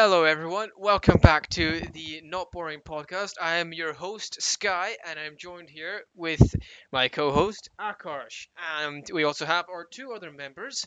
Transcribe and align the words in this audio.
Hello, 0.00 0.22
everyone. 0.22 0.70
Welcome 0.76 1.18
back 1.18 1.48
to 1.50 1.80
the 1.92 2.20
Not 2.22 2.52
Boring 2.52 2.82
podcast. 2.82 3.32
I 3.42 3.56
am 3.56 3.72
your 3.72 3.92
host, 3.92 4.40
Sky, 4.40 4.96
and 5.04 5.18
I'm 5.18 5.36
joined 5.36 5.70
here 5.70 6.02
with 6.14 6.54
my 6.92 7.08
co 7.08 7.32
host, 7.32 7.68
Akarsh. 7.80 8.46
And 8.80 9.04
we 9.12 9.24
also 9.24 9.44
have 9.44 9.68
our 9.68 9.84
two 9.90 10.12
other 10.12 10.30
members, 10.30 10.86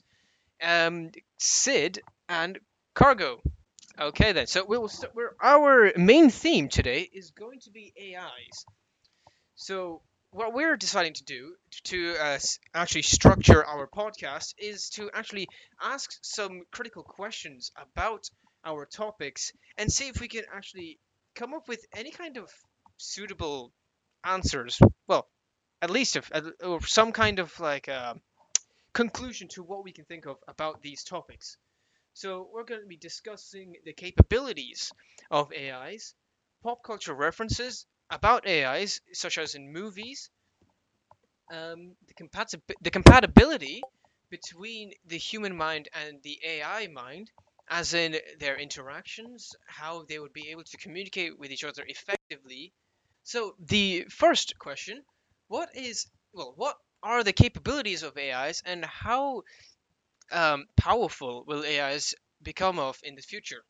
um, 0.63 1.11
Sid 1.37 1.99
and 2.29 2.57
Cargo. 2.93 3.41
Okay, 3.99 4.31
then. 4.31 4.47
So 4.47 4.63
we'll 4.65 4.87
st- 4.87 5.13
we're, 5.13 5.35
our 5.41 5.91
main 5.97 6.29
theme 6.29 6.69
today 6.69 7.01
is 7.13 7.31
going 7.31 7.59
to 7.65 7.69
be 7.71 7.91
AIs. 8.15 8.65
So, 9.55 10.03
what 10.29 10.53
we're 10.53 10.77
deciding 10.77 11.15
to 11.15 11.25
do 11.25 11.55
to 11.83 12.15
uh, 12.15 12.39
actually 12.73 13.01
structure 13.01 13.61
our 13.65 13.89
podcast 13.89 14.53
is 14.57 14.89
to 14.91 15.11
actually 15.13 15.49
ask 15.81 16.09
some 16.21 16.61
critical 16.71 17.03
questions 17.03 17.73
about 17.75 18.29
our 18.63 18.85
topics 18.85 19.51
and 19.77 19.91
see 19.91 20.07
if 20.07 20.19
we 20.19 20.27
can 20.27 20.43
actually 20.53 20.99
come 21.35 21.53
up 21.53 21.67
with 21.67 21.85
any 21.95 22.11
kind 22.11 22.37
of 22.37 22.49
suitable 22.97 23.73
answers. 24.23 24.79
Well, 25.07 25.27
at 25.81 25.89
least 25.89 26.15
if, 26.15 26.31
or 26.63 26.81
some 26.85 27.11
kind 27.11 27.39
of 27.39 27.59
like 27.59 27.89
uh, 27.89 28.15
conclusion 28.93 29.47
to 29.49 29.63
what 29.63 29.83
we 29.83 29.91
can 29.93 30.05
think 30.05 30.25
of 30.25 30.37
about 30.47 30.81
these 30.81 31.03
topics. 31.03 31.57
So 32.13 32.49
we're 32.53 32.65
going 32.65 32.81
to 32.81 32.87
be 32.87 32.97
discussing 32.97 33.75
the 33.85 33.93
capabilities 33.93 34.91
of 35.31 35.51
AIs, 35.53 36.13
pop 36.63 36.83
culture 36.83 37.13
references 37.13 37.85
about 38.09 38.47
AIs, 38.47 39.01
such 39.13 39.37
as 39.37 39.55
in 39.55 39.71
movies, 39.71 40.29
um, 41.51 41.95
the, 42.07 42.13
compatib- 42.13 42.75
the 42.81 42.91
compatibility 42.91 43.81
between 44.29 44.91
the 45.05 45.17
human 45.17 45.55
mind 45.55 45.89
and 45.93 46.21
the 46.23 46.39
AI 46.45 46.87
mind, 46.87 47.29
as 47.71 47.93
in 47.93 48.17
their 48.39 48.57
interactions, 48.59 49.55
how 49.65 50.03
they 50.03 50.19
would 50.19 50.33
be 50.33 50.49
able 50.49 50.63
to 50.65 50.77
communicate 50.77 51.39
with 51.39 51.51
each 51.51 51.63
other 51.63 51.83
effectively. 51.87 52.73
So 53.23 53.55
the 53.59 54.05
first 54.09 54.59
question, 54.59 55.01
what 55.47 55.69
is 55.75 56.07
well, 56.33 56.53
what 56.57 56.75
are 57.01 57.23
the 57.23 57.33
capabilities 57.33 58.03
of 58.03 58.17
AIs 58.17 58.61
and 58.65 58.85
how 58.85 59.43
um, 60.31 60.65
powerful 60.77 61.43
will 61.47 61.63
AIs 61.65 62.13
become 62.43 62.77
of 62.77 62.99
in 63.03 63.15
the 63.15 63.21
future? 63.21 63.63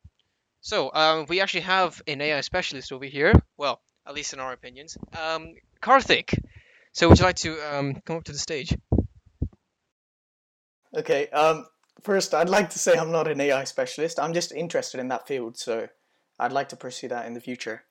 So 0.62 0.92
um, 0.94 1.26
we 1.30 1.40
actually 1.40 1.62
have 1.62 2.02
an 2.08 2.22
AI 2.22 2.42
specialist 2.42 2.92
over 2.92 3.06
here. 3.06 3.34
Well, 3.58 3.82
at 4.06 4.16
least 4.16 4.34
in 4.34 4.40
our 4.40 4.54
opinions, 4.54 4.98
um, 5.20 5.54
Karthik. 5.82 6.38
So 6.94 7.08
would 7.08 7.20
you 7.20 7.26
like 7.26 7.38
to 7.38 7.60
um, 7.76 8.02
come 8.06 8.18
up 8.18 8.24
to 8.26 8.32
the 8.32 8.40
stage? 8.40 8.76
Okay. 10.94 11.30
Um, 11.30 11.66
first, 12.04 12.34
I'd 12.34 12.50
like 12.50 12.70
to 12.72 12.80
say 12.80 12.98
I'm 12.98 13.12
not 13.12 13.28
an 13.28 13.42
AI 13.42 13.64
specialist. 13.64 14.20
I'm 14.20 14.34
just 14.34 14.52
interested 14.52 15.00
in 15.00 15.10
that 15.10 15.28
field, 15.28 15.58
so 15.58 15.88
I'd 16.40 16.52
like 16.52 16.70
to 16.70 16.76
pursue 16.76 17.08
that 17.10 17.26
in 17.26 17.34
the 17.34 17.42
future. 17.42 17.84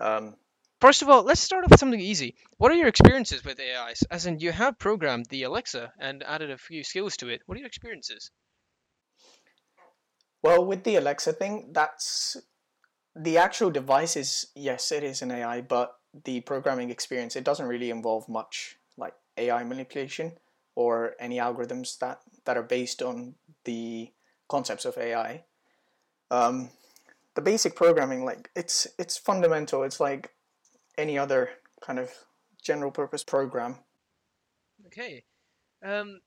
Um, 0.00 0.36
First 0.80 1.02
of 1.02 1.08
all, 1.08 1.22
let's 1.22 1.40
start 1.40 1.62
off 1.64 1.70
with 1.70 1.78
something 1.78 2.00
easy. 2.00 2.34
What 2.58 2.72
are 2.72 2.74
your 2.74 2.88
experiences 2.88 3.44
with 3.44 3.60
AIs? 3.60 4.02
As 4.10 4.26
in, 4.26 4.40
you 4.40 4.50
have 4.50 4.80
programmed 4.80 5.26
the 5.26 5.44
Alexa 5.44 5.92
and 6.00 6.24
added 6.24 6.50
a 6.50 6.58
few 6.58 6.82
skills 6.82 7.16
to 7.18 7.28
it. 7.28 7.40
What 7.46 7.54
are 7.54 7.60
your 7.60 7.68
experiences? 7.68 8.32
well, 10.42 10.64
with 10.64 10.84
the 10.84 10.96
Alexa 10.96 11.34
thing, 11.34 11.70
that's 11.72 12.36
the 13.14 13.38
actual 13.38 13.70
device 13.70 14.16
is 14.16 14.48
yes, 14.54 14.90
it 14.90 15.04
is 15.04 15.22
an 15.22 15.30
AI, 15.30 15.60
but 15.60 15.94
the 16.24 16.40
programming 16.40 16.90
experience 16.90 17.36
it 17.36 17.44
doesn't 17.44 17.66
really 17.66 17.90
involve 17.90 18.28
much 18.28 18.76
like 18.98 19.14
AI 19.38 19.62
manipulation 19.64 20.32
or 20.74 21.14
any 21.18 21.38
algorithms 21.38 21.98
that 21.98 22.20
that 22.44 22.56
are 22.56 22.62
based 22.62 23.02
on 23.02 23.34
the 23.64 24.10
concepts 24.48 24.84
of 24.84 24.96
AI. 24.98 25.44
Um, 26.30 26.70
the 27.34 27.42
basic 27.42 27.76
programming, 27.76 28.24
like 28.24 28.50
it's 28.56 28.86
it's 28.98 29.16
fundamental. 29.16 29.82
It's 29.82 30.00
like 30.00 30.30
any 30.98 31.18
other 31.18 31.50
kind 31.80 31.98
of 31.98 32.10
general 32.62 32.90
purpose 32.90 33.24
program. 33.24 33.76
Okay. 34.86 35.24
Um, 35.82 36.20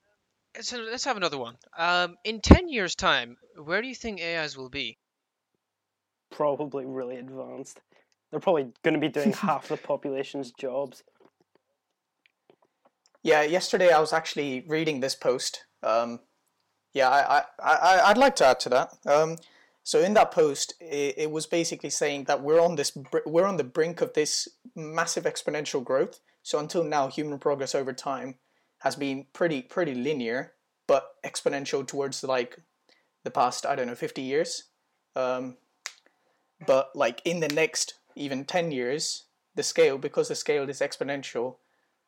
so 0.60 0.78
let's 0.80 1.06
have 1.06 1.18
another 1.18 1.38
one. 1.38 1.58
Um, 1.78 2.16
in 2.24 2.42
10 2.42 2.70
years' 2.70 2.96
time, 2.96 3.38
where 3.62 3.82
do 3.82 3.88
you 3.88 3.96
think 3.96 4.22
AIs 4.22 4.58
will 4.58 4.70
be? 4.70 4.98
probably 6.36 6.86
really 6.86 7.16
advanced. 7.18 7.82
They're 8.30 8.40
probably 8.40 8.74
going 8.84 8.94
to 8.94 9.00
be 9.00 9.08
doing 9.08 9.34
half 9.34 9.68
the 9.68 9.78
population's 9.78 10.52
jobs. 10.52 11.04
Yeah, 13.26 13.42
yesterday 13.42 13.90
I 13.90 14.00
was 14.00 14.14
actually 14.14 14.64
reading 14.68 15.00
this 15.00 15.16
post. 15.16 15.66
Um, 15.82 16.20
yeah, 16.94 17.10
I, 17.10 17.42
I, 17.60 17.74
I, 17.74 18.02
I'd 18.12 18.20
like 18.20 18.36
to 18.36 18.46
add 18.46 18.60
to 18.60 18.70
that. 18.70 18.90
Um, 19.08 19.38
so 19.82 20.00
in 20.00 20.14
that 20.14 20.30
post, 20.30 20.76
it, 20.80 21.16
it 21.18 21.32
was 21.32 21.48
basically 21.48 21.90
saying 21.90 22.26
that 22.26 22.44
we're 22.44 22.62
on 22.62 22.76
this, 22.76 22.96
we're 23.26 23.48
on 23.48 23.58
the 23.58 23.64
brink 23.64 24.02
of 24.02 24.14
this 24.14 24.48
massive 24.76 25.24
exponential 25.24 25.84
growth. 25.84 26.20
So 26.44 26.60
until 26.60 26.84
now, 26.84 27.08
human 27.08 27.40
progress 27.40 27.74
over 27.74 27.94
time 27.94 28.36
has 28.82 28.96
been 28.96 29.26
pretty, 29.34 29.64
pretty 29.64 29.96
linear, 29.96 30.54
but 30.88 31.16
exponential 31.26 31.84
towards 31.88 32.24
like 32.24 32.60
the 33.24 33.32
past, 33.32 33.66
I 33.66 33.76
don't 33.76 33.88
know, 33.88 33.96
50 33.96 34.22
years. 34.22 34.66
Um, 35.16 35.58
but 36.68 36.96
like 36.96 37.24
in 37.26 37.40
the 37.40 37.50
next 37.50 37.96
even 38.16 38.46
10 38.46 38.70
years, 38.70 39.24
the 39.56 39.64
scale, 39.64 39.98
because 39.98 40.28
the 40.28 40.36
scale 40.36 40.70
is 40.70 40.80
exponential, 40.80 41.56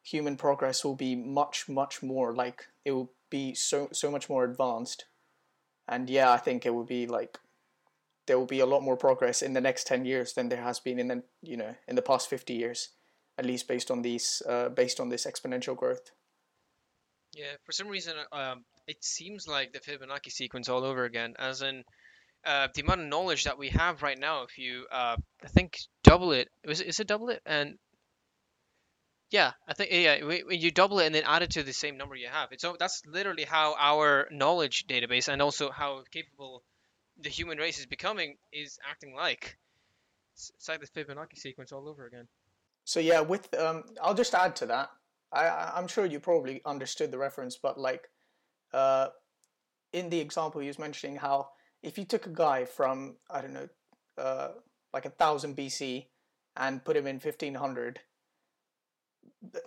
human 0.07 0.37
progress 0.37 0.85
will 0.85 0.95
be 0.95 1.15
much 1.15 1.67
much 1.67 2.01
more 2.01 2.33
like 2.33 2.67
it 2.85 2.91
will 2.91 3.11
be 3.29 3.53
so 3.53 3.89
so 3.91 4.09
much 4.09 4.29
more 4.29 4.45
advanced 4.45 5.05
and 5.87 6.09
yeah 6.09 6.31
i 6.31 6.37
think 6.37 6.65
it 6.65 6.73
will 6.73 6.85
be 6.85 7.05
like 7.05 7.39
there 8.25 8.39
will 8.39 8.45
be 8.45 8.59
a 8.59 8.65
lot 8.65 8.83
more 8.83 8.97
progress 8.97 9.41
in 9.41 9.53
the 9.53 9.61
next 9.61 9.87
10 9.87 10.05
years 10.05 10.33
than 10.33 10.49
there 10.49 10.61
has 10.61 10.79
been 10.79 10.99
in 10.99 11.07
the 11.09 11.23
you 11.41 11.57
know 11.57 11.75
in 11.87 11.95
the 11.95 12.01
past 12.01 12.29
50 12.29 12.53
years 12.53 12.89
at 13.37 13.45
least 13.45 13.67
based 13.67 13.91
on 13.91 14.01
these 14.01 14.41
uh, 14.47 14.69
based 14.69 14.99
on 14.99 15.09
this 15.09 15.25
exponential 15.25 15.75
growth 15.75 16.11
Yeah, 17.33 17.55
for 17.65 17.71
some 17.71 17.87
reason, 17.87 18.15
um, 18.31 18.63
it 18.87 19.03
seems 19.03 19.47
like 19.47 19.73
the 19.73 19.79
Fibonacci 19.79 20.31
sequence 20.31 20.69
all 20.69 20.83
over 20.83 21.03
again, 21.03 21.35
as 21.37 21.61
in 21.61 21.83
uh, 22.45 22.67
the 22.73 22.81
amount 22.81 23.01
of 23.01 23.07
knowledge 23.07 23.43
that 23.43 23.57
we 23.57 23.69
have 23.69 24.01
right 24.01 24.17
now. 24.17 24.43
If 24.43 24.57
you, 24.57 24.85
uh, 24.91 25.17
I 25.43 25.47
think, 25.47 25.77
double 26.03 26.31
it, 26.31 26.49
is 26.63 26.81
it, 26.81 26.87
is 26.87 26.99
it 26.99 27.07
double 27.07 27.29
it? 27.29 27.41
And 27.45 27.77
yeah, 29.29 29.51
I 29.67 29.73
think 29.73 29.91
yeah, 29.91 30.23
when 30.23 30.61
you 30.61 30.71
double 30.71 30.99
it 30.99 31.07
and 31.07 31.15
then 31.15 31.23
add 31.25 31.41
it 31.41 31.51
to 31.51 31.63
the 31.63 31.73
same 31.73 31.97
number 31.97 32.15
you 32.15 32.29
have, 32.29 32.51
it's 32.51 32.61
so 32.61 32.75
that's 32.79 33.01
literally 33.05 33.43
how 33.43 33.75
our 33.77 34.27
knowledge 34.31 34.87
database 34.87 35.27
and 35.27 35.41
also 35.41 35.69
how 35.69 36.03
capable 36.11 36.63
the 37.21 37.29
human 37.29 37.57
race 37.57 37.79
is 37.79 37.85
becoming 37.85 38.37
is 38.53 38.79
acting 38.89 39.13
like. 39.15 39.57
It's, 40.33 40.69
like 40.69 40.81
the 40.81 40.87
Fibonacci 40.87 41.37
sequence 41.37 41.71
all 41.71 41.89
over 41.89 42.05
again. 42.05 42.27
so 42.83 42.99
yeah 42.99 43.21
with 43.21 43.51
um, 43.55 43.83
i'll 44.03 44.13
just 44.13 44.35
add 44.35 44.55
to 44.57 44.67
that 44.67 44.89
I, 45.33 45.71
i'm 45.75 45.87
sure 45.87 46.05
you 46.05 46.19
probably 46.19 46.61
understood 46.63 47.11
the 47.11 47.17
reference 47.17 47.57
but 47.57 47.79
like 47.79 48.07
uh, 48.71 49.07
in 49.93 50.09
the 50.11 50.19
example 50.19 50.61
he 50.61 50.67
was 50.67 50.77
mentioning 50.77 51.15
how 51.15 51.49
if 51.81 51.97
you 51.97 52.05
took 52.05 52.27
a 52.27 52.29
guy 52.29 52.65
from 52.65 53.17
i 53.31 53.41
don't 53.41 53.53
know 53.53 53.67
uh, 54.17 54.49
like 54.93 55.05
a 55.05 55.09
thousand 55.09 55.57
bc 55.57 56.05
and 56.55 56.85
put 56.85 56.95
him 56.95 57.07
in 57.07 57.15
1500 57.15 57.99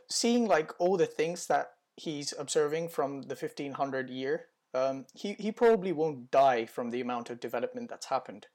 seeing 0.08 0.46
like 0.46 0.72
all 0.78 0.96
the 0.96 1.06
things 1.06 1.46
that 1.46 1.72
he's 1.96 2.32
observing 2.38 2.88
from 2.88 3.22
the 3.22 3.34
1500 3.34 4.10
year 4.10 4.46
um, 4.72 5.04
he, 5.14 5.34
he 5.38 5.50
probably 5.50 5.92
won't 5.92 6.30
die 6.30 6.64
from 6.64 6.90
the 6.90 7.00
amount 7.00 7.28
of 7.28 7.40
development 7.40 7.88
that's 7.88 8.06
happened 8.06 8.46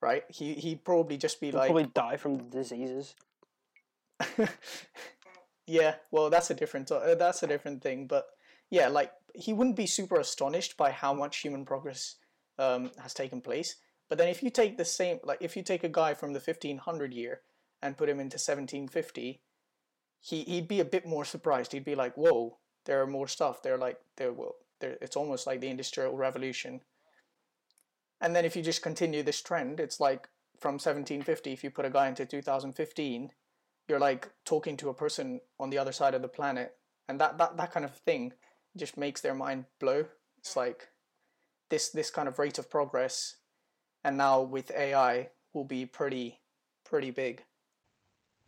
right 0.00 0.24
he 0.28 0.54
he'd 0.54 0.84
probably 0.84 1.16
just 1.16 1.40
be 1.40 1.50
They'll 1.50 1.60
like 1.60 1.70
probably 1.70 1.90
die 1.94 2.16
from 2.16 2.38
the 2.38 2.44
diseases. 2.44 3.14
yeah 5.66 5.94
well 6.10 6.30
that's 6.30 6.50
a 6.50 6.54
different 6.54 6.90
uh, 6.90 7.14
that's 7.14 7.42
a 7.42 7.46
different 7.46 7.82
thing 7.82 8.06
but 8.06 8.26
yeah 8.70 8.88
like 8.88 9.12
he 9.34 9.52
wouldn't 9.52 9.76
be 9.76 9.86
super 9.86 10.20
astonished 10.20 10.76
by 10.76 10.90
how 10.90 11.12
much 11.14 11.38
human 11.38 11.64
progress 11.64 12.16
um, 12.58 12.90
has 13.00 13.14
taken 13.14 13.40
place 13.40 13.76
but 14.08 14.18
then 14.18 14.28
if 14.28 14.42
you 14.42 14.50
take 14.50 14.76
the 14.76 14.84
same 14.84 15.18
like 15.24 15.38
if 15.40 15.56
you 15.56 15.62
take 15.62 15.84
a 15.84 15.88
guy 15.88 16.14
from 16.14 16.32
the 16.32 16.40
1500 16.40 17.14
year 17.14 17.40
and 17.82 17.96
put 17.96 18.08
him 18.08 18.20
into 18.20 18.34
1750 18.34 19.40
he, 20.22 20.44
he'd 20.44 20.68
be 20.68 20.80
a 20.80 20.84
bit 20.84 21.06
more 21.06 21.24
surprised. 21.24 21.72
He'd 21.72 21.84
be 21.84 21.94
like 21.94 22.16
whoa 22.16 22.58
there 22.84 23.00
are 23.00 23.06
more 23.06 23.28
stuff. 23.28 23.62
They're 23.62 23.78
like 23.78 23.98
there 24.16 24.32
will 24.32 24.56
there 24.80 24.96
it's 25.00 25.16
almost 25.16 25.46
like 25.46 25.60
the 25.60 25.68
industrial 25.68 26.16
revolution. 26.16 26.80
And 28.20 28.34
then 28.36 28.44
if 28.44 28.54
you 28.54 28.62
just 28.62 28.82
continue 28.82 29.22
this 29.22 29.42
trend 29.42 29.80
it's 29.80 30.00
like 30.00 30.28
from 30.58 30.74
1750 30.74 31.52
if 31.52 31.64
you 31.64 31.70
put 31.70 31.84
a 31.84 31.90
guy 31.90 32.08
into 32.08 32.24
2015 32.24 33.30
you're 33.88 33.98
like 33.98 34.30
talking 34.44 34.76
to 34.76 34.88
a 34.88 34.94
person 34.94 35.40
on 35.58 35.70
the 35.70 35.78
other 35.78 35.92
side 35.92 36.14
of 36.14 36.22
the 36.22 36.28
planet. 36.28 36.76
And 37.08 37.20
that, 37.20 37.36
that, 37.38 37.56
that 37.56 37.72
kind 37.72 37.84
of 37.84 37.96
thing 37.96 38.32
just 38.76 38.96
makes 38.96 39.20
their 39.20 39.34
mind 39.34 39.64
blow. 39.80 40.06
It's 40.38 40.56
like 40.56 40.88
this 41.72 41.88
this 41.88 42.10
kind 42.10 42.28
of 42.28 42.38
rate 42.38 42.58
of 42.58 42.70
progress 42.70 43.36
and 44.04 44.18
now 44.18 44.42
with 44.42 44.70
ai 44.72 45.30
will 45.54 45.64
be 45.64 45.86
pretty 45.86 46.40
pretty 46.84 47.10
big 47.10 47.44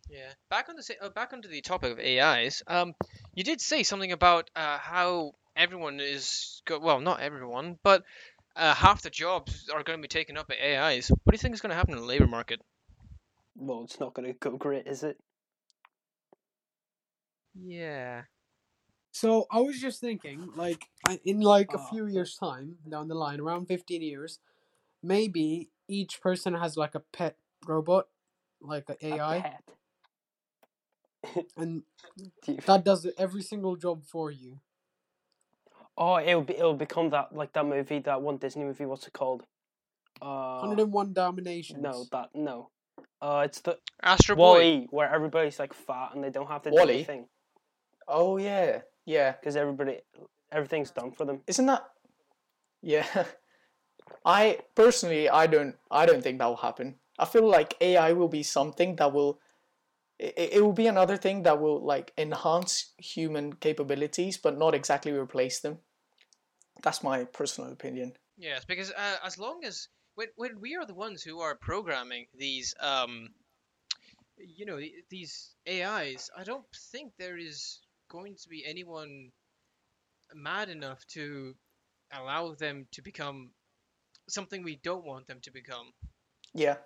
Yeah. 0.09 0.31
Back 0.49 0.69
on 0.69 0.75
the 0.75 0.95
uh, 1.01 1.09
back 1.09 1.33
onto 1.33 1.47
the 1.47 1.61
topic 1.61 1.91
of 1.91 1.99
AIs. 1.99 2.63
Um, 2.67 2.93
you 3.33 3.43
did 3.43 3.59
say 3.59 3.83
something 3.83 4.11
about 4.11 4.49
uh, 4.55 4.77
how 4.77 5.33
everyone 5.55 5.99
is 5.99 6.61
go- 6.65 6.79
well, 6.79 7.01
not 7.01 7.19
everyone, 7.21 7.77
but 7.83 8.03
uh, 8.55 8.73
half 8.73 9.01
the 9.01 9.09
jobs 9.09 9.69
are 9.69 9.83
going 9.83 9.97
to 9.97 10.01
be 10.01 10.07
taken 10.07 10.37
up 10.37 10.47
by 10.47 10.55
AIs. 10.55 11.09
What 11.09 11.31
do 11.31 11.35
you 11.35 11.39
think 11.39 11.55
is 11.55 11.61
going 11.61 11.71
to 11.71 11.75
happen 11.75 11.93
in 11.95 11.99
the 11.99 12.05
labor 12.05 12.27
market? 12.27 12.61
Well, 13.55 13.83
it's 13.83 13.99
not 13.99 14.13
going 14.13 14.27
to 14.31 14.37
go 14.39 14.57
great, 14.57 14.87
is 14.87 15.03
it? 15.03 15.17
Yeah. 17.55 18.23
So 19.11 19.47
I 19.49 19.61
was 19.61 19.79
just 19.79 20.01
thinking, 20.01 20.49
like, 20.55 20.87
in 21.23 21.39
like 21.39 21.73
a 21.73 21.77
Oh. 21.77 21.87
few 21.89 22.05
years' 22.05 22.35
time 22.35 22.77
down 22.89 23.07
the 23.07 23.15
line, 23.15 23.39
around 23.39 23.67
fifteen 23.67 24.01
years, 24.01 24.39
maybe 25.01 25.69
each 25.87 26.21
person 26.21 26.53
has 26.53 26.75
like 26.75 26.95
a 26.95 26.99
pet 26.99 27.37
robot, 27.65 28.07
like 28.61 28.89
an 28.89 28.97
A 29.01 29.13
AI, 29.15 29.41
pet. 29.41 29.63
and 31.57 31.83
that 32.65 32.83
does 32.85 33.07
every 33.17 33.41
single 33.41 33.75
job 33.75 34.03
for 34.05 34.31
you. 34.31 34.59
Oh, 35.97 36.17
it'll 36.19 36.41
be 36.41 36.55
it'll 36.55 36.73
become 36.73 37.09
that 37.11 37.33
like 37.33 37.53
that 37.53 37.65
movie, 37.65 37.99
that 37.99 38.21
one 38.21 38.37
Disney 38.37 38.63
movie. 38.65 38.85
What's 38.85 39.07
it 39.07 39.13
called? 39.13 39.43
Uh, 40.21 40.59
Hundred 40.59 40.79
and 40.79 40.91
one 40.93 41.13
dominations. 41.13 41.81
no, 41.81 42.05
that 42.11 42.29
no. 42.33 42.69
Uh, 43.21 43.43
it's 43.45 43.61
the 43.61 43.77
Astro 44.03 44.35
Boy. 44.35 44.41
Wall-E, 44.41 44.87
where 44.91 45.13
everybody's 45.13 45.57
like 45.59 45.73
fat 45.73 46.11
and 46.13 46.23
they 46.23 46.29
don't 46.29 46.47
have 46.47 46.61
to 46.63 46.69
do 46.69 46.75
Wall-E? 46.75 46.93
anything 46.93 47.27
Oh 48.07 48.37
yeah, 48.37 48.81
yeah. 49.05 49.31
because 49.31 49.55
everybody 49.55 49.99
everything's 50.51 50.91
done 50.91 51.11
for 51.11 51.25
them. 51.25 51.41
Isn't 51.47 51.65
that? 51.65 51.83
Yeah. 52.81 53.05
I 54.25 54.59
personally, 54.75 55.29
I 55.29 55.47
don't, 55.47 55.75
I 55.89 56.05
don't 56.05 56.21
think 56.21 56.39
that 56.39 56.45
will 56.45 56.55
happen. 56.57 56.95
I 57.17 57.25
feel 57.25 57.47
like 57.47 57.75
AI 57.81 58.13
will 58.13 58.27
be 58.27 58.43
something 58.43 58.95
that 58.97 59.11
will, 59.13 59.39
it, 60.19 60.33
it 60.37 60.63
will 60.63 60.73
be 60.73 60.87
another 60.87 61.17
thing 61.17 61.43
that 61.43 61.59
will 61.59 61.83
like 61.83 62.13
enhance 62.17 62.93
human 62.97 63.53
capabilities, 63.53 64.37
but 64.37 64.57
not 64.57 64.73
exactly 64.73 65.11
replace 65.11 65.59
them. 65.59 65.79
That's 66.83 67.03
my 67.03 67.25
personal 67.25 67.71
opinion. 67.71 68.13
Yes, 68.37 68.65
because 68.65 68.91
uh, 68.91 69.17
as 69.23 69.37
long 69.37 69.63
as 69.63 69.87
when 70.15 70.27
when 70.35 70.59
we 70.59 70.75
are 70.75 70.85
the 70.85 70.93
ones 70.93 71.23
who 71.23 71.39
are 71.39 71.55
programming 71.55 72.27
these 72.37 72.73
um 72.79 73.29
you 74.37 74.65
know 74.65 74.79
these 75.09 75.55
AIs, 75.67 76.29
I 76.37 76.43
don't 76.43 76.65
think 76.91 77.13
there 77.17 77.37
is 77.37 77.79
going 78.09 78.35
to 78.35 78.49
be 78.49 78.63
anyone 78.65 79.31
mad 80.33 80.69
enough 80.69 81.05
to 81.07 81.55
allow 82.11 82.53
them 82.53 82.87
to 82.91 83.01
become 83.01 83.51
something 84.27 84.63
we 84.63 84.79
don't 84.83 85.05
want 85.05 85.27
them 85.27 85.39
to 85.41 85.51
become. 85.51 85.91
Yeah. 86.53 86.77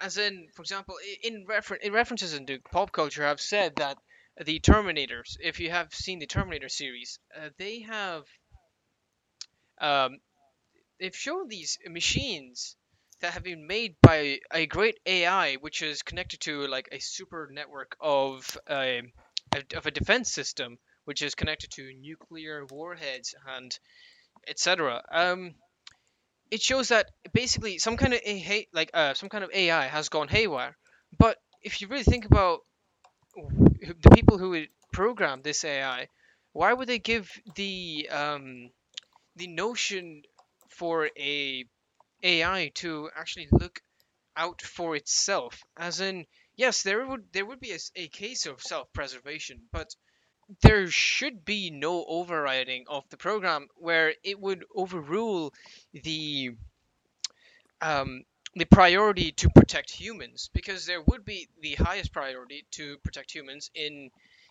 As 0.00 0.16
in, 0.16 0.48
for 0.54 0.62
example, 0.62 0.96
in 1.22 1.44
refer- 1.46 1.74
in 1.76 1.92
references 1.92 2.32
into 2.34 2.60
pop 2.60 2.92
culture, 2.92 3.24
have 3.24 3.40
said 3.40 3.76
that 3.76 3.98
the 4.40 4.60
Terminators, 4.60 5.36
if 5.40 5.58
you 5.60 5.70
have 5.70 5.92
seen 5.94 6.18
the 6.20 6.26
Terminator 6.26 6.68
series, 6.68 7.18
uh, 7.36 7.50
they 7.58 7.80
have 7.80 8.24
um, 9.80 10.18
they've 11.00 11.16
shown 11.16 11.48
these 11.48 11.78
machines 11.86 12.76
that 13.20 13.34
have 13.34 13.42
been 13.42 13.66
made 13.66 13.96
by 14.00 14.38
a 14.52 14.66
great 14.66 14.98
AI, 15.06 15.54
which 15.56 15.82
is 15.82 16.02
connected 16.02 16.40
to 16.42 16.66
like 16.68 16.88
a 16.92 17.00
super 17.00 17.48
network 17.50 17.96
of 18.00 18.58
a 18.68 19.02
of 19.74 19.86
a 19.86 19.90
defense 19.90 20.32
system, 20.32 20.78
which 21.04 21.22
is 21.22 21.34
connected 21.34 21.70
to 21.72 21.92
nuclear 21.94 22.64
warheads 22.66 23.34
and 23.46 23.76
etc. 24.46 25.02
Um, 25.10 25.54
it 26.50 26.62
shows 26.62 26.88
that 26.88 27.10
basically 27.32 27.78
some 27.78 27.96
kind 27.96 28.14
of 28.14 28.20
a 28.24 28.66
like 28.72 28.90
uh, 28.94 29.14
some 29.14 29.28
kind 29.28 29.44
of 29.44 29.50
AI 29.52 29.86
has 29.86 30.08
gone 30.08 30.28
haywire. 30.28 30.76
But 31.18 31.38
if 31.62 31.80
you 31.80 31.88
really 31.88 32.04
think 32.04 32.24
about 32.26 32.60
the 33.34 34.10
people 34.14 34.38
who 34.38 34.50
would 34.50 34.68
program 34.92 35.42
this 35.42 35.64
AI, 35.64 36.08
why 36.52 36.72
would 36.72 36.88
they 36.88 36.98
give 36.98 37.30
the 37.54 38.08
um, 38.10 38.70
the 39.36 39.48
notion 39.48 40.22
for 40.70 41.10
a 41.18 41.64
AI 42.22 42.72
to 42.76 43.10
actually 43.16 43.48
look 43.52 43.80
out 44.36 44.62
for 44.62 44.96
itself? 44.96 45.62
As 45.76 46.00
in, 46.00 46.26
yes, 46.56 46.82
there 46.82 47.06
would 47.06 47.32
there 47.32 47.46
would 47.46 47.60
be 47.60 47.76
a 47.96 48.08
case 48.08 48.46
of 48.46 48.62
self-preservation, 48.62 49.62
but 49.72 49.94
there 50.62 50.86
should 50.88 51.44
be 51.44 51.70
no 51.70 52.04
overriding 52.06 52.84
of 52.88 53.08
the 53.10 53.16
program 53.16 53.68
where 53.76 54.14
it 54.24 54.40
would 54.40 54.64
overrule 54.74 55.52
the 55.92 56.52
um, 57.80 58.24
the 58.54 58.64
priority 58.64 59.32
to 59.32 59.50
protect 59.50 59.90
humans 59.90 60.50
because 60.52 60.86
there 60.86 61.02
would 61.02 61.24
be 61.24 61.48
the 61.60 61.74
highest 61.74 62.12
priority 62.12 62.66
to 62.72 62.98
protect 62.98 63.32
humans 63.32 63.70
in 63.74 64.10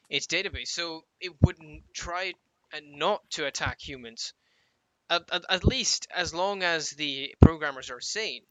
its 0.09 0.27
database. 0.27 0.69
So 0.69 1.03
it 1.19 1.33
wouldn't 1.41 1.83
try 1.93 2.33
and 2.71 2.97
not 2.97 3.21
to 3.31 3.45
attack 3.45 3.79
humans 3.79 4.33
at, 5.09 5.23
at, 5.31 5.43
at 5.49 5.65
least 5.65 6.07
as 6.15 6.33
long 6.33 6.63
as 6.63 6.91
the 6.91 7.35
programmers 7.41 7.89
are 7.89 8.01
sane. 8.01 8.43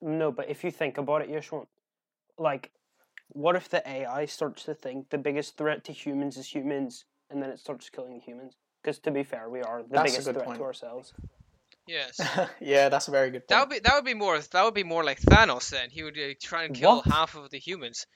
No, 0.00 0.30
but 0.30 0.48
if 0.48 0.62
you 0.62 0.70
think 0.70 0.98
about 0.98 1.22
it, 1.22 1.30
Yashwant, 1.30 1.66
like, 2.38 2.70
what 3.38 3.54
if 3.54 3.68
the 3.68 3.88
AI 3.88 4.26
starts 4.26 4.64
to 4.64 4.74
think 4.74 5.10
the 5.10 5.18
biggest 5.18 5.56
threat 5.56 5.84
to 5.84 5.92
humans 5.92 6.36
is 6.36 6.48
humans, 6.52 7.04
and 7.30 7.40
then 7.40 7.50
it 7.50 7.60
starts 7.60 7.88
killing 7.88 8.20
humans? 8.20 8.56
Because 8.82 8.98
to 9.00 9.10
be 9.12 9.22
fair, 9.22 9.48
we 9.48 9.60
are 9.60 9.82
the 9.82 9.88
That's 9.94 10.12
biggest 10.12 10.30
threat 10.32 10.44
point. 10.44 10.58
to 10.58 10.64
ourselves. 10.64 11.12
yes 11.86 12.20
yeah, 12.60 12.88
that's 12.88 13.06
a 13.08 13.10
very 13.12 13.30
good 13.30 13.46
that 13.48 13.58
point. 13.58 13.68
would 13.68 13.74
be 13.76 13.80
that 13.80 13.94
would 13.94 14.04
be 14.04 14.14
more 14.14 14.38
that 14.40 14.64
would 14.64 14.74
be 14.74 14.82
more 14.84 15.04
like 15.04 15.20
Thanos 15.20 15.70
then 15.70 15.88
he 15.90 16.02
would 16.02 16.18
uh, 16.18 16.34
try 16.42 16.64
and 16.64 16.74
kill 16.74 16.96
What? 16.96 17.06
half 17.06 17.36
of 17.36 17.48
the 17.50 17.58
humans 17.58 18.06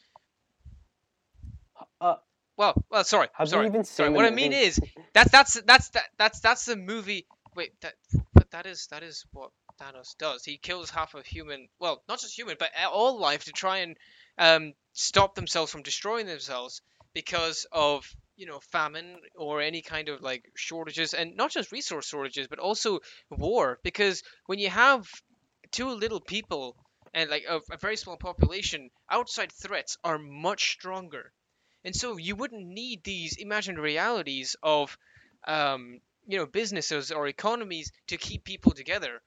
Uh, 2.01 2.17
well 2.57 2.75
well 2.91 3.05
sorry 3.05 3.29
have 3.35 3.49
sorry 3.49 3.67
you 3.67 3.71
even 3.71 3.85
sorry 3.85 4.11
what 4.11 4.23
the 4.23 4.31
I 4.33 4.35
mean 4.35 4.53
movie? 4.53 4.65
is 4.67 4.81
that's 5.15 5.31
that's 5.31 5.61
that's 5.63 5.89
that 5.91 6.05
that's 6.19 6.41
that's 6.41 6.65
the 6.67 6.77
movie 6.77 7.27
wait 7.57 7.73
that 7.81 7.95
but 8.35 8.51
that 8.51 8.67
is 8.67 8.89
that 8.91 9.03
is 9.03 9.25
what 9.33 9.51
Thanos 9.81 10.17
does 10.19 10.45
he 10.45 10.59
kills 10.59 10.91
half 10.91 11.15
of 11.15 11.25
human 11.25 11.69
well 11.79 12.03
not 12.09 12.21
just 12.21 12.37
human 12.37 12.57
but 12.59 12.71
all 12.93 13.19
life 13.19 13.45
to 13.45 13.53
try 13.53 13.79
and 13.79 13.97
um 14.39 14.73
stop 14.93 15.35
themselves 15.35 15.73
from 15.73 15.83
destroying 15.83 16.27
themselves 16.27 16.83
because 17.15 17.67
of 17.73 18.11
you 18.37 18.47
know 18.47 18.61
famine 18.61 19.19
or 19.37 19.61
any 19.61 19.83
kind 19.83 20.09
of 20.09 20.21
like 20.23 20.45
shortages 20.57 21.15
and 21.15 21.37
not 21.37 21.51
just 21.51 21.73
resource 21.73 22.07
shortages 22.07 22.49
but 22.49 22.59
also 22.59 23.01
war. 23.31 23.79
Because 23.83 24.23
when 24.47 24.59
you 24.59 24.71
have 24.71 25.07
too 25.71 25.89
little 25.91 26.21
people 26.21 26.77
and 27.15 27.29
like 27.31 27.45
a, 27.49 27.61
a 27.71 27.77
very 27.79 27.97
small 27.97 28.17
population 28.17 28.91
outside 29.11 29.53
threats 29.53 29.97
are 30.05 30.19
much 30.19 30.73
stronger. 30.73 31.33
And 31.85 31.95
so 31.95 32.17
you 32.17 32.37
wouldn't 32.37 32.67
need 32.67 33.03
these 33.05 33.37
imagined 33.37 33.79
realities 33.79 34.57
of 34.63 34.97
um, 35.47 36.01
you 36.27 36.39
know 36.39 36.47
businesses 36.47 37.11
or 37.11 37.27
economies 37.27 37.91
to 38.09 38.17
keep 38.17 38.45
people 38.45 38.73
together 38.73 39.21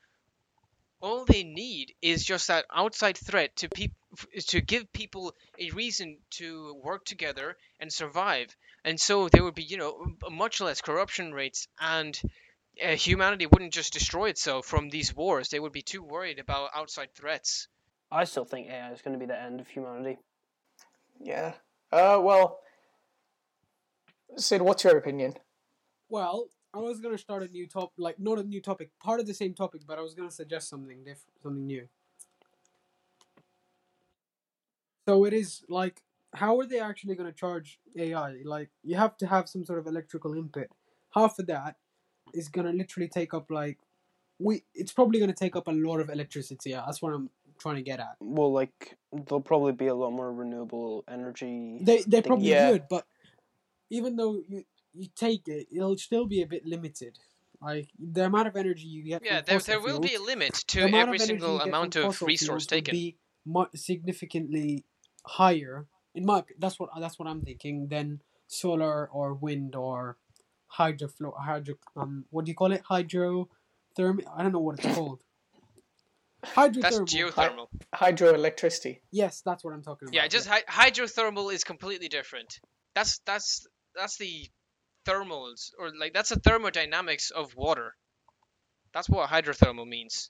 all 1.05 1.23
they 1.23 1.43
need 1.43 1.93
is 2.01 2.25
just 2.25 2.47
that 2.47 2.65
outside 2.73 3.15
threat 3.15 3.55
to 3.55 3.69
peop- 3.69 3.93
f- 4.17 4.45
to 4.47 4.59
give 4.59 4.91
people 4.91 5.35
a 5.59 5.69
reason 5.71 6.17
to 6.31 6.73
work 6.83 7.05
together 7.05 7.55
and 7.79 7.93
survive 7.93 8.55
and 8.83 8.99
so 8.99 9.29
there 9.29 9.43
would 9.43 9.53
be 9.53 9.63
you 9.63 9.77
know 9.77 9.93
much 10.31 10.59
less 10.61 10.81
corruption 10.81 11.31
rates 11.31 11.67
and 11.79 12.19
uh, 12.83 12.95
humanity 12.95 13.45
wouldn't 13.45 13.73
just 13.73 13.93
destroy 13.93 14.29
itself 14.29 14.65
from 14.65 14.89
these 14.89 15.15
wars 15.15 15.49
they 15.49 15.59
would 15.59 15.71
be 15.71 15.83
too 15.83 16.01
worried 16.01 16.39
about 16.39 16.71
outside 16.73 17.13
threats 17.13 17.67
I 18.11 18.23
still 18.23 18.45
think 18.45 18.69
AI 18.69 18.91
is 18.91 19.01
going 19.01 19.13
to 19.13 19.19
be 19.19 19.25
the 19.25 19.39
end 19.39 19.59
of 19.59 19.67
humanity. 19.67 20.19
Yeah. 21.19 21.53
Uh, 21.91 22.19
well, 22.21 22.59
Sid, 24.37 24.61
what's 24.61 24.83
your 24.83 24.97
opinion? 24.97 25.33
Well, 26.09 26.47
I 26.75 26.79
was 26.79 26.99
gonna 26.99 27.17
start 27.17 27.41
a 27.43 27.47
new 27.47 27.67
top, 27.67 27.93
like 27.97 28.19
not 28.19 28.37
a 28.37 28.43
new 28.43 28.59
topic, 28.59 28.89
part 29.01 29.21
of 29.21 29.27
the 29.27 29.33
same 29.33 29.53
topic, 29.53 29.81
but 29.87 29.97
I 29.97 30.01
was 30.01 30.13
gonna 30.13 30.29
suggest 30.29 30.67
something 30.67 30.99
different, 30.99 31.41
something 31.41 31.65
new. 31.65 31.87
So 35.07 35.23
it 35.23 35.33
is 35.33 35.63
like, 35.69 36.01
how 36.33 36.59
are 36.59 36.65
they 36.65 36.79
actually 36.79 37.15
gonna 37.15 37.31
charge 37.31 37.79
AI? 37.97 38.41
Like, 38.43 38.71
you 38.83 38.97
have 38.97 39.15
to 39.17 39.27
have 39.27 39.47
some 39.47 39.63
sort 39.63 39.79
of 39.79 39.87
electrical 39.87 40.33
input. 40.33 40.67
Half 41.13 41.39
of 41.39 41.47
that 41.47 41.77
is 42.33 42.49
gonna 42.49 42.73
literally 42.73 43.07
take 43.07 43.33
up 43.33 43.49
like, 43.49 43.77
we. 44.37 44.63
It's 44.73 44.91
probably 44.91 45.21
gonna 45.21 45.33
take 45.33 45.55
up 45.55 45.69
a 45.69 45.71
lot 45.71 46.01
of 46.01 46.09
electricity. 46.09 46.71
Yeah, 46.71 46.83
that's 46.85 47.01
what 47.01 47.13
I'm 47.13 47.29
trying 47.57 47.75
to 47.75 47.83
get 47.83 48.01
at. 48.01 48.17
Well, 48.19 48.51
like, 48.51 48.97
there'll 49.13 49.39
probably 49.39 49.71
be 49.71 49.87
a 49.87 49.95
lot 49.95 50.11
more 50.11 50.33
renewable 50.33 51.05
energy. 51.09 51.79
They 51.81 52.01
they 52.01 52.19
thing. 52.19 52.23
probably 52.23 52.49
Yeah. 52.49 52.71
would, 52.71 52.89
but 52.89 53.07
even 53.89 54.17
though 54.17 54.41
you 54.49 54.65
you 54.95 55.07
take 55.15 55.47
it, 55.47 55.67
it'll 55.71 55.97
still 55.97 56.25
be 56.25 56.41
a 56.41 56.47
bit 56.47 56.65
limited. 56.65 57.17
Like 57.61 57.89
the 57.99 58.25
amount 58.25 58.47
of 58.47 58.55
energy 58.55 58.83
you 58.83 59.03
get. 59.03 59.23
yeah 59.25 59.41
there, 59.41 59.59
there 59.59 59.79
will 59.79 59.99
be 59.99 60.15
a 60.15 60.21
limit 60.21 60.53
to 60.67 60.81
every 60.81 61.19
single 61.19 61.61
amount 61.61 61.95
of 61.95 62.21
resource 62.21 62.65
taken 62.65 62.91
Be 62.91 63.17
mu- 63.45 63.65
significantly 63.73 64.83
higher. 65.25 65.87
In 66.13 66.25
my 66.25 66.43
that's 66.59 66.79
what 66.79 66.89
that's 66.99 67.17
what 67.17 67.27
I'm 67.27 67.41
thinking. 67.41 67.87
Than 67.87 68.21
solar 68.47 69.07
or 69.07 69.33
wind 69.33 69.75
or 69.75 70.17
hydro 70.67 71.09
hydro 71.39 71.75
um 71.95 72.25
what 72.29 72.45
do 72.45 72.51
you 72.51 72.55
call 72.55 72.71
it 72.71 72.83
hydrotherm 72.89 74.19
I 74.35 74.43
don't 74.43 74.51
know 74.51 74.59
what 74.59 74.79
it's 74.79 74.93
called. 74.95 75.21
Hydrothermal. 76.45 76.81
that's 76.81 76.99
geothermal 76.99 77.67
Hydroelectricity. 77.95 78.99
Yes, 79.11 79.41
that's 79.43 79.63
what 79.63 79.73
I'm 79.73 79.81
talking 79.81 80.09
about. 80.09 80.15
Yeah, 80.15 80.27
just 80.27 80.47
hy- 80.47 80.63
hydrothermal 80.69 81.51
is 81.51 81.63
completely 81.63 82.07
different. 82.07 82.59
That's 82.93 83.19
that's 83.25 83.65
that's 83.95 84.17
the 84.17 84.47
thermals 85.05 85.71
or 85.79 85.91
like 85.97 86.13
that's 86.13 86.29
the 86.29 86.39
thermodynamics 86.39 87.31
of 87.31 87.55
water. 87.55 87.95
That's 88.93 89.09
what 89.09 89.29
hydrothermal 89.29 89.87
means. 89.87 90.29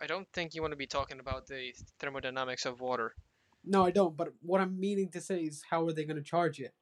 I 0.00 0.06
don't 0.06 0.28
think 0.32 0.54
you 0.54 0.60
want 0.60 0.72
to 0.72 0.76
be 0.76 0.86
talking 0.86 1.18
about 1.18 1.46
the 1.46 1.72
thermodynamics 1.98 2.66
of 2.66 2.80
water. 2.80 3.14
No, 3.64 3.84
I 3.84 3.90
don't. 3.90 4.16
But 4.16 4.32
what 4.42 4.60
I'm 4.60 4.78
meaning 4.78 5.08
to 5.10 5.20
say 5.20 5.40
is, 5.40 5.64
how 5.68 5.86
are 5.86 5.92
they 5.92 6.04
going 6.04 6.16
to 6.16 6.22
charge 6.22 6.60
it? 6.60 6.72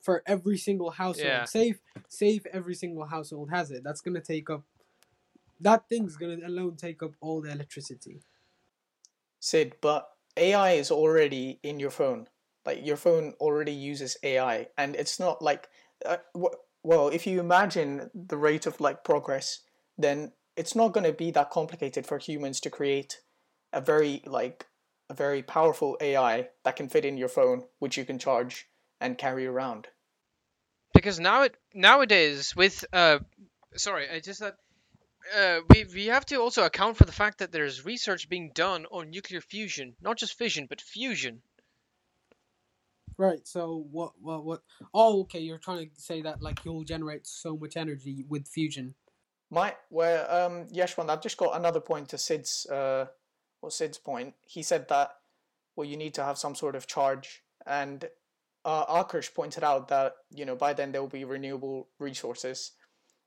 For 0.00 0.22
every 0.26 0.58
single 0.58 0.90
household, 0.90 1.26
Yeah. 1.26 1.44
save 1.44 1.80
save 2.08 2.46
every 2.46 2.74
single 2.74 3.04
household 3.06 3.50
has 3.50 3.70
it. 3.70 3.84
That's 3.84 4.00
going 4.00 4.14
to 4.14 4.20
take 4.20 4.50
up. 4.50 4.64
That 5.60 5.88
thing's 5.88 6.16
going 6.16 6.40
to 6.40 6.46
alone 6.46 6.76
take 6.76 7.02
up 7.02 7.12
all 7.20 7.40
the 7.40 7.52
electricity. 7.52 8.22
Sid, 9.38 9.76
but 9.80 10.08
AI 10.36 10.72
is 10.72 10.90
already 10.90 11.58
in 11.62 11.78
your 11.78 11.90
phone. 11.90 12.28
Like 12.64 12.84
your 12.86 12.96
phone 12.96 13.34
already 13.40 13.72
uses 13.72 14.16
AI, 14.22 14.68
and 14.78 14.94
it's 14.94 15.18
not 15.18 15.42
like, 15.42 15.68
uh, 16.06 16.18
well, 16.82 17.08
if 17.08 17.26
you 17.26 17.40
imagine 17.40 18.10
the 18.14 18.36
rate 18.36 18.66
of 18.66 18.80
like 18.80 19.04
progress, 19.04 19.60
then 19.98 20.32
it's 20.56 20.76
not 20.76 20.92
going 20.92 21.04
to 21.04 21.12
be 21.12 21.30
that 21.32 21.50
complicated 21.50 22.06
for 22.06 22.18
humans 22.18 22.60
to 22.60 22.70
create 22.70 23.20
a 23.72 23.80
very 23.80 24.22
like 24.26 24.66
a 25.10 25.14
very 25.14 25.42
powerful 25.42 25.96
AI 26.00 26.48
that 26.64 26.76
can 26.76 26.88
fit 26.88 27.04
in 27.04 27.16
your 27.16 27.28
phone, 27.28 27.64
which 27.80 27.96
you 27.96 28.04
can 28.04 28.18
charge 28.18 28.66
and 29.00 29.18
carry 29.18 29.46
around. 29.46 29.88
because 30.94 31.18
now 31.18 31.42
it 31.42 31.56
nowadays 31.74 32.54
with 32.54 32.84
uh 32.92 33.18
sorry 33.74 34.08
i 34.10 34.20
just 34.20 34.40
thought 34.40 34.56
uh, 35.36 35.60
we, 35.70 35.84
we 35.94 36.06
have 36.06 36.26
to 36.26 36.36
also 36.36 36.64
account 36.64 36.96
for 36.96 37.04
the 37.04 37.12
fact 37.12 37.38
that 37.38 37.52
there's 37.52 37.84
research 37.84 38.28
being 38.28 38.50
done 38.54 38.86
on 38.90 39.10
nuclear 39.10 39.40
fusion 39.40 39.94
not 40.00 40.16
just 40.18 40.36
fission 40.38 40.66
but 40.68 40.80
fusion 40.80 41.40
Right. 43.22 43.46
So 43.46 43.86
what? 43.92 44.14
What? 44.20 44.44
What? 44.44 44.62
Oh, 44.92 45.20
okay. 45.20 45.38
You're 45.38 45.58
trying 45.58 45.88
to 45.88 46.00
say 46.00 46.22
that 46.22 46.42
like 46.42 46.64
you'll 46.64 46.82
generate 46.82 47.24
so 47.24 47.56
much 47.56 47.76
energy 47.76 48.24
with 48.28 48.48
fusion. 48.48 48.96
My 49.48 49.76
well, 49.90 50.26
um, 50.28 50.66
Yeshwan, 50.66 51.08
I've 51.08 51.22
just 51.22 51.36
got 51.36 51.56
another 51.56 51.78
point 51.78 52.08
to 52.08 52.18
Sid's 52.18 52.66
uh, 52.66 53.06
well, 53.60 53.70
Sid's 53.70 53.96
point. 53.96 54.34
He 54.44 54.64
said 54.64 54.88
that 54.88 55.12
well, 55.76 55.86
you 55.86 55.96
need 55.96 56.14
to 56.14 56.24
have 56.24 56.36
some 56.36 56.56
sort 56.56 56.74
of 56.74 56.88
charge, 56.88 57.44
and 57.64 58.06
uh, 58.64 58.86
Akarsh 58.86 59.32
pointed 59.32 59.62
out 59.62 59.86
that 59.86 60.14
you 60.34 60.44
know 60.44 60.56
by 60.56 60.72
then 60.72 60.90
there 60.90 61.00
will 61.00 61.08
be 61.08 61.24
renewable 61.24 61.90
resources, 62.00 62.72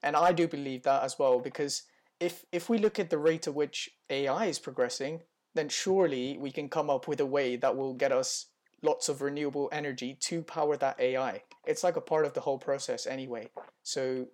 and 0.04 0.18
I 0.18 0.34
do 0.34 0.46
believe 0.46 0.84
that 0.84 1.04
as 1.04 1.18
well 1.18 1.40
because 1.40 1.84
if 2.20 2.44
if 2.52 2.68
we 2.68 2.80
look 2.80 3.00
at 3.00 3.10
the 3.10 3.18
rate 3.18 3.48
at 3.48 3.56
which 3.56 3.92
AI 4.10 4.48
is 4.48 4.60
progressing, 4.60 5.22
then 5.54 5.70
surely 5.70 6.38
we 6.38 6.52
can 6.52 6.68
come 6.68 6.90
up 6.90 7.08
with 7.08 7.22
a 7.22 7.26
way 7.26 7.56
that 7.56 7.78
will 7.78 7.94
get 7.94 8.12
us 8.12 8.48
lots 8.82 9.10
of 9.10 9.22
renewable 9.22 9.70
energy 9.72 10.16
to 10.22 10.42
power 10.44 10.78
that 10.78 11.00
AI. 11.00 11.44
It's 11.66 11.84
like 11.84 11.96
a 11.96 12.02
part 12.02 12.26
of 12.26 12.34
the 12.34 12.42
whole 12.42 12.58
process 12.60 13.08
anyway. 13.08 13.50
So 13.84 14.28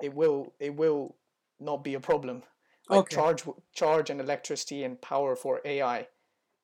it 0.00 0.14
will 0.14 0.54
it 0.58 0.74
will 0.74 1.16
not 1.58 1.84
be 1.84 1.94
a 1.94 2.00
problem. 2.00 2.42
Like 2.88 3.02
Okay. 3.02 3.16
charge 3.16 3.44
charge 3.74 4.10
and 4.10 4.20
electricity 4.20 4.84
and 4.84 5.00
power 5.00 5.36
for 5.36 5.60
AI, 5.64 6.08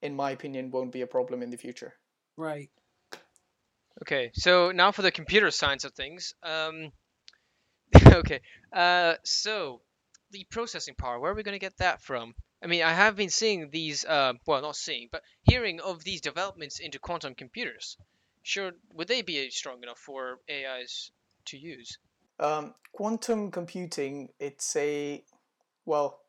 in 0.03 0.15
my 0.17 0.31
opinion, 0.31 0.71
won't 0.71 0.93
be 0.93 1.03
a 1.03 1.07
problem 1.07 1.43
in 1.43 1.51
the 1.51 1.57
future. 1.59 1.95
Right. 2.37 2.71
okay 4.03 4.31
so 4.35 4.73
now 4.73 4.93
for 4.93 5.03
the 5.03 5.11
computer 5.11 5.51
science 5.51 5.85
of 5.85 5.93
things 5.93 6.35
um 6.43 6.91
okay 8.07 8.41
uh 8.73 9.15
so 9.25 9.81
the 10.33 10.45
processing 10.51 10.95
power 10.95 11.19
where 11.19 11.33
are 11.33 11.35
we 11.35 11.43
going 11.43 11.55
to 11.55 11.59
get 11.59 11.77
that 11.79 12.03
from 12.03 12.35
i 12.67 12.69
mean 12.73 12.83
i 12.83 12.93
have 12.93 13.17
been 13.17 13.31
seeing 13.31 13.71
these 13.71 14.05
uh 14.05 14.33
well 14.47 14.63
not 14.63 14.77
seeing 14.77 15.09
but 15.13 15.23
hearing 15.43 15.81
of 15.81 16.05
these 16.05 16.21
developments 16.21 16.81
into 16.81 16.99
quantum 16.99 17.35
computers 17.35 17.97
sure 18.43 18.73
would 18.93 19.09
they 19.09 19.23
be 19.23 19.51
strong 19.51 19.83
enough 19.83 19.99
for 19.99 20.39
ais 20.49 21.11
to 21.45 21.57
use 21.57 21.99
Um, 22.39 22.75
quantum 22.93 23.51
computing, 23.51 24.29
it's 24.39 24.77
a 24.77 25.25
well, 25.85 26.21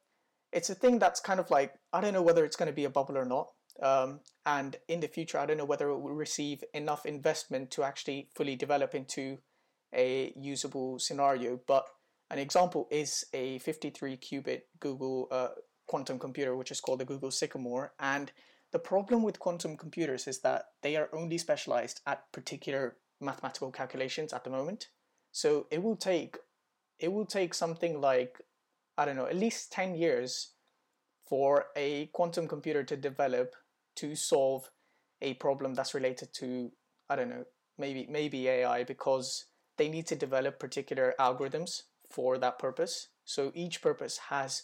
it's 0.53 0.69
a 0.69 0.75
thing 0.75 0.99
that's 0.99 1.19
kind 1.19 1.39
of 1.39 1.49
like 1.51 1.73
I 1.91 2.01
don't 2.01 2.13
know 2.13 2.21
whether 2.21 2.45
it's 2.45 2.55
going 2.55 2.67
to 2.67 2.75
be 2.75 2.85
a 2.85 2.89
bubble 2.89 3.17
or 3.17 3.25
not. 3.25 3.51
Um, 3.81 4.21
and 4.45 4.75
in 4.87 5.01
the 5.01 5.07
future, 5.07 5.37
I 5.37 5.45
don't 5.45 5.57
know 5.57 5.65
whether 5.65 5.89
it 5.89 5.99
will 5.99 6.13
receive 6.13 6.63
enough 6.73 7.05
investment 7.05 7.71
to 7.71 7.83
actually 7.83 8.29
fully 8.35 8.55
develop 8.55 8.95
into 8.95 9.37
a 9.93 10.33
usable 10.35 10.97
scenario. 10.99 11.59
But 11.67 11.85
an 12.31 12.39
example 12.39 12.87
is 12.89 13.25
a 13.33 13.59
53 13.59 14.17
qubit 14.17 14.61
Google 14.79 15.27
uh, 15.29 15.49
quantum 15.87 16.19
computer, 16.19 16.55
which 16.55 16.71
is 16.71 16.81
called 16.81 16.99
the 16.99 17.05
Google 17.05 17.31
Sycamore. 17.31 17.93
And 17.99 18.31
the 18.71 18.79
problem 18.79 19.23
with 19.23 19.39
quantum 19.39 19.77
computers 19.77 20.27
is 20.27 20.39
that 20.39 20.65
they 20.81 20.95
are 20.95 21.09
only 21.13 21.37
specialized 21.37 22.01
at 22.05 22.31
particular 22.31 22.97
mathematical 23.19 23.71
calculations 23.71 24.33
at 24.33 24.43
the 24.43 24.49
moment. 24.49 24.89
So 25.31 25.67
it 25.71 25.81
will 25.81 25.95
take 25.95 26.37
it 26.99 27.11
will 27.11 27.25
take 27.25 27.53
something 27.53 28.01
like 28.01 28.41
I 28.97 29.05
don't 29.05 29.15
know 29.15 29.27
at 29.27 29.35
least 29.35 29.71
ten 29.71 29.95
years 29.95 30.53
for 31.27 31.67
a 31.75 32.07
quantum 32.07 32.47
computer 32.47 32.83
to 32.83 32.97
develop 32.97 33.55
to 33.97 34.15
solve 34.15 34.69
a 35.21 35.33
problem 35.35 35.73
that's 35.73 35.93
related 35.93 36.33
to 36.33 36.71
I 37.09 37.15
don't 37.15 37.29
know 37.29 37.45
maybe 37.77 38.07
maybe 38.09 38.47
AI 38.47 38.83
because 38.83 39.45
they 39.77 39.89
need 39.89 40.07
to 40.07 40.15
develop 40.15 40.59
particular 40.59 41.13
algorithms 41.19 41.83
for 42.09 42.37
that 42.37 42.57
purpose. 42.59 43.09
So 43.25 43.51
each 43.53 43.81
purpose 43.81 44.17
has 44.29 44.63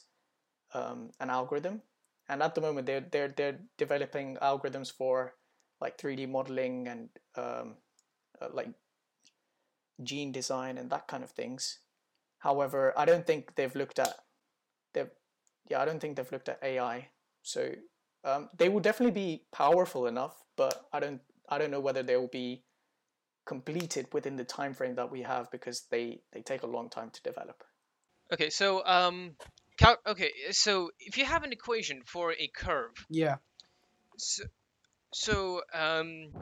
um, 0.74 1.12
an 1.20 1.30
algorithm, 1.30 1.82
and 2.30 2.42
at 2.42 2.56
the 2.56 2.62
moment 2.62 2.88
they're 2.88 3.06
they're 3.12 3.34
they're 3.36 3.60
developing 3.77 4.38
algorithms 4.38 4.92
for 4.92 5.36
like 5.82 5.98
three 5.98 6.15
D 6.15 6.25
modeling 6.25 6.88
and 6.88 7.10
um, 7.36 7.75
uh, 8.42 8.48
like 8.53 8.70
gene 10.01 10.32
design 10.32 10.77
and 10.77 10.89
that 10.89 11.08
kind 11.08 11.24
of 11.24 11.32
things. 11.32 11.80
However, 12.39 12.94
I 12.98 13.06
don't 13.06 13.25
think 13.25 13.56
they've 13.56 13.75
looked 13.75 14.00
at 14.00 14.15
they've 14.94 15.10
yeah 15.70 15.82
I 15.82 15.86
don't 15.86 16.00
think 16.00 16.15
they've 16.15 16.32
looked 16.32 16.50
at 16.50 16.60
AI. 16.63 17.10
So 17.42 17.72
um, 18.24 18.50
they 18.58 18.70
will 18.70 18.80
definitely 18.80 19.13
be 19.13 19.44
powerful 19.51 20.08
enough, 20.08 20.44
but 20.56 20.86
I 20.94 21.00
don't 21.00 21.22
I 21.50 21.58
don't 21.58 21.72
know 21.72 21.80
whether 21.80 22.03
they 22.03 22.18
will 22.18 22.27
be 22.27 22.63
completed 23.46 24.08
within 24.13 24.38
the 24.38 24.44
time 24.46 24.74
frame 24.74 24.96
that 24.96 25.12
we 25.12 25.22
have 25.22 25.51
because 25.51 25.84
they 25.92 26.22
they 26.32 26.42
take 26.42 26.63
a 26.63 26.68
long 26.68 26.89
time 26.89 27.10
to 27.12 27.22
develop. 27.22 27.63
Okay, 28.32 28.50
so 28.50 28.86
um, 28.86 29.36
cal- 29.84 30.02
okay, 30.08 30.32
so 30.52 30.92
if 31.00 31.18
you 31.18 31.25
have 31.25 31.44
an 31.44 31.52
equation 31.52 32.04
for 32.06 32.34
a 32.34 32.48
curve, 32.48 32.94
Yeah. 33.10 33.38
so, 34.18 34.44
so 35.13 35.62
um, 35.74 36.34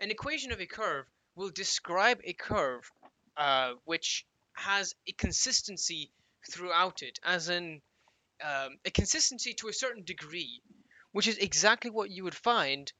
an 0.00 0.10
equation 0.10 0.52
of 0.52 0.60
a 0.60 0.66
curve 0.66 1.06
will 1.34 1.50
describe 1.50 2.20
a 2.24 2.34
curve, 2.34 2.90
uh, 3.36 3.74
which 3.84 4.26
has 4.54 4.94
a 5.08 5.12
consistency 5.12 6.12
throughout 6.50 7.02
it, 7.02 7.18
as 7.24 7.48
in 7.48 7.80
um, 8.42 8.78
a 8.84 8.90
consistency 8.90 9.54
to 9.54 9.68
a 9.68 9.72
certain 9.72 10.04
degree, 10.04 10.62
which 11.12 11.26
is 11.28 11.38
exactly 11.38 11.90
what 11.90 12.10
you 12.10 12.24
would 12.24 12.36
find 12.36 12.92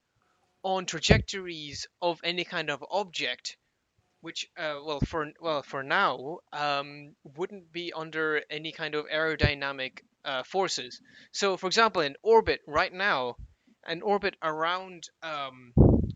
on 0.64 0.86
trajectories 0.86 1.86
of 2.02 2.20
any 2.24 2.44
kind 2.44 2.70
of 2.70 2.84
object 2.90 3.56
which 4.22 4.48
uh, 4.56 4.78
well 4.84 5.00
for 5.00 5.30
well 5.40 5.62
for 5.62 5.82
now 5.82 6.38
um, 6.52 7.14
wouldn't 7.36 7.70
be 7.72 7.92
under 7.92 8.40
any 8.48 8.72
kind 8.72 8.94
of 8.94 9.06
aerodynamic 9.06 10.00
uh, 10.24 10.42
forces. 10.44 11.00
So, 11.32 11.56
for 11.56 11.66
example, 11.66 12.02
in 12.02 12.16
orbit 12.22 12.60
right 12.66 12.92
now, 12.92 13.36
an 13.84 14.00
orbit 14.00 14.36
around 14.42 15.08
um, 15.22 15.72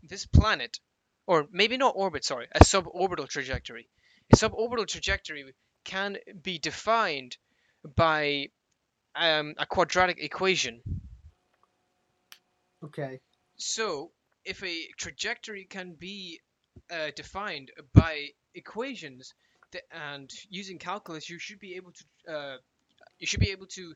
this 0.08 0.24
planet, 0.24 0.78
or 1.26 1.48
maybe 1.50 1.76
not 1.76 1.94
orbit, 1.96 2.24
sorry, 2.24 2.46
a 2.52 2.60
suborbital 2.60 3.28
trajectory. 3.28 3.88
A 4.32 4.36
suborbital 4.36 4.86
trajectory 4.86 5.44
can 5.84 6.16
be 6.42 6.58
defined 6.58 7.36
by 7.96 8.48
um, 9.16 9.54
a 9.58 9.66
quadratic 9.66 10.18
equation. 10.20 10.80
Okay. 12.84 13.20
So, 13.56 14.12
if 14.44 14.62
a 14.62 14.88
trajectory 14.96 15.64
can 15.64 15.94
be 15.98 16.40
uh, 16.90 17.10
defined 17.14 17.70
by 17.94 18.28
equations 18.54 19.34
th- 19.72 19.84
and 19.90 20.30
using 20.48 20.78
calculus, 20.78 21.28
you 21.28 21.38
should 21.38 21.58
be 21.58 21.74
able 21.76 21.92
to 21.92 22.32
uh, 22.32 22.56
you 23.18 23.26
should 23.26 23.40
be 23.40 23.50
able 23.50 23.66
to 23.66 23.94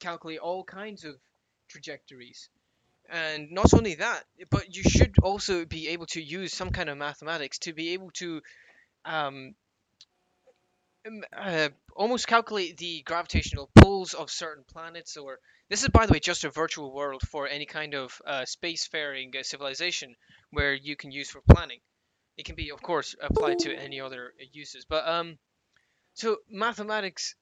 calculate 0.00 0.38
all 0.38 0.64
kinds 0.64 1.04
of 1.04 1.16
trajectories. 1.68 2.48
And 3.08 3.50
not 3.50 3.74
only 3.74 3.96
that, 3.96 4.24
but 4.50 4.74
you 4.74 4.82
should 4.82 5.16
also 5.22 5.64
be 5.64 5.88
able 5.88 6.06
to 6.06 6.22
use 6.22 6.52
some 6.52 6.70
kind 6.70 6.88
of 6.88 6.96
mathematics 6.96 7.58
to 7.60 7.72
be 7.72 7.94
able 7.94 8.10
to 8.12 8.40
um, 9.04 9.54
uh, 11.36 11.70
almost 11.96 12.26
calculate 12.26 12.76
the 12.76 13.02
gravitational 13.02 13.70
pulls 13.74 14.14
of 14.14 14.30
certain 14.30 14.64
planets 14.64 15.16
or 15.16 15.38
this 15.68 15.82
is 15.82 15.88
by 15.88 16.06
the 16.06 16.12
way 16.12 16.20
just 16.20 16.44
a 16.44 16.50
virtual 16.50 16.92
world 16.92 17.22
for 17.22 17.48
any 17.48 17.64
kind 17.64 17.94
of 17.94 18.20
uh, 18.26 18.42
spacefaring 18.42 19.34
uh, 19.34 19.42
civilization 19.42 20.14
where 20.50 20.74
you 20.74 20.96
can 20.96 21.10
use 21.10 21.30
for 21.30 21.40
planning 21.50 21.80
it 22.40 22.46
can 22.46 22.54
be 22.54 22.70
of 22.70 22.80
course 22.80 23.14
applied 23.20 23.58
to 23.58 23.74
any 23.76 24.00
other 24.00 24.32
uses 24.52 24.86
but 24.86 25.06
um 25.06 25.38
so 26.14 26.38
mathematics 26.48 27.34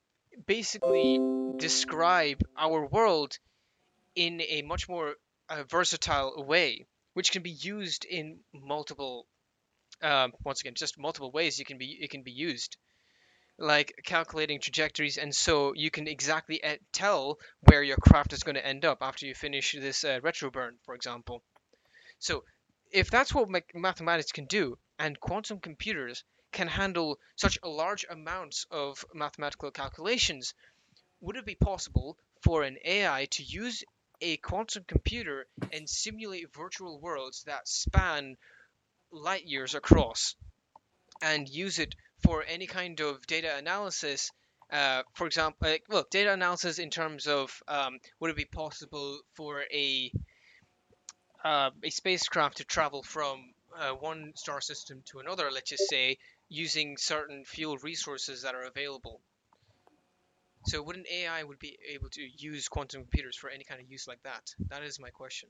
basically 0.47 1.21
describe 1.57 2.41
our 2.57 2.85
world 2.87 3.39
in 4.17 4.41
a 4.41 4.63
much 4.63 4.89
more 4.89 5.15
uh, 5.49 5.63
versatile 5.71 6.45
way 6.45 6.85
which 7.15 7.31
can 7.31 7.43
be 7.43 7.57
used 7.75 8.05
in 8.05 8.41
multiple 8.53 9.27
um, 10.03 10.33
once 10.45 10.61
again 10.61 10.75
just 10.75 10.99
multiple 10.99 11.31
ways 11.31 11.61
you 11.61 11.65
can 11.65 11.79
be 11.79 11.97
it 12.01 12.11
can 12.11 12.25
be 12.25 12.33
used 12.33 12.77
like 13.59 13.93
calculating 14.05 14.61
trajectories, 14.61 15.19
and 15.19 15.35
so 15.35 15.75
you 15.75 15.91
can 15.91 16.07
exactly 16.07 16.63
uh, 16.63 16.77
tell 16.93 17.39
where 17.63 17.83
your 17.83 17.97
craft 17.97 18.33
is 18.33 18.45
going 18.45 18.55
to 18.55 18.65
end 18.65 18.85
up 18.85 18.99
after 19.01 19.27
you 19.27 19.35
finish 19.35 19.73
this 19.73 20.05
uh, 20.05 20.21
retro 20.23 20.49
burn, 20.51 20.77
for 20.85 20.95
example. 20.95 21.43
So, 22.21 22.45
if 22.93 23.11
that's 23.11 23.35
what 23.35 23.51
ma- 23.51 23.75
mathematics 23.75 24.31
can 24.31 24.47
do, 24.47 24.79
and 24.99 25.21
quantum 25.21 25.61
computers 25.61 26.25
can 26.53 26.69
handle 26.69 27.19
such 27.37 27.59
large 27.63 28.07
amounts 28.09 28.67
of 28.71 29.05
mathematical 29.15 29.71
calculations, 29.71 30.55
would 31.21 31.37
it 31.37 31.45
be 31.45 31.55
possible 31.55 32.17
for 32.43 32.63
an 32.63 32.79
AI 32.85 33.27
to 33.27 33.43
use 33.43 33.85
a 34.21 34.37
quantum 34.39 34.85
computer 34.85 35.47
and 35.73 35.89
simulate 35.89 36.53
virtual 36.55 37.01
worlds 37.01 37.45
that 37.45 37.69
span 37.69 38.37
light 39.11 39.45
years 39.45 39.75
across 39.75 40.35
and 41.23 41.49
use 41.49 41.79
it 41.79 41.95
for 42.23 42.45
any 42.45 42.67
kind 42.67 43.01
of 43.01 43.27
data 43.27 43.57
analysis? 43.57 44.31
Uh, 44.71 45.03
for 45.15 45.27
example, 45.27 45.69
like, 45.69 45.85
well, 45.89 46.07
data 46.11 46.33
analysis 46.33 46.79
in 46.79 46.91
terms 46.91 47.27
of 47.27 47.63
um, 47.69 47.99
would 48.21 48.31
it 48.31 48.37
be 48.37 48.45
possible 48.45 49.21
for 49.35 49.65
a 49.73 50.13
uh, 51.45 51.71
a 51.83 51.91
spacecraft 51.91 52.59
to 52.59 52.65
travel 52.65 53.03
from 53.03 53.55
uh, 53.79 53.93
one 53.93 54.33
star 54.35 54.61
system 54.61 55.03
to 55.07 55.19
another, 55.21 55.51
let's 55.53 55.71
just 55.71 55.89
say, 55.89 56.19
using 56.49 56.97
certain 56.97 57.45
fuel 57.45 57.77
resources 57.79 58.43
that 58.43 58.55
are 58.55 58.65
available. 58.65 59.21
So 60.67 60.83
would 60.83 60.97
an 60.97 61.05
AI 61.11 61.43
would 61.45 61.59
be 61.59 61.79
able 61.95 62.09
to 62.11 62.23
use 62.37 62.69
quantum 62.69 63.03
computers 63.03 63.37
for 63.37 63.49
any 63.49 63.65
kind 63.65 63.81
of 63.81 63.91
use 63.91 64.07
like 64.09 64.23
that? 64.25 64.43
That 64.69 64.83
is 64.83 64.99
my 65.01 65.11
question. 65.11 65.49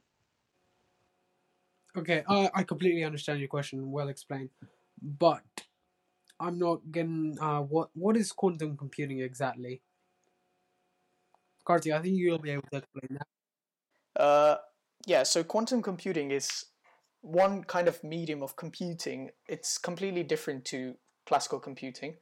Okay, 1.97 2.23
uh, 2.29 2.49
I 2.55 2.63
completely 2.63 3.03
understand 3.03 3.41
your 3.41 3.49
question. 3.49 3.91
Well 3.91 4.09
explained, 4.09 4.51
but 5.03 5.43
I'm 6.39 6.59
not 6.59 6.81
getting 6.93 7.39
uh, 7.41 7.61
what 7.61 7.89
what 7.95 8.17
is 8.17 8.31
quantum 8.31 8.77
computing 8.77 9.21
exactly? 9.21 9.81
Karti, 11.67 11.93
I 11.95 12.01
think 12.01 12.17
you'll 12.17 12.39
be 12.39 12.51
able 12.51 12.69
to 12.71 12.79
explain 12.79 13.19
that. 13.19 14.23
Uh, 14.23 14.57
yeah, 15.07 15.23
so 15.23 15.43
quantum 15.43 15.83
computing 15.83 16.31
is 16.31 16.67
one 17.21 17.65
kind 17.65 17.89
of 17.89 18.03
medium 18.05 18.43
of 18.43 18.57
computing. 18.57 19.31
It's 19.49 19.79
completely 19.79 20.23
different 20.23 20.65
to 20.67 20.95
classical 21.27 21.59
computing. 21.59 22.17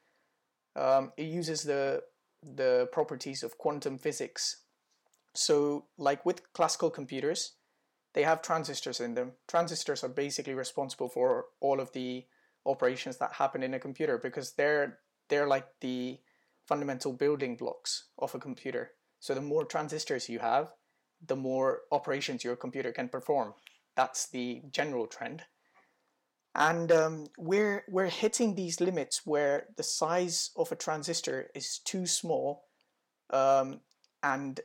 Um, 0.74 1.12
it 1.16 1.24
uses 1.24 1.62
the 1.62 2.02
the 2.42 2.88
properties 2.92 3.42
of 3.42 3.58
quantum 3.58 3.98
physics. 3.98 4.62
So, 5.34 5.86
like 5.98 6.24
with 6.24 6.52
classical 6.52 6.90
computers, 6.90 7.54
they 8.14 8.22
have 8.22 8.40
transistors 8.40 9.00
in 9.00 9.14
them. 9.14 9.32
Transistors 9.48 10.02
are 10.04 10.08
basically 10.08 10.54
responsible 10.54 11.08
for 11.08 11.46
all 11.60 11.80
of 11.80 11.92
the 11.92 12.24
operations 12.64 13.18
that 13.18 13.34
happen 13.34 13.62
in 13.62 13.74
a 13.74 13.78
computer 13.78 14.18
because 14.18 14.52
they're 14.52 14.98
they're 15.28 15.46
like 15.46 15.66
the 15.80 16.18
fundamental 16.66 17.12
building 17.12 17.56
blocks 17.56 18.08
of 18.18 18.34
a 18.34 18.38
computer. 18.38 18.92
So 19.20 19.34
the 19.34 19.40
more 19.40 19.64
transistors 19.64 20.28
you 20.28 20.40
have, 20.40 20.72
the 21.24 21.36
more 21.36 21.82
operations 21.92 22.44
your 22.44 22.56
computer 22.56 22.92
can 22.92 23.08
perform. 23.08 23.54
That's 23.96 24.28
the 24.28 24.62
general 24.70 25.06
trend. 25.06 25.42
And 26.54 26.90
um, 26.90 27.26
we're 27.36 27.84
we're 27.88 28.06
hitting 28.06 28.54
these 28.54 28.80
limits 28.80 29.22
where 29.26 29.66
the 29.76 29.82
size 29.82 30.50
of 30.56 30.72
a 30.72 30.76
transistor 30.76 31.50
is 31.54 31.78
too 31.84 32.06
small, 32.06 32.64
um, 33.30 33.80
and 34.22 34.58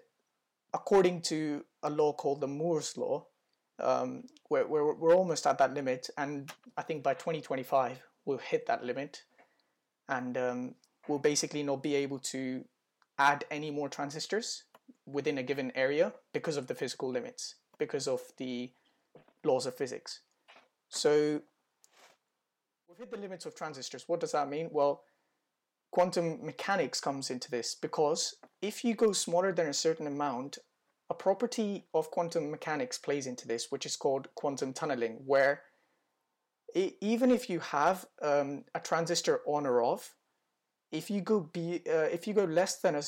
according 0.73 1.21
to 1.23 1.65
a 1.83 1.89
law 1.89 2.13
called 2.13 2.39
the 2.39 2.47
Moore's 2.47 2.95
law, 2.95 3.25
um, 3.81 4.23
we're, 4.49 4.65
we're, 4.65 4.93
we're 4.93 5.15
almost 5.15 5.45
at 5.45 5.57
that 5.57 5.73
limit, 5.73 6.09
and 6.17 6.51
I 6.77 6.83
think 6.83 7.03
by 7.03 7.13
2025 7.13 7.99
we'll 8.23 8.37
hit 8.37 8.67
that 8.67 8.85
limit, 8.85 9.23
and 10.07 10.37
um, 10.37 10.75
we'll 11.07 11.19
basically 11.19 11.63
not 11.63 11.83
be 11.83 11.95
able 11.95 12.19
to 12.19 12.63
add 13.17 13.43
any 13.51 13.71
more 13.71 13.89
transistors 13.89 14.63
within 15.05 15.37
a 15.37 15.43
given 15.43 15.71
area 15.75 16.13
because 16.33 16.57
of 16.57 16.67
the 16.67 16.75
physical 16.75 17.09
limits, 17.09 17.55
because 17.77 18.07
of 18.07 18.21
the 18.37 18.71
laws 19.43 19.65
of 19.65 19.75
physics. 19.75 20.21
So 20.89 21.41
we've 22.87 22.97
hit 22.97 23.11
the 23.11 23.17
limits 23.17 23.45
of 23.45 23.55
transistors. 23.55 24.05
What 24.07 24.19
does 24.19 24.31
that 24.33 24.49
mean? 24.49 24.69
Well, 24.71 25.03
quantum 25.91 26.43
mechanics 26.45 26.99
comes 26.99 27.29
into 27.29 27.51
this 27.51 27.75
because 27.75 28.35
if 28.61 28.83
you 28.83 28.95
go 28.95 29.11
smaller 29.11 29.51
than 29.51 29.67
a 29.67 29.73
certain 29.73 30.07
amount, 30.07 30.57
a 31.09 31.13
property 31.13 31.85
of 31.93 32.09
quantum 32.11 32.49
mechanics 32.49 32.97
plays 32.97 33.27
into 33.27 33.47
this, 33.47 33.67
which 33.69 33.85
is 33.85 33.97
called 33.97 34.29
quantum 34.35 34.71
tunneling, 34.73 35.19
where 35.25 35.61
it, 36.73 36.95
even 37.01 37.31
if 37.31 37.49
you 37.49 37.59
have 37.59 38.05
um, 38.21 38.63
a 38.75 38.79
transistor 38.79 39.41
on 39.45 39.65
or 39.65 39.81
off, 39.81 40.15
if 40.91 41.09
you 41.09 41.21
go 41.21 41.41
be 41.41 41.81
uh, 41.89 42.09
if 42.11 42.27
you 42.27 42.33
go 42.33 42.43
less 42.43 42.79
than 42.79 42.95
a 42.95 43.01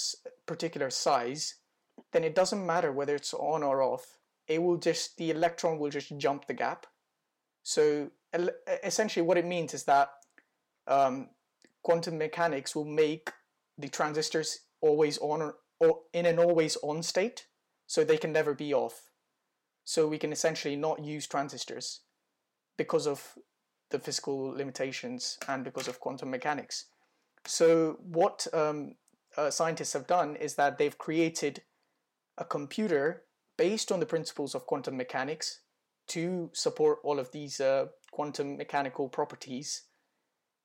particular 0.46 0.90
size, 0.90 1.56
then 2.12 2.24
it 2.24 2.36
doesn't 2.36 2.66
matter 2.66 2.92
whether 2.92 3.16
it's 3.16 3.34
on 3.34 3.64
or 3.64 3.82
off. 3.82 4.18
It 4.48 4.62
will 4.62 4.78
just 4.78 5.18
the 5.18 5.32
electron 5.32 5.80
will 5.80 5.90
just 5.90 6.18
jump 6.18 6.48
the 6.48 6.54
gap. 6.54 6.86
So 7.64 8.12
essentially, 8.84 9.26
what 9.26 9.38
it 9.38 9.46
means 9.46 9.74
is 9.74 9.86
that 9.86 10.10
um, 10.88 11.30
quantum 11.82 12.18
mechanics 12.18 12.76
will 12.76 12.86
make 12.86 13.32
the 13.78 13.88
transistors 13.88 14.60
always 14.82 15.18
on 15.20 15.42
or, 15.42 15.56
or 15.80 16.00
in 16.14 16.26
an 16.26 16.40
always 16.40 16.78
on 16.84 17.04
state 17.04 17.48
so 17.88 18.04
they 18.04 18.18
can 18.18 18.34
never 18.34 18.54
be 18.54 18.74
off. 18.74 19.10
So 19.86 20.08
we 20.08 20.18
can 20.18 20.32
essentially 20.32 20.76
not 20.76 21.04
use 21.04 21.28
transistors 21.28 22.02
because 22.78 23.08
of 23.08 23.38
the 23.92 24.00
physical 24.00 24.50
limitations 24.50 25.38
and 25.48 25.64
because 25.64 25.88
of 25.88 26.00
quantum 26.00 26.32
mechanics. 26.32 26.86
So 27.46 28.00
what 28.02 28.48
um, 28.54 28.96
uh, 29.38 29.52
scientists 29.52 29.94
have 29.94 30.08
done 30.08 30.36
is 30.36 30.56
that 30.56 30.78
they've 30.78 30.98
created 30.98 31.62
a 32.38 32.46
computer 32.46 33.24
based 33.64 33.92
on 33.94 34.00
the 34.00 34.12
principles 34.14 34.56
of 34.56 34.66
quantum 34.66 34.98
mechanics 34.98 35.62
to 36.08 36.50
support 36.54 37.00
all 37.04 37.18
of 37.20 37.32
these 37.32 37.62
uh, 37.62 37.86
quantum 38.12 38.58
mechanical 38.58 39.08
properties 39.08 39.84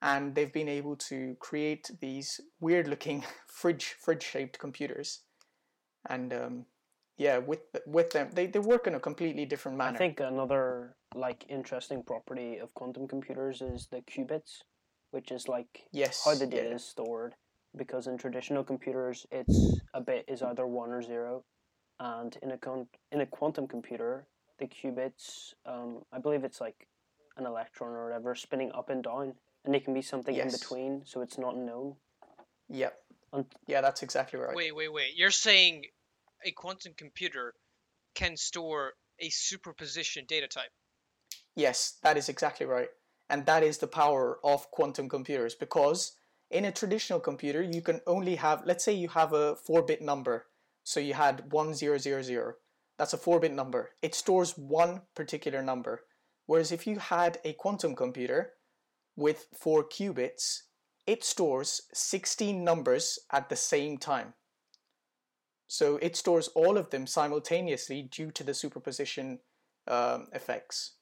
and 0.03 0.35
they've 0.35 0.53
been 0.53 0.69
able 0.69 0.97
to 0.97 1.37
create 1.39 1.91
these 2.01 2.41
weird 2.61 2.89
looking 2.89 3.25
fridge 3.47 3.95
fridge 4.05 4.25
shaped 4.33 4.59
computers 4.59 5.23
and 6.09 6.33
um, 6.33 6.65
yeah, 7.19 7.39
with 7.39 7.61
with 7.85 8.11
them, 8.13 8.31
they, 8.33 8.47
they 8.47 8.61
work 8.61 8.87
in 8.87 8.95
a 8.95 9.01
completely 9.01 9.45
different 9.45 9.77
manner. 9.77 9.97
I 9.97 9.99
think 9.99 10.21
another 10.21 10.97
like 11.15 11.45
interesting 11.49 12.05
property 12.05 12.59
of 12.59 12.73
quantum 12.75 13.09
computers 13.09 13.61
is 13.61 13.89
the 13.91 14.03
qubits, 14.03 14.63
which 15.11 15.33
is 15.33 15.49
like 15.49 15.89
yes, 15.93 16.23
how 16.25 16.37
the 16.37 16.47
data 16.47 16.69
yeah. 16.69 16.77
is 16.77 16.85
stored. 16.85 17.35
Because 17.77 18.07
in 18.07 18.17
traditional 18.17 18.65
computers, 18.65 19.27
it's 19.31 19.81
a 19.93 20.01
bit 20.01 20.25
is 20.29 20.43
either 20.43 20.67
one 20.67 20.91
or 20.91 21.03
zero, 21.03 21.45
and 22.01 22.37
in 22.43 22.53
a 22.53 22.59
con- 22.59 22.89
in 23.13 23.21
a 23.21 23.27
quantum 23.27 23.67
computer, 23.67 24.27
the 24.59 24.67
qubits, 24.67 25.55
um, 25.67 26.05
I 26.13 26.19
believe 26.19 26.45
it's 26.45 26.61
like 26.61 26.89
an 27.37 27.47
electron 27.47 27.91
or 27.91 28.05
whatever 28.05 28.35
spinning 28.35 28.73
up 28.73 28.91
and 28.91 29.03
down, 29.03 29.35
and 29.65 29.75
they 29.75 29.81
can 29.81 29.95
be 29.95 30.03
something 30.03 30.35
Yes. 30.35 30.53
in 30.53 30.59
between, 30.59 31.07
so 31.07 31.21
it's 31.21 31.39
not 31.39 31.57
known. 31.57 31.97
Yep. 32.69 33.05
And- 33.33 33.47
Yeah, 33.67 33.81
that's 33.81 34.03
exactly 34.03 34.39
right. 34.39 34.55
Wait, 34.55 34.75
wait, 34.75 34.93
wait. 34.93 35.15
You're 35.15 35.31
saying 35.31 35.87
a 36.45 36.51
quantum 36.53 36.95
computer 36.95 37.55
can 38.15 38.37
store 38.37 38.95
a 39.21 39.29
superposition 39.29 40.25
data 40.27 40.49
type? 40.49 40.71
Yes, 41.55 41.99
that 42.03 42.17
is 42.17 42.29
exactly 42.29 42.67
right. 42.67 42.91
And 43.29 43.45
that 43.47 43.63
is 43.63 43.79
the 43.79 43.89
power 43.89 44.39
of 44.45 44.71
quantum 44.71 45.09
computers 45.09 45.55
because 45.55 46.17
in 46.51 46.65
a 46.65 46.73
traditional 46.73 47.21
computer, 47.21 47.61
you 47.61 47.83
can 47.83 48.01
only 48.07 48.37
have, 48.37 48.65
let's 48.65 48.85
say 48.85 48.93
you 48.93 49.09
have 49.09 49.33
a 49.33 49.57
4 49.57 49.83
bit 49.83 50.01
number. 50.01 50.47
So 50.89 51.01
you 51.01 51.13
had 51.13 51.53
1000. 51.53 52.55
That's 52.97 53.13
a 53.13 53.19
4 53.19 53.41
bit 53.41 53.53
number. 53.53 53.91
It 54.01 54.15
stores 54.15 54.57
one 54.57 55.03
particular 55.15 55.63
number. 55.63 56.07
Whereas 56.47 56.73
if 56.73 56.87
you 56.87 56.99
had 56.99 57.39
a 57.45 57.53
quantum 57.53 57.95
computer 57.95 58.55
with 59.15 59.49
4 59.53 59.85
qubits, 59.85 60.63
it 61.07 61.25
stores 61.25 61.83
16 61.93 62.65
numbers 62.65 63.19
at 63.31 63.51
the 63.51 63.55
same 63.57 63.99
time. 63.99 64.33
So 65.67 65.99
it 66.01 66.17
stores 66.17 66.49
all 66.55 66.79
of 66.79 66.89
them 66.89 67.07
simultaneously 67.07 68.09
due 68.11 68.31
to 68.31 68.43
the 68.43 68.55
superposition 68.55 69.41
um, 69.89 70.29
effects. 70.33 70.97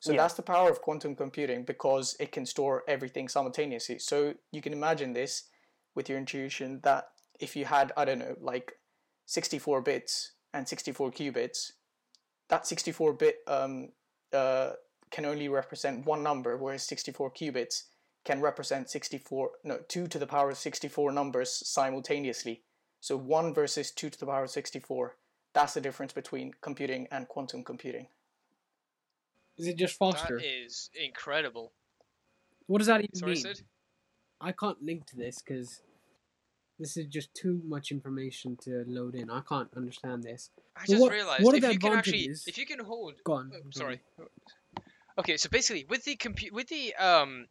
So 0.00 0.12
Yeah. 0.12 0.22
that's 0.22 0.34
the 0.34 0.50
power 0.54 0.70
of 0.70 0.80
quantum 0.80 1.14
computing 1.14 1.64
because 1.64 2.16
it 2.18 2.32
can 2.32 2.46
store 2.46 2.84
everything 2.88 3.28
simultaneously. 3.28 3.98
So 3.98 4.34
you 4.50 4.62
can 4.62 4.72
imagine 4.72 5.12
this 5.12 5.50
with 5.94 6.08
your 6.08 6.16
intuition 6.16 6.80
that 6.84 7.04
if 7.38 7.54
you 7.54 7.66
had, 7.66 7.92
I 7.98 8.06
don't 8.06 8.20
know, 8.20 8.34
like 8.40 8.72
64 9.26 9.82
bits 9.82 10.32
and 10.54 10.66
64 10.66 11.10
qubits, 11.12 11.72
that 12.48 12.66
64 12.66 13.12
bit 13.14 13.36
um, 13.46 13.90
uh, 14.32 14.72
can 15.10 15.24
only 15.24 15.48
represent 15.48 16.06
one 16.06 16.22
number, 16.22 16.56
whereas 16.56 16.84
64 16.84 17.32
qubits 17.32 17.84
can 18.24 18.40
represent 18.40 18.90
64, 18.90 19.50
no, 19.64 19.78
2 19.88 20.08
to 20.08 20.18
the 20.18 20.26
power 20.26 20.50
of 20.50 20.58
64 20.58 21.12
numbers 21.12 21.50
simultaneously. 21.68 22.62
So 23.00 23.16
1 23.16 23.54
versus 23.54 23.90
2 23.92 24.10
to 24.10 24.18
the 24.18 24.26
power 24.26 24.44
of 24.44 24.50
64. 24.50 25.16
That's 25.52 25.74
the 25.74 25.80
difference 25.80 26.12
between 26.12 26.52
computing 26.60 27.06
and 27.10 27.28
quantum 27.28 27.62
computing. 27.62 28.08
Is 29.56 29.68
it 29.68 29.76
just 29.76 29.96
faster? 29.98 30.38
That 30.38 30.44
is 30.44 30.90
incredible. 30.94 31.72
What 32.66 32.78
does 32.78 32.88
that 32.88 33.00
even 33.00 33.14
Sorry, 33.14 33.32
mean? 33.32 33.42
Sid? 33.42 33.62
I 34.40 34.52
can't 34.52 34.82
link 34.82 35.06
to 35.06 35.16
this 35.16 35.40
because 35.40 35.80
This 36.78 36.96
is 36.96 37.06
just 37.06 37.34
too 37.34 37.60
much 37.66 37.90
information 37.90 38.56
to 38.64 38.84
load 38.86 39.14
in. 39.14 39.30
I 39.30 39.40
can't 39.48 39.68
understand 39.76 40.22
this. 40.24 40.50
I 40.76 40.84
just 40.86 41.00
what- 41.00 41.12
realized 41.12 41.42
what 41.42 41.54
are 41.54 41.58
if 41.58 41.62
the 41.62 41.72
you 41.72 41.78
can 41.78 41.92
actually, 41.94 42.18
advantages? 42.18 42.44
if 42.46 42.58
you 42.58 42.66
can 42.66 42.80
hold, 42.80 43.14
Go 43.24 43.32
on. 43.34 43.50
oh, 43.54 43.58
go 43.62 43.70
sorry. 43.70 44.00
Okay, 45.18 45.36
so 45.38 45.48
basically 45.48 45.86
with 45.88 46.04
the 46.04 46.16
compu- 46.16 46.52
with 46.52 46.68
the 46.68 46.94
um, 46.96 47.46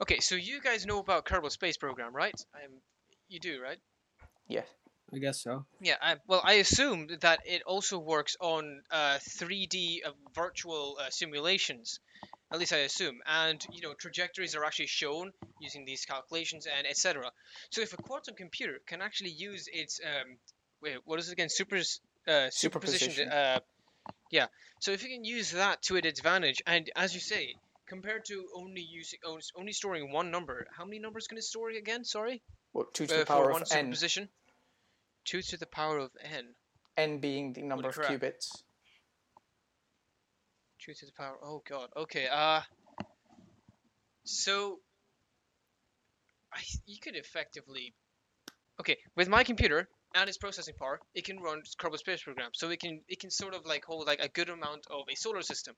okay, 0.00 0.20
so 0.20 0.34
you 0.34 0.60
guys 0.62 0.86
know 0.86 0.98
about 0.98 1.26
Kerbal 1.26 1.50
Space 1.50 1.76
Program, 1.76 2.14
right? 2.14 2.34
Um, 2.54 2.72
you 3.28 3.38
do, 3.40 3.60
right? 3.60 3.78
Yeah. 4.48 4.62
I 5.14 5.18
guess 5.18 5.40
so. 5.40 5.66
Yeah, 5.80 5.94
I, 6.02 6.16
well, 6.26 6.40
I 6.42 6.54
assume 6.54 7.06
that 7.20 7.40
it 7.44 7.62
also 7.64 7.96
works 7.98 8.36
on 8.40 8.82
uh, 8.90 9.18
3D 9.38 9.98
uh, 10.04 10.10
virtual 10.34 10.96
uh, 11.00 11.10
simulations. 11.10 12.00
At 12.52 12.60
least 12.60 12.72
I 12.72 12.78
assume, 12.78 13.18
and 13.26 13.64
you 13.72 13.82
know 13.82 13.94
trajectories 13.94 14.54
are 14.54 14.64
actually 14.64 14.86
shown 14.86 15.32
using 15.60 15.84
these 15.84 16.04
calculations 16.04 16.66
and 16.66 16.86
etc. 16.86 17.32
So 17.70 17.80
if 17.80 17.92
a 17.92 17.96
quantum 17.96 18.36
computer 18.36 18.78
can 18.86 19.02
actually 19.02 19.30
use 19.30 19.68
its 19.72 20.00
um, 20.04 20.36
wait, 20.80 20.98
what 21.04 21.18
is 21.18 21.28
it 21.28 21.32
again? 21.32 21.48
Super 21.48 21.80
uh, 22.28 22.50
superposition. 22.50 23.28
Uh, 23.28 23.58
yeah. 24.30 24.46
So 24.80 24.92
if 24.92 25.02
you 25.02 25.08
can 25.08 25.24
use 25.24 25.52
that 25.52 25.82
to 25.82 25.96
its 25.96 26.18
advantage, 26.18 26.62
and 26.66 26.88
as 26.94 27.14
you 27.14 27.20
say, 27.20 27.56
compared 27.86 28.24
to 28.26 28.46
only 28.54 28.80
using 28.80 29.18
only 29.56 29.72
storing 29.72 30.12
one 30.12 30.30
number, 30.30 30.66
how 30.76 30.84
many 30.84 30.98
numbers 30.98 31.26
can 31.26 31.38
it 31.38 31.44
store 31.44 31.70
again? 31.70 32.04
Sorry, 32.04 32.42
Well, 32.72 32.86
two 32.92 33.06
to 33.06 33.14
uh, 33.14 33.18
the 33.18 33.26
power 33.26 33.50
of 33.50 33.62
n. 33.72 33.94
Two 35.24 35.42
to 35.42 35.56
the 35.56 35.66
power 35.66 35.98
of 35.98 36.10
n. 36.22 36.54
n 36.96 37.18
being 37.18 37.52
the 37.52 37.62
number 37.62 37.88
of 37.88 37.94
correct. 37.96 38.12
qubits. 38.12 38.62
To 40.80 40.92
the 40.92 41.12
power. 41.16 41.36
Oh 41.42 41.62
god. 41.68 41.88
Okay. 41.96 42.28
Uh. 42.30 42.60
So. 44.24 44.78
I 46.52 46.60
you 46.86 46.98
could 47.00 47.16
effectively. 47.16 47.94
Okay, 48.80 48.98
with 49.16 49.28
my 49.28 49.42
computer 49.42 49.88
and 50.14 50.28
its 50.28 50.38
processing 50.38 50.74
power, 50.78 51.00
it 51.14 51.24
can 51.24 51.40
run 51.40 51.62
Kerbal 51.78 51.98
Space 51.98 52.22
Program. 52.22 52.50
So 52.54 52.70
it 52.70 52.80
can 52.80 53.00
it 53.08 53.20
can 53.20 53.30
sort 53.30 53.54
of 53.54 53.66
like 53.66 53.84
hold 53.84 54.06
like 54.06 54.20
a 54.20 54.28
good 54.28 54.48
amount 54.48 54.86
of 54.90 55.06
a 55.10 55.16
solar 55.16 55.42
system. 55.42 55.74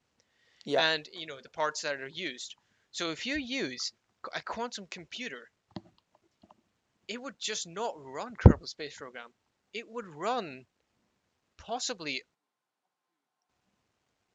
Yeah. 0.65 0.83
And 0.83 1.09
you 1.13 1.27
know 1.27 1.39
the 1.43 1.49
parts 1.49 1.83
that 1.83 2.01
are 2.01 2.09
used. 2.09 2.55
So 2.91 3.11
if 3.11 3.27
you 3.27 3.37
use 3.37 3.93
a 4.35 4.43
quantum 4.43 4.87
computer, 4.91 5.49
it 7.07 7.21
would 7.23 7.35
just 7.41 7.67
not 7.67 7.95
run 7.97 8.35
Kerbal 8.37 8.69
Space 8.69 8.97
Program. 8.97 9.29
It 9.73 9.89
would 9.89 10.07
run 10.07 10.67
possibly 11.57 12.23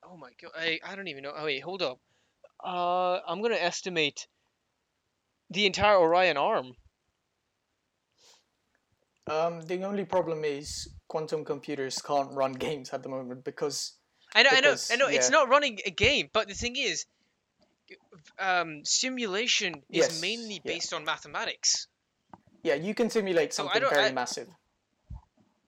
Oh 0.05 0.17
my 0.17 0.29
god, 0.41 0.51
I, 0.57 0.79
I 0.83 0.95
don't 0.95 1.07
even 1.07 1.23
know. 1.23 1.33
Oh 1.35 1.45
wait, 1.45 1.61
hold 1.61 1.81
up. 1.81 1.99
Uh, 2.63 3.19
I'm 3.27 3.41
gonna 3.41 3.55
estimate 3.55 4.27
the 5.49 5.65
entire 5.65 5.97
Orion 5.97 6.37
arm. 6.37 6.73
Um, 9.25 9.61
the 9.61 9.83
only 9.83 10.03
problem 10.05 10.43
is 10.43 10.89
quantum 11.07 11.45
computers 11.45 12.01
can't 12.01 12.31
run 12.33 12.53
games 12.67 12.89
at 12.91 13.03
the 13.03 13.09
moment 13.09 13.43
because 13.43 13.93
I 14.35 14.43
know, 14.43 14.49
I 14.51 14.59
know, 14.61 14.75
I 14.91 14.95
know. 14.95 15.07
It's 15.07 15.29
not 15.29 15.47
running 15.49 15.79
a 15.85 15.91
game, 15.91 16.29
but 16.33 16.47
the 16.47 16.55
thing 16.55 16.75
is, 16.75 17.05
um, 18.39 18.83
simulation 18.83 19.75
is 19.89 20.09
Yes, 20.09 20.21
mainly 20.21 20.55
yeah. 20.55 20.73
based 20.73 20.93
on 20.93 21.05
mathematics. 21.05 21.87
yeah, 22.63 22.73
you 22.75 22.93
can 22.95 23.09
simulate 23.09 23.53
something 23.53 23.81
very 23.81 24.09
I- 24.09 24.11
massive. 24.11 24.49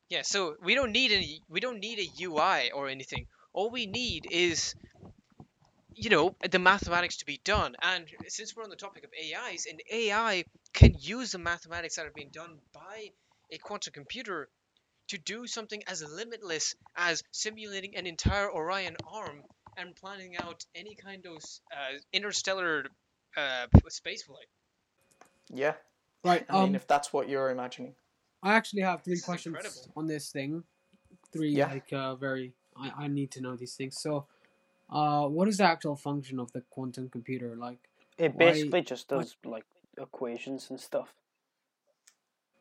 Yeah, 0.09 0.21
so 0.21 0.55
we 0.63 0.75
don't 0.75 0.91
need 0.91 1.11
any. 1.11 1.41
We 1.49 1.59
don't 1.59 1.79
need 1.79 1.97
a 1.97 2.23
UI 2.23 2.69
or 2.71 2.87
anything. 2.89 3.25
All 3.55 3.71
we 3.71 3.85
need 3.85 4.27
is, 4.29 4.75
you 5.95 6.09
know, 6.09 6.35
the 6.51 6.59
mathematics 6.59 7.17
to 7.17 7.25
be 7.25 7.39
done. 7.45 7.75
And 7.81 8.05
since 8.27 8.55
we're 8.55 8.63
on 8.63 8.69
the 8.69 8.75
topic 8.75 9.05
of 9.05 9.11
AIs, 9.13 9.65
an 9.65 9.77
AI 9.89 10.43
can 10.73 10.93
use 10.99 11.31
the 11.31 11.37
mathematics 11.39 11.95
that 11.95 12.05
are 12.05 12.11
being 12.13 12.31
done 12.33 12.57
by 12.73 13.09
a 13.51 13.57
quantum 13.57 13.93
computer 13.93 14.49
to 15.07 15.17
do 15.17 15.47
something 15.47 15.81
as 15.87 16.03
limitless 16.03 16.75
as 16.97 17.23
simulating 17.31 17.95
an 17.95 18.05
entire 18.05 18.51
Orion 18.51 18.97
arm 19.09 19.41
and 19.77 19.95
planning 19.95 20.35
out 20.37 20.65
any 20.75 20.95
kind 20.95 21.25
of 21.25 21.37
uh, 21.71 21.97
interstellar 22.11 22.85
uh, 23.37 23.67
spaceflight. 23.89 24.49
Yeah, 25.49 25.75
Right. 26.25 26.45
I 26.49 26.53
mean, 26.53 26.63
Um, 26.69 26.75
if 26.75 26.87
that's 26.87 27.13
what 27.13 27.29
you're 27.29 27.51
imagining. 27.51 27.93
I 28.41 28.55
actually 28.55 28.81
have 28.81 29.03
three 29.03 29.13
This 29.15 29.25
questions 29.25 29.55
incredible. 29.55 29.93
on 29.95 30.07
this 30.07 30.31
thing. 30.31 30.63
Three 31.31 31.51
Yeah. 31.51 31.67
like 31.67 31.93
uh, 31.93 32.15
very. 32.15 32.53
I, 32.77 33.05
I 33.05 33.07
need 33.07 33.31
to 33.31 33.41
know 33.41 33.55
these 33.55 33.75
things. 33.75 33.99
So, 33.99 34.25
uh, 34.89 35.27
what 35.27 35.47
is 35.47 35.57
the 35.57 35.63
actual 35.65 35.95
function 35.95 36.39
of 36.39 36.51
the 36.51 36.61
quantum 36.69 37.09
computer? 37.09 37.55
Like, 37.55 37.79
It 38.17 38.33
Why- 38.35 38.51
basically 38.51 38.81
just 38.81 39.11
why- 39.11 39.19
does 39.23 39.35
like 39.43 39.65
equations 39.97 40.69
and 40.69 40.79
stuff. 40.79 41.13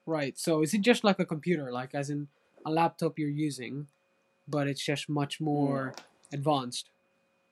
right? 0.07 0.39
So, 0.39 0.63
is 0.63 0.75
it 0.75 0.81
just 0.83 1.05
like 1.05 1.19
a 1.19 1.25
computer, 1.25 1.73
like 1.73 1.95
as 1.95 2.11
in 2.11 2.29
a 2.67 2.71
laptop 2.71 3.19
you're 3.19 3.29
using, 3.29 3.89
but 4.49 4.67
it's 4.69 4.85
just 4.85 5.09
much 5.09 5.41
more 5.41 5.95
advanced? 6.33 6.91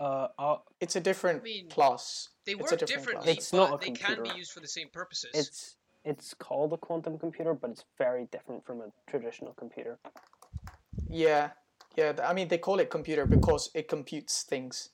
Uh, 0.00 0.28
uh, 0.38 0.56
It's 0.80 0.96
a 0.96 1.00
different 1.00 1.42
mean, 1.44 1.68
class. 1.68 2.30
They 2.44 2.52
It's 2.52 2.60
a 2.60 2.62
work 2.62 2.70
different 2.70 2.88
differently, 2.88 3.34
class. 3.34 3.36
It's 3.38 3.50
but 3.52 3.56
not 3.70 3.82
a 3.82 3.86
they 3.86 3.92
can 3.92 4.22
be 4.22 4.30
used 4.30 4.52
for 4.52 4.60
the 4.60 4.68
same 4.68 4.88
purposes. 4.88 5.30
it's 5.34 5.76
it's 6.04 6.34
called 6.34 6.72
a 6.72 6.76
quantum 6.76 7.16
computer, 7.18 7.54
but 7.54 7.70
it's 7.70 7.84
very 7.96 8.24
different 8.32 8.64
from 8.66 8.80
a 8.80 8.90
traditional 9.08 9.52
computer. 9.54 9.98
Yeah, 11.08 11.50
yeah. 11.96 12.12
I 12.22 12.32
mean, 12.32 12.48
they 12.48 12.58
call 12.58 12.80
it 12.80 12.90
computer 12.90 13.26
because 13.26 13.70
it 13.74 13.88
computes 13.88 14.42
things, 14.42 14.90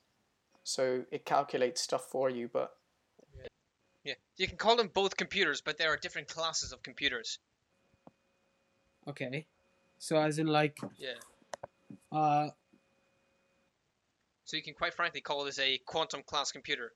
so 0.65 1.05
it 1.11 1.25
calculates 1.25 1.81
stuff 1.83 2.05
for 2.11 2.31
you. 2.31 2.49
But 2.53 2.75
Yeah, 4.05 4.15
you 4.37 4.47
can 4.47 4.57
call 4.57 4.77
them 4.77 4.91
both 4.93 5.17
computers, 5.17 5.61
but 5.61 5.77
there 5.79 5.91
are 5.93 5.97
different 5.97 6.29
classes 6.29 6.73
of 6.73 6.83
computers. 6.83 7.39
Okay. 9.07 9.47
So, 9.99 10.17
as 10.17 10.39
in 10.39 10.47
like, 10.47 10.79
Yeah. 10.97 11.15
uh, 12.13 12.51
So 14.45 14.57
you 14.57 14.63
can 14.63 14.75
quite 14.75 14.95
frankly 14.95 15.21
call 15.21 15.45
this 15.45 15.59
a 15.59 15.79
quantum 15.85 16.23
class 16.23 16.53
computer. 16.53 16.93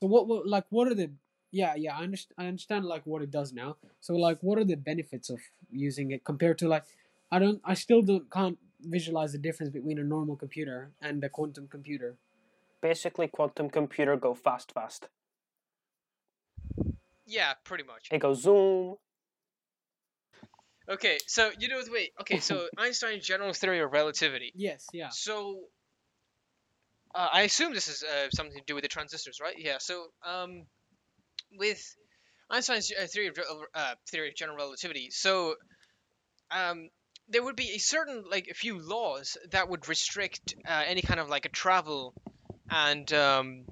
so 0.00 0.08
what, 0.08 0.26
what, 0.26 0.46
like, 0.46 0.64
what 0.70 0.88
are 0.88 0.94
the? 0.94 1.10
Yeah, 1.52 1.74
yeah. 1.76 1.96
I 1.96 2.02
understand. 2.02 2.34
I 2.38 2.46
understand 2.48 2.84
like 2.84 3.06
what 3.06 3.22
it 3.22 3.30
does 3.30 3.52
now. 3.52 3.76
So, 4.00 4.14
like, 4.16 4.38
what 4.42 4.58
are 4.58 4.64
the 4.64 4.76
benefits 4.76 5.30
of 5.30 5.38
using 5.70 6.10
it 6.10 6.24
compared 6.24 6.58
to 6.58 6.68
like? 6.68 6.84
I 7.30 7.38
don't. 7.38 7.60
I 7.64 7.74
still 7.74 8.02
don't 8.02 8.28
can't 8.30 8.58
visualize 8.80 9.32
the 9.32 9.38
difference 9.38 9.72
between 9.72 9.98
a 9.98 10.04
normal 10.04 10.36
computer 10.36 10.90
and 11.00 11.22
a 11.24 11.28
quantum 11.28 11.68
computer. 11.68 12.16
Basically, 12.80 13.28
quantum 13.28 13.70
computer 13.70 14.16
go 14.16 14.34
fast, 14.34 14.72
fast. 14.72 15.08
Yeah, 17.26 17.54
pretty 17.64 17.84
much. 17.84 18.08
It 18.12 18.20
goes 18.20 18.42
zoom. 18.42 18.96
Okay, 20.88 21.18
so 21.26 21.50
you 21.58 21.68
know 21.68 21.82
the 21.82 21.90
way. 21.90 22.12
Okay, 22.20 22.38
so 22.38 22.68
Einstein's 22.78 23.26
general 23.26 23.52
theory 23.52 23.80
of 23.80 23.92
relativity. 23.92 24.52
Yes. 24.54 24.86
Yeah. 24.92 25.08
So 25.10 25.62
uh, 27.12 27.28
I 27.32 27.42
assume 27.42 27.74
this 27.74 27.88
is 27.88 28.04
uh, 28.04 28.28
something 28.30 28.56
to 28.56 28.64
do 28.66 28.74
with 28.74 28.82
the 28.82 28.88
transistors, 28.88 29.40
right? 29.42 29.56
Yeah. 29.58 29.78
So 29.80 30.06
um, 30.24 30.66
with 31.58 31.82
Einstein's 32.50 32.92
uh, 32.92 33.06
theory 33.06 33.28
of 33.28 33.36
uh, 33.74 33.94
theory 34.08 34.28
of 34.28 34.36
general 34.36 34.58
relativity, 34.58 35.08
so 35.10 35.56
um, 36.52 36.88
there 37.28 37.42
would 37.42 37.56
be 37.56 37.72
a 37.74 37.78
certain 37.78 38.24
like 38.30 38.48
a 38.50 38.54
few 38.54 38.78
laws 38.78 39.36
that 39.50 39.68
would 39.68 39.88
restrict 39.88 40.54
uh, 40.66 40.84
any 40.86 41.02
kind 41.02 41.20
of 41.20 41.28
like 41.28 41.44
a 41.44 41.48
travel 41.48 42.14
and 42.70 43.12
um, 43.12 43.64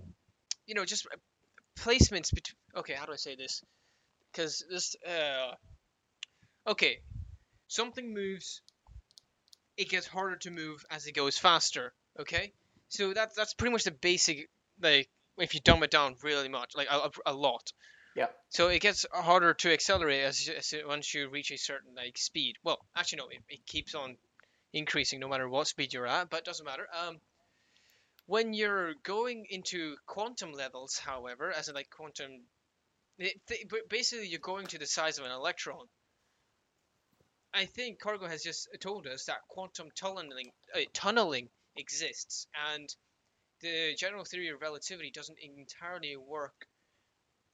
you 0.66 0.74
know 0.74 0.84
just 0.84 1.06
uh, 1.06 1.16
placements 1.78 2.32
between. 2.32 2.56
Okay, 2.76 2.94
how 2.94 3.06
do 3.06 3.12
I 3.12 3.16
say 3.16 3.36
this? 3.36 3.62
Because 4.32 4.64
this. 4.68 4.96
Uh, 5.06 5.54
okay, 6.66 6.98
something 7.68 8.12
moves. 8.12 8.62
It 9.76 9.88
gets 9.88 10.06
harder 10.06 10.36
to 10.36 10.50
move 10.50 10.84
as 10.90 11.06
it 11.06 11.12
goes 11.12 11.36
faster. 11.36 11.92
Okay, 12.18 12.52
so 12.88 13.12
that's 13.12 13.34
that's 13.34 13.54
pretty 13.54 13.72
much 13.72 13.84
the 13.84 13.90
basic 13.90 14.48
like 14.80 15.08
if 15.38 15.54
you 15.54 15.60
dumb 15.60 15.82
it 15.82 15.90
down 15.90 16.14
really 16.22 16.48
much, 16.48 16.74
like 16.76 16.88
a, 16.90 16.96
a, 16.96 17.10
a 17.26 17.32
lot. 17.34 17.72
Yeah. 18.14 18.28
So 18.48 18.68
it 18.68 18.80
gets 18.80 19.04
harder 19.12 19.54
to 19.54 19.72
accelerate 19.72 20.22
as, 20.24 20.48
as 20.48 20.74
once 20.86 21.12
you 21.12 21.28
reach 21.28 21.50
a 21.50 21.58
certain 21.58 21.94
like 21.96 22.16
speed. 22.16 22.56
Well, 22.62 22.78
actually 22.96 23.18
no, 23.18 23.28
it, 23.28 23.42
it 23.48 23.66
keeps 23.66 23.94
on 23.94 24.16
increasing 24.72 25.20
no 25.20 25.28
matter 25.28 25.48
what 25.48 25.66
speed 25.66 25.92
you're 25.92 26.06
at, 26.06 26.30
but 26.30 26.40
it 26.40 26.44
doesn't 26.44 26.64
matter. 26.64 26.86
Um, 27.06 27.18
when 28.26 28.54
you're 28.54 28.94
going 29.02 29.46
into 29.50 29.96
quantum 30.06 30.52
levels, 30.52 30.96
however, 30.96 31.52
as 31.52 31.68
in 31.68 31.74
like 31.74 31.90
quantum, 31.90 32.30
it, 33.18 33.34
th- 33.48 33.66
basically 33.88 34.28
you're 34.28 34.40
going 34.40 34.66
to 34.68 34.78
the 34.78 34.86
size 34.86 35.18
of 35.18 35.24
an 35.24 35.32
electron. 35.32 35.86
I 37.52 37.66
think 37.66 38.00
Cargo 38.00 38.26
has 38.26 38.42
just 38.42 38.68
told 38.80 39.06
us 39.06 39.26
that 39.26 39.46
quantum 39.48 39.88
tunneling, 39.94 40.50
uh, 40.74 40.80
tunneling 40.92 41.48
exists, 41.76 42.46
and 42.72 42.88
the 43.60 43.94
general 43.96 44.24
theory 44.24 44.48
of 44.48 44.60
relativity 44.60 45.10
doesn't 45.10 45.38
entirely 45.40 46.16
work. 46.16 46.66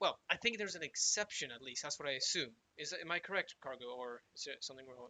Well, 0.00 0.18
I 0.30 0.36
think 0.36 0.56
there's 0.58 0.74
an 0.76 0.82
exception 0.82 1.50
at 1.52 1.60
least. 1.62 1.82
That's 1.82 1.98
what 1.98 2.08
I 2.08 2.12
assume. 2.12 2.50
Is 2.78 2.92
am 2.92 3.10
I 3.10 3.18
correct, 3.18 3.54
Cargo, 3.62 3.86
or 3.98 4.22
is 4.34 4.44
there 4.44 4.54
something 4.60 4.86
wrong? 4.86 5.08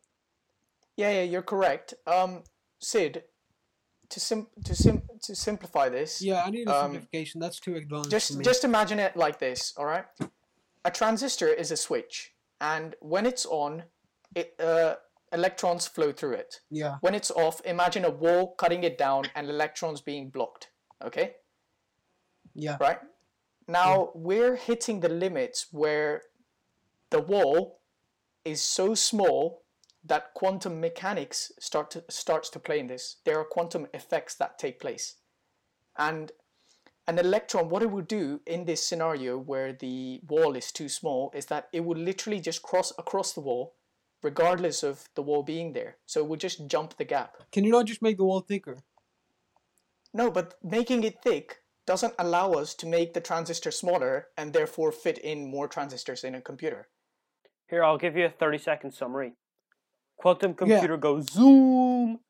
yeah, 0.97 1.11
yeah, 1.11 1.23
you're 1.23 1.43
correct. 1.43 1.95
Um, 2.07 2.43
Sid, 2.81 3.23
to 4.09 4.21
sim 4.21 4.49
to 4.65 4.75
sim 4.75 5.03
to 5.23 5.35
simplify 5.37 5.89
this, 5.89 6.21
Yeah. 6.21 6.43
I 6.45 6.51
need 6.51 6.69
a 6.69 6.75
Um, 6.75 6.93
simplification. 6.93 7.41
That's 7.41 7.61
too 7.61 7.77
advanced 7.77 8.09
for 8.09 8.11
just 8.11 8.37
me. 8.37 8.45
just 8.45 8.65
imagine 8.65 8.99
it 8.99 9.17
like 9.17 9.39
this. 9.39 9.73
All 9.77 9.87
right, 9.87 10.07
a 10.85 10.91
transistor 10.91 11.47
is 11.49 11.71
a 11.71 11.77
switch, 11.77 12.35
and 12.61 12.97
when 13.01 13.27
it's 13.27 13.47
on, 13.47 13.85
it 14.35 14.55
uh, 14.59 14.97
electrons 15.33 15.87
flow 15.87 16.11
through 16.13 16.33
it. 16.35 16.61
Yeah. 16.71 16.97
When 17.01 17.15
it's 17.15 17.31
off, 17.31 17.61
imagine 17.65 18.05
a 18.05 18.11
wall 18.11 18.55
cutting 18.57 18.83
it 18.83 18.99
down 18.99 19.27
and 19.37 19.49
electrons 19.49 20.01
being 20.01 20.31
blocked. 20.31 20.71
Okay, 21.01 21.37
Yeah. 22.55 22.77
right? 22.81 22.99
Now 23.71 24.11
we're 24.15 24.57
hitting 24.57 24.99
the 24.99 25.09
limits 25.09 25.69
where 25.71 26.23
the 27.11 27.21
wall 27.21 27.81
is 28.45 28.61
so 28.61 28.95
small 28.95 29.63
that 30.05 30.35
quantum 30.35 30.81
mechanics 30.81 31.53
start 31.61 31.93
to, 31.93 32.05
starts 32.09 32.51
to 32.51 32.59
play 32.59 32.81
in 32.81 32.89
this. 32.89 33.19
There 33.25 33.39
are 33.39 33.45
quantum 33.45 33.87
effects 33.95 34.35
that 34.37 34.59
take 34.59 34.81
place, 34.81 35.17
and 35.97 36.33
an 37.07 37.19
electron, 37.19 37.69
what 37.69 37.83
it 37.83 37.91
would 37.91 38.09
do 38.09 38.41
in 38.47 38.65
this 38.65 38.87
scenario 38.87 39.39
where 39.39 39.73
the 39.73 40.21
wall 40.29 40.57
is 40.57 40.73
too 40.73 40.89
small, 40.89 41.31
is 41.35 41.47
that 41.47 41.69
it 41.73 41.85
would 41.85 41.99
literally 41.99 42.41
just 42.41 42.63
cross 42.63 42.93
across 42.99 43.33
the 43.33 43.41
wall, 43.41 43.75
regardless 44.23 44.83
of 44.83 45.09
the 45.15 45.23
wall 45.23 45.43
being 45.43 45.73
there. 45.73 45.97
So 46.07 46.21
it 46.21 46.29
would 46.29 46.41
just 46.41 46.67
jump 46.67 46.97
the 46.97 47.05
gap. 47.05 47.37
Can 47.53 47.65
you 47.65 47.71
not 47.71 47.87
just 47.87 48.03
make 48.03 48.17
the 48.17 48.25
wall 48.25 48.41
thicker? 48.41 48.79
No, 50.13 50.31
but 50.31 50.55
making 50.63 51.05
it 51.05 51.23
thick 51.23 51.60
doesn't 51.91 52.15
allow 52.21 52.53
us 52.53 52.73
to 52.73 52.87
make 52.87 53.15
the 53.15 53.21
transistor 53.21 53.73
smaller 53.73 54.29
and 54.39 54.53
therefore 54.53 54.93
fit 54.93 55.19
in 55.19 55.51
more 55.51 55.67
transistors 55.67 56.23
in 56.23 56.37
a 56.37 56.41
computer. 56.41 56.87
Here, 57.69 57.83
I'll 57.83 57.99
give 57.99 58.17
you 58.17 58.27
a 58.27 58.31
30 58.31 58.59
second 58.59 58.93
summary. 58.93 59.33
Quantum 60.17 60.55
computer 60.55 60.97
goes 60.97 61.29
zoom. 61.33 62.21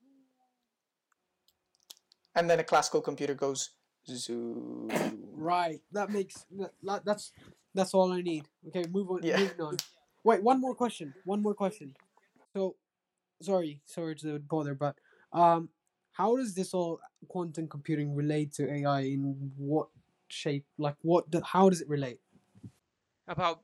And 2.34 2.48
then 2.48 2.58
a 2.58 2.64
classical 2.64 3.02
computer 3.02 3.34
goes 3.34 3.70
zoom. 4.08 4.88
Right. 5.40 5.80
That 5.92 6.10
makes 6.10 6.44
that, 6.58 6.72
that- 6.82 7.04
that's 7.04 7.32
that's 7.74 7.94
all 7.94 8.12
I 8.12 8.20
need. 8.20 8.44
Okay, 8.68 8.84
move 8.90 9.10
on. 9.10 9.20
Yeah. 9.22 9.38
Moving 9.40 9.60
on. 9.60 9.76
Wait, 10.24 10.42
one 10.42 10.60
more 10.60 10.74
question. 10.74 11.14
One 11.24 11.40
more 11.42 11.54
question. 11.54 11.94
So, 12.54 12.76
sorry, 13.40 13.80
sorry 13.86 14.16
to 14.16 14.38
bother, 14.38 14.74
but 14.74 14.96
um, 15.32 15.70
how 16.20 16.36
does 16.36 16.54
this 16.54 16.74
all 16.74 17.00
quantum 17.28 17.66
computing 17.66 18.14
relate 18.14 18.52
to 18.54 18.70
AI? 18.70 19.00
In 19.00 19.52
what 19.56 19.88
shape? 20.28 20.66
Like, 20.76 20.96
what? 21.02 21.24
How 21.44 21.70
does 21.70 21.80
it 21.80 21.88
relate? 21.88 22.20
about 23.30 23.60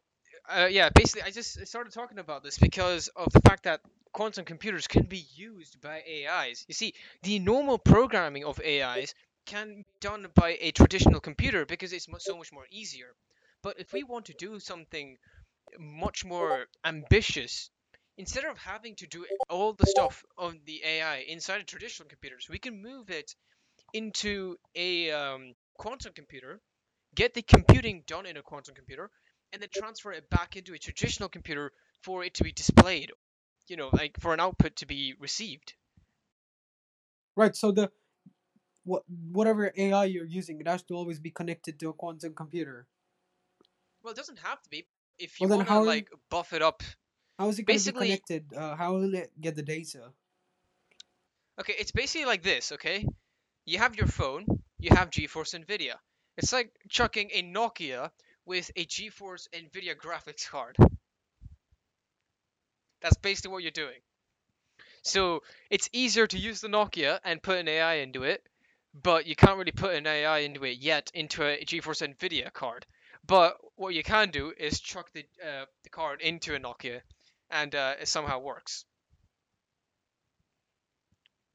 uh, 0.49 0.69
yeah 0.71 0.89
basically 0.95 1.23
i 1.23 1.31
just 1.31 1.67
started 1.67 1.93
talking 1.93 2.19
about 2.19 2.45
this 2.45 2.57
because 2.57 3.09
of 3.17 3.33
the 3.33 3.41
fact 3.41 3.65
that 3.65 3.81
quantum 4.13 4.45
computers 4.45 4.87
can 4.87 5.03
be 5.03 5.25
used 5.35 5.81
by 5.81 6.03
ais 6.15 6.65
you 6.69 6.75
see 6.75 6.95
the 7.25 7.41
normal 7.41 7.79
programming 7.79 8.45
of 8.45 8.61
ais 8.61 9.13
can 9.45 9.69
be 9.79 9.85
done 10.01 10.27
by 10.35 10.57
a 10.61 10.71
traditional 10.71 11.21
computer 11.21 11.67
because 11.67 11.93
it's 11.93 12.07
so 12.19 12.37
much 12.37 12.53
more 12.53 12.67
easier 12.71 13.09
but 13.63 13.81
if 13.81 13.93
we 13.93 14.05
want 14.05 14.27
to 14.27 14.35
do 14.35 14.61
something 14.61 15.17
much 15.81 16.25
more 16.25 16.67
ambitious 16.85 17.71
instead 18.19 18.45
of 18.45 18.59
having 18.59 18.95
to 18.97 19.07
do 19.07 19.27
all 19.49 19.73
the 19.73 19.87
stuff 19.87 20.25
on 20.39 20.61
the 20.65 20.83
ai 20.85 21.19
inside 21.19 21.67
traditional 21.67 22.09
computers 22.09 22.49
we 22.49 22.59
can 22.59 22.81
move 22.83 23.11
it 23.11 23.35
into 23.95 24.57
a 24.77 25.11
um, 25.13 25.55
quantum 25.79 26.13
computer 26.15 26.61
get 27.15 27.35
the 27.35 27.43
computing 27.43 28.03
done 28.07 28.27
in 28.27 28.37
a 28.37 28.43
quantum 28.43 28.75
computer 28.75 29.11
and 29.53 29.63
then 29.63 29.69
transfer 29.73 30.13
it 30.13 30.29
back 30.31 30.57
into 30.57 30.75
a 30.75 30.79
traditional 30.79 31.29
computer 31.29 31.73
for 32.03 32.25
it 32.25 32.35
to 32.35 32.45
be 32.45 32.53
displayed 32.53 33.13
you 33.69 33.77
know 33.77 33.91
like 33.93 34.19
for 34.21 34.35
an 34.35 34.41
output 34.41 34.77
to 34.77 34.87
be 34.87 35.15
received 35.21 35.75
Right. 37.37 37.55
So 37.55 37.71
the 37.73 37.93
what 38.85 39.05
whatever 39.09 39.73
AI 39.77 40.07
you're 40.07 40.25
using, 40.27 40.61
it 40.61 40.69
has 40.69 40.83
to 40.85 40.95
always 40.95 41.21
be 41.21 41.31
connected 41.31 41.79
to 41.81 41.91
a 41.91 41.95
quantum 41.95 42.35
computer. 42.35 42.89
well 44.03 44.13
it 44.13 44.17
doesn't 44.17 44.39
have 44.39 44.63
to 44.63 44.71
be 44.71 44.87
if 45.19 45.41
you 45.41 45.49
Well, 45.49 45.59
want 45.59 45.69
to 45.69 45.79
like 45.81 46.11
buff 46.31 46.53
it 46.53 46.63
up 46.63 46.83
How 47.39 47.49
is 47.49 47.59
it 47.59 47.63
going 47.65 47.79
to 47.79 47.85
be 47.85 47.99
Basically- 47.99 48.07
connected? 48.09 48.55
Uh, 48.55 48.77
how 48.77 48.95
will 48.95 49.15
it 49.15 49.31
get 49.41 49.57
the 49.57 49.63
data? 49.63 50.13
okay 51.59 51.75
it's 51.79 51.93
basically 51.93 52.27
like 52.27 52.43
this 52.43 52.73
okay? 52.73 53.07
You 53.65 53.79
have 53.79 53.97
your 53.97 54.07
phone 54.07 54.45
you 54.79 54.91
have 54.95 55.11
geforce 55.11 55.55
nvidia. 55.59 55.95
It's 56.37 56.53
like 56.53 56.71
chucking 56.89 57.31
a 57.33 57.43
nokia 57.43 58.11
with 58.45 58.71
a 58.77 58.85
geforce 58.85 59.49
nvidia 59.55 59.95
graphics 59.97 60.47
card. 60.49 60.77
That's 63.01 63.17
basically 63.17 63.53
what 63.53 63.63
you're 63.63 63.71
doing. 63.71 64.01
So 65.03 65.43
it's 65.71 65.89
easier 65.93 66.27
to 66.27 66.39
use 66.39 66.61
the 66.61 66.69
nokia 66.69 67.21
and 67.25 67.43
put 67.43 67.59
an 67.59 67.69
ai 67.69 67.95
into 68.07 68.23
it 68.25 68.43
but 69.03 69.27
you 69.27 69.37
can't 69.37 69.59
really 69.59 69.73
put 69.73 69.95
an 69.95 70.07
ai 70.07 70.39
into 70.39 70.65
it 70.65 70.79
yet 70.79 71.11
into 71.15 71.43
a 71.45 71.65
geforce 71.65 72.03
nvidia 72.07 72.53
card. 72.53 72.87
But 73.27 73.57
what 73.77 73.95
you 73.95 74.03
can 74.03 74.31
do 74.31 74.53
is 74.59 74.81
chuck 74.81 75.11
the, 75.13 75.25
uh, 75.43 75.65
the 75.85 75.91
card 75.91 76.21
into 76.21 76.55
a 76.55 76.59
nokia 76.61 77.01
and 77.51 77.75
uh, 77.75 77.95
it 78.01 78.09
somehow 78.09 78.39
works 78.39 78.85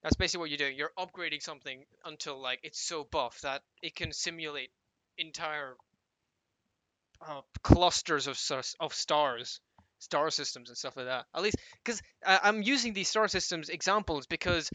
that's 0.03 0.15
basically 0.15 0.39
what 0.41 0.49
you're 0.49 0.57
doing. 0.57 0.75
You're 0.77 0.91
upgrading 0.97 1.41
something 1.41 1.85
until 2.05 2.39
like 2.41 2.59
it's 2.63 2.79
so 2.81 3.03
buff 3.03 3.39
that 3.41 3.61
it 3.81 3.95
can 3.95 4.11
simulate 4.11 4.71
entire 5.17 5.75
uh, 7.27 7.41
clusters 7.63 8.27
of 8.27 8.39
of 8.79 8.93
stars, 8.93 9.59
star 9.99 10.29
systems 10.31 10.69
and 10.69 10.77
stuff 10.77 10.97
like 10.97 11.05
that. 11.05 11.25
At 11.35 11.41
least 11.43 11.57
because 11.83 12.01
I'm 12.25 12.61
using 12.61 12.93
these 12.93 13.09
star 13.09 13.27
systems 13.27 13.69
examples 13.69 14.25
because 14.27 14.69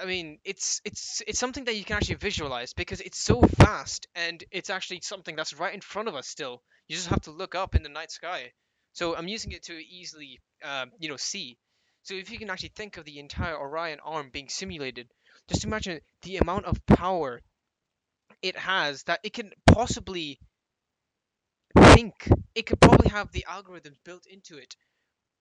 I 0.00 0.06
mean 0.06 0.38
it's 0.44 0.80
it's 0.84 1.22
it's 1.26 1.38
something 1.38 1.64
that 1.64 1.76
you 1.76 1.84
can 1.84 1.96
actually 1.96 2.16
visualize 2.16 2.72
because 2.74 3.00
it's 3.00 3.18
so 3.18 3.42
fast 3.42 4.06
and 4.14 4.42
it's 4.50 4.70
actually 4.70 5.00
something 5.02 5.36
that's 5.36 5.54
right 5.54 5.74
in 5.74 5.80
front 5.80 6.08
of 6.08 6.14
us 6.14 6.28
still. 6.28 6.62
You 6.88 6.96
just 6.96 7.08
have 7.08 7.22
to 7.22 7.30
look 7.30 7.54
up 7.54 7.74
in 7.74 7.82
the 7.82 7.88
night 7.88 8.10
sky. 8.10 8.52
So 8.92 9.16
I'm 9.16 9.28
using 9.28 9.52
it 9.52 9.64
to 9.64 9.74
easily 9.74 10.40
um, 10.64 10.92
you 10.98 11.08
know 11.08 11.16
see. 11.16 11.58
So 12.02 12.14
if 12.14 12.30
you 12.30 12.38
can 12.38 12.50
actually 12.50 12.72
think 12.74 12.96
of 12.96 13.04
the 13.04 13.18
entire 13.18 13.56
Orion 13.56 13.98
arm 14.04 14.30
being 14.32 14.48
simulated, 14.48 15.08
just 15.48 15.64
imagine 15.64 16.00
the 16.22 16.38
amount 16.38 16.66
of 16.66 16.84
power 16.86 17.40
it 18.42 18.56
has 18.56 19.04
that 19.04 19.20
it 19.22 19.32
can 19.32 19.52
possibly 19.66 20.38
think. 21.76 22.28
It 22.54 22.66
could 22.66 22.80
probably 22.80 23.08
have 23.08 23.32
the 23.32 23.46
algorithms 23.48 23.96
built 24.04 24.26
into 24.26 24.58
it 24.58 24.76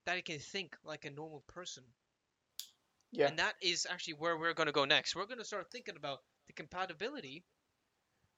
that 0.05 0.17
it 0.17 0.25
can 0.25 0.39
think 0.39 0.75
like 0.83 1.05
a 1.05 1.09
normal 1.09 1.43
person. 1.47 1.83
Yeah. 3.11 3.27
And 3.27 3.39
that 3.39 3.55
is 3.61 3.85
actually 3.89 4.13
where 4.15 4.37
we're 4.37 4.53
going 4.53 4.67
to 4.67 4.73
go 4.73 4.85
next. 4.85 5.15
We're 5.15 5.25
going 5.25 5.39
to 5.39 5.45
start 5.45 5.69
thinking 5.71 5.97
about 5.97 6.19
the 6.47 6.53
compatibility 6.53 7.43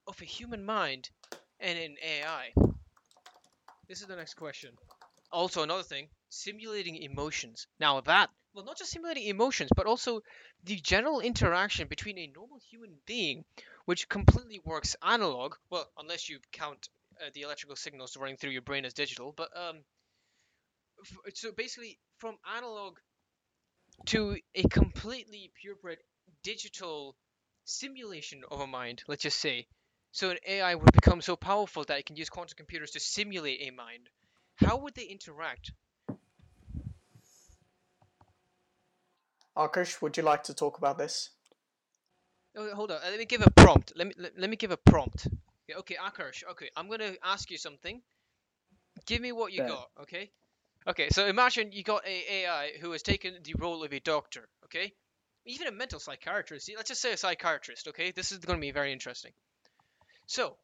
of 0.08 0.20
a 0.22 0.26
human 0.26 0.66
mind 0.66 1.10
and 1.60 1.78
an 1.78 1.96
AI. 2.04 2.54
This 3.88 4.02
is 4.02 4.08
the 4.08 4.16
next 4.16 4.34
question. 4.34 4.72
Also, 5.34 5.64
another 5.64 5.84
thing, 5.84 6.10
simulating 6.30 6.96
emotions. 6.96 7.68
Now, 7.78 8.00
that, 8.02 8.30
well, 8.54 8.64
not 8.64 8.78
just 8.78 8.92
simulating 8.92 9.28
emotions, 9.28 9.70
but 9.76 9.86
also 9.86 10.22
the 10.64 10.78
general 10.78 11.20
interaction 11.20 11.90
between 11.90 12.18
a 12.20 12.28
normal 12.28 12.60
human 12.72 13.02
being, 13.06 13.44
which 13.84 14.08
completely 14.08 14.60
works 14.64 14.96
analog, 15.02 15.56
well, 15.70 15.92
unless 15.98 16.30
you 16.30 16.40
count 16.54 16.88
uh, 17.20 17.30
the 17.34 17.42
electrical 17.42 17.76
signals 17.76 18.16
running 18.16 18.38
through 18.38 18.52
your 18.52 18.62
brain 18.62 18.86
as 18.86 18.94
digital, 18.94 19.34
but, 19.34 19.50
um, 19.58 19.84
f- 21.02 21.34
so 21.36 21.52
basically, 21.52 22.00
from 22.18 22.38
analog 22.56 22.98
to 24.06 24.38
a 24.56 24.64
completely 24.70 25.52
purebred 25.62 26.00
digital 26.42 27.18
simulation 27.66 28.44
of 28.50 28.62
a 28.62 28.68
mind, 28.68 29.04
let's 29.08 29.24
just 29.24 29.40
say. 29.40 29.68
So 30.12 30.30
an 30.32 30.38
AI 30.48 30.76
would 30.76 30.94
become 30.94 31.22
so 31.22 31.36
powerful 31.36 31.84
that 31.86 32.00
it 32.00 32.06
can 32.06 32.16
use 32.16 32.30
quantum 32.30 32.56
computers 32.56 32.92
to 32.92 33.00
simulate 33.02 33.62
a 33.62 33.72
mind. 33.72 34.10
How 34.56 34.78
would 34.78 34.96
they 34.96 35.06
interact? 35.06 35.72
Akarsh, 39.56 40.02
would 40.02 40.18
you 40.18 40.24
like 40.24 40.44
to 40.44 40.54
talk 40.54 40.78
about 40.78 40.98
this? 40.98 41.30
Oh, 42.56 42.74
hold 42.76 42.92
on. 42.92 42.98
uh, 42.98 43.10
Let 43.10 43.20
me 43.20 43.26
give 43.26 43.42
a 43.42 43.52
prompt. 43.52 43.94
Let 43.96 44.08
me 44.08 44.14
let, 44.18 44.38
let 44.38 44.50
me 44.50 44.56
give 44.56 44.72
a 44.72 44.78
prompt. 44.78 45.28
Okay, 45.70 45.80
okay, 45.80 45.96
Akarsh. 45.96 46.44
Okay, 46.52 46.70
I'm 46.76 46.90
gonna 46.90 47.14
ask 47.24 47.50
you 47.52 47.58
something. 47.58 48.02
Give 49.06 49.22
me 49.22 49.32
what 49.32 49.52
you 49.52 49.60
Bet. 49.60 49.70
got. 49.70 49.90
Okay. 50.02 50.32
Okay. 50.88 51.10
So 51.10 51.26
imagine 51.26 51.72
you 51.72 51.84
got 51.84 52.06
a 52.06 52.34
AI 52.34 52.72
who 52.80 52.92
has 52.92 53.02
taken 53.02 53.36
the 53.44 53.56
role 53.58 53.84
of 53.84 53.94
a 53.94 54.00
doctor. 54.00 54.48
Okay. 54.66 54.94
Even 55.46 55.68
a 55.68 55.72
mental 55.72 56.00
psychiatrist. 56.00 56.72
Let's 56.76 56.90
just 56.90 57.02
say 57.02 57.12
a 57.14 57.18
psychiatrist. 57.18 57.88
Okay. 57.90 58.12
This 58.12 58.32
is 58.32 58.40
going 58.40 58.58
to 58.58 58.62
be 58.62 58.72
very 58.72 58.94
interesting. 58.94 59.32
So, 60.26 60.58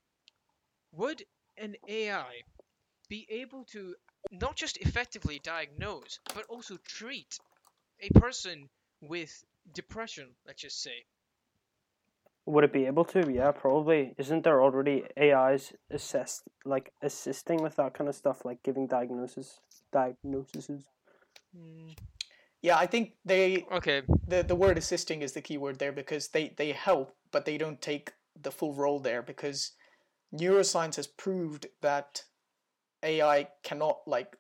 would 0.93 1.23
an 1.58 1.75
AI 1.88 2.43
be 3.10 3.26
able 3.30 3.65
to 3.65 3.95
not 4.32 4.56
just 4.56 4.78
effectively 4.78 5.39
diagnose, 5.43 6.19
but 6.34 6.45
also 6.45 6.78
treat 6.86 7.39
a 8.00 8.10
person 8.19 8.69
with 9.02 9.43
depression? 9.74 10.28
Let's 10.45 10.62
just 10.62 10.82
say. 10.82 11.06
Would 12.45 12.63
it 12.63 12.74
be 12.74 12.86
able 12.86 13.06
to? 13.06 13.32
Yeah, 13.32 13.52
probably. 13.52 14.15
Isn't 14.17 14.43
there 14.43 14.62
already 14.62 15.04
AIs 15.17 15.74
assessed, 15.91 16.43
like 16.65 16.91
assisting 17.02 17.62
with 17.62 17.76
that 17.76 17.93
kind 17.93 18.10
of 18.10 18.15
stuff, 18.15 18.43
like 18.43 18.63
giving 18.63 18.88
diagnosis, 18.88 19.60
diagnoses? 19.91 20.86
Hmm, 21.56 21.91
Yeah, 22.62 22.78
I 22.78 22.88
think 22.88 23.13
they 23.24 23.65
Okay. 23.72 24.02
the 24.28 24.43
the 24.43 24.56
word 24.56 24.78
assisting 24.78 25.22
is 25.22 25.34
the 25.34 25.41
key 25.41 25.58
word 25.58 25.80
there 25.80 25.91
because 25.91 26.30
they 26.30 26.50
they 26.58 26.72
help, 26.72 27.15
but 27.32 27.45
they 27.45 27.58
don't 27.58 27.82
take 27.82 28.13
the 28.41 28.52
full 28.52 28.74
role 28.74 29.00
there 29.00 29.22
because 29.22 29.74
neuroscience 30.34 30.95
has 30.95 31.08
proved 31.08 31.67
that 31.82 32.24
AI 33.04 33.50
cannot 33.64 34.00
like 34.08 34.36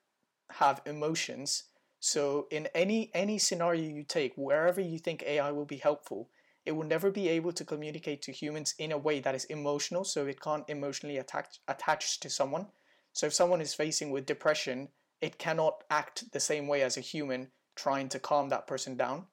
have 0.51 0.81
emotions. 0.85 1.63
So 1.99 2.47
in 2.51 2.67
any 2.73 3.11
any 3.13 3.37
scenario 3.37 3.81
you 3.89 4.03
take, 4.03 4.33
wherever 4.35 4.81
you 4.81 4.99
think 4.99 5.23
AI 5.23 5.51
will 5.51 5.65
be 5.65 5.77
helpful, 5.77 6.29
it 6.65 6.71
will 6.73 6.85
never 6.85 7.11
be 7.11 7.27
able 7.29 7.51
to 7.53 7.65
communicate 7.65 8.21
to 8.23 8.31
humans 8.31 8.73
in 8.77 8.91
a 8.91 8.97
way 8.97 9.19
that 9.19 9.35
is 9.35 9.45
emotional. 9.45 10.03
So 10.03 10.25
it 10.27 10.41
can't 10.41 10.69
emotionally 10.69 11.17
attach 11.17 11.59
attach 11.67 12.19
to 12.21 12.29
someone. 12.29 12.67
So 13.13 13.27
if 13.27 13.33
someone 13.33 13.61
is 13.61 13.73
facing 13.73 14.11
with 14.11 14.25
depression, 14.25 14.89
it 15.21 15.37
cannot 15.37 15.83
act 15.89 16.31
the 16.31 16.39
same 16.39 16.67
way 16.67 16.81
as 16.83 16.97
a 16.97 17.01
human 17.01 17.51
trying 17.75 18.09
to 18.09 18.19
calm 18.19 18.49
that 18.49 18.67
person 18.67 18.95
down. 18.95 19.27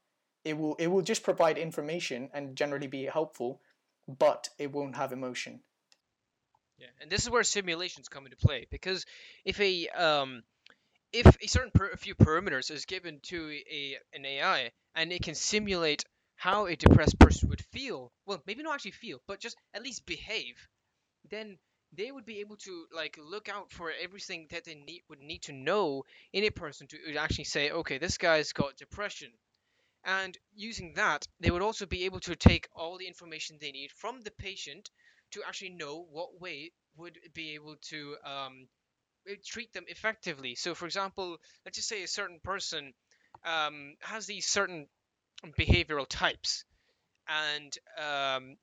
It 0.44 0.56
will 0.58 0.74
it 0.76 0.88
will 0.88 1.02
just 1.02 1.22
provide 1.22 1.58
information 1.58 2.30
and 2.32 2.56
generally 2.56 2.86
be 2.86 3.04
helpful, 3.04 3.60
but 4.08 4.48
it 4.58 4.72
won't 4.72 4.96
have 4.96 5.12
emotion. 5.12 5.62
Yeah, 6.78 6.88
and 7.00 7.10
this 7.10 7.22
is 7.22 7.30
where 7.30 7.42
simulations 7.42 8.08
come 8.08 8.24
into 8.26 8.36
play 8.36 8.66
because 8.70 9.04
if 9.44 9.60
a 9.60 9.88
um, 9.88 10.42
if 11.12 11.26
a 11.42 11.48
certain 11.48 11.70
per- 11.72 11.90
a 11.90 11.96
few 11.98 12.14
parameters 12.14 12.70
is 12.70 12.86
given 12.86 13.20
to 13.24 13.50
a 13.70 13.98
an 14.14 14.24
AI 14.26 14.72
and 14.94 15.12
it 15.12 15.22
can 15.22 15.34
simulate 15.36 16.04
how 16.36 16.66
a 16.66 16.76
depressed 16.76 17.18
person 17.20 17.48
would 17.50 17.64
feel, 17.72 18.12
well, 18.26 18.42
maybe 18.46 18.62
not 18.62 18.74
actually 18.74 18.92
feel, 18.92 19.22
but 19.26 19.40
just 19.40 19.56
at 19.74 19.82
least 19.82 20.06
behave, 20.06 20.68
then 21.30 21.58
they 21.92 22.12
would 22.12 22.26
be 22.26 22.40
able 22.40 22.56
to 22.58 22.86
like 22.92 23.18
look 23.18 23.48
out 23.48 23.72
for 23.72 23.92
everything 23.92 24.48
that 24.50 24.64
they 24.64 24.74
need 24.76 25.02
would 25.08 25.20
need 25.20 25.42
to 25.42 25.52
know 25.52 26.04
in 26.32 26.44
a 26.44 26.50
person 26.50 26.86
to 26.88 27.16
actually 27.16 27.44
say, 27.44 27.70
okay, 27.70 27.98
this 27.98 28.18
guy's 28.18 28.52
got 28.52 28.76
depression. 28.76 29.32
And 30.04 30.38
using 30.54 30.94
that, 30.94 31.28
they 31.38 31.50
would 31.50 31.60
also 31.60 31.84
be 31.84 32.04
able 32.06 32.20
to 32.20 32.34
take 32.34 32.66
all 32.72 32.96
the 32.96 33.06
information 33.06 33.58
they 33.60 33.72
need 33.72 33.92
from 33.92 34.22
the 34.22 34.30
patient 34.30 34.90
to 35.32 35.42
actually 35.46 35.70
know 35.70 36.06
what 36.10 36.40
way 36.40 36.72
would 36.96 37.18
be 37.34 37.54
able 37.54 37.76
to 37.90 38.16
um, 38.24 38.68
eh, 39.28 39.34
treat 39.44 39.72
them 39.72 39.84
effectively. 39.88 40.54
So, 40.54 40.74
for 40.74 40.86
example, 40.86 41.36
let's 41.64 41.76
just 41.76 41.88
say 41.88 42.02
a 42.02 42.08
certain 42.08 42.40
person 42.42 42.92
um, 43.44 43.94
has 44.00 44.26
these 44.26 44.46
certain 44.46 44.86
behavioral 45.58 46.06
types, 46.08 46.64
and 47.28 47.76
um, 47.98 48.56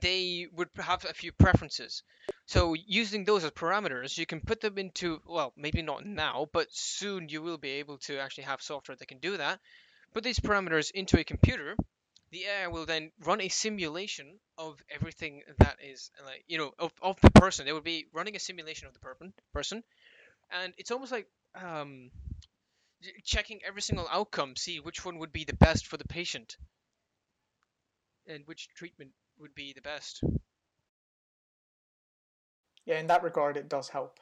they 0.00 0.46
would 0.54 0.68
have 0.76 1.04
a 1.04 1.14
few 1.14 1.32
preferences. 1.32 2.02
So, 2.46 2.74
using 2.74 3.24
those 3.24 3.44
as 3.44 3.50
parameters, 3.50 4.16
you 4.16 4.26
can 4.26 4.40
put 4.40 4.60
them 4.60 4.78
into 4.78 5.20
well, 5.26 5.52
maybe 5.56 5.82
not 5.82 6.06
now, 6.06 6.48
but 6.52 6.68
soon 6.70 7.28
you 7.28 7.42
will 7.42 7.58
be 7.58 7.72
able 7.72 7.98
to 7.98 8.18
actually 8.18 8.44
have 8.44 8.62
software 8.62 8.96
that 8.96 9.08
can 9.08 9.18
do 9.18 9.36
that. 9.36 9.60
Put 10.12 10.24
these 10.24 10.38
parameters 10.38 10.90
into 10.92 11.18
a 11.18 11.24
computer 11.24 11.76
the 12.34 12.44
AI 12.46 12.66
will 12.66 12.84
then 12.84 13.12
run 13.24 13.40
a 13.40 13.48
simulation 13.48 14.40
of 14.58 14.82
everything 14.90 15.42
that 15.58 15.78
is 15.80 16.10
like 16.24 16.44
you 16.48 16.58
know 16.58 16.72
of, 16.80 16.92
of 17.00 17.20
the 17.20 17.30
person. 17.30 17.68
It 17.68 17.72
would 17.72 17.84
be 17.84 18.06
running 18.12 18.34
a 18.36 18.40
simulation 18.40 18.88
of 18.88 18.92
the 18.92 18.98
person 18.98 19.32
person, 19.52 19.84
and 20.50 20.74
it's 20.76 20.90
almost 20.90 21.12
like 21.12 21.28
um, 21.54 22.10
checking 23.24 23.60
every 23.64 23.82
single 23.82 24.08
outcome, 24.10 24.56
see 24.56 24.80
which 24.80 25.04
one 25.04 25.18
would 25.18 25.32
be 25.32 25.44
the 25.44 25.56
best 25.56 25.86
for 25.86 25.96
the 25.96 26.08
patient, 26.08 26.56
and 28.26 28.46
which 28.46 28.68
treatment 28.74 29.12
would 29.38 29.54
be 29.54 29.72
the 29.72 29.80
best. 29.80 30.22
Yeah, 32.86 32.98
in 32.98 33.06
that 33.08 33.22
regard, 33.22 33.56
it 33.58 33.68
does 33.68 33.90
help. 33.90 34.20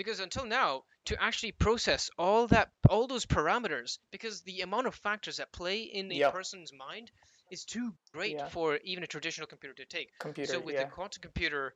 Because 0.00 0.20
until 0.20 0.46
now, 0.46 0.84
to 1.04 1.22
actually 1.22 1.52
process 1.52 2.08
all 2.16 2.46
that 2.46 2.70
all 2.88 3.06
those 3.06 3.26
parameters 3.26 3.98
because 4.10 4.40
the 4.40 4.62
amount 4.62 4.86
of 4.86 4.94
factors 4.94 5.38
at 5.40 5.52
play 5.52 5.82
in 5.82 6.10
a 6.10 6.14
Yep. 6.14 6.32
person's 6.32 6.72
mind 6.72 7.10
is 7.50 7.66
too 7.66 7.92
great 8.10 8.36
Yeah. 8.36 8.48
for 8.48 8.78
even 8.78 9.04
a 9.04 9.06
traditional 9.06 9.46
computer 9.46 9.74
to 9.74 9.84
take. 9.84 10.08
Computer, 10.18 10.54
so 10.54 10.60
with 10.60 10.74
yeah. 10.74 10.84
the 10.84 10.90
quantum 10.90 11.20
computer 11.20 11.74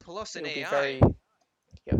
plus 0.00 0.34
an 0.34 0.44
It'll 0.44 0.58
AI, 0.58 0.70
very. 0.70 1.00
Yeah. 1.86 1.98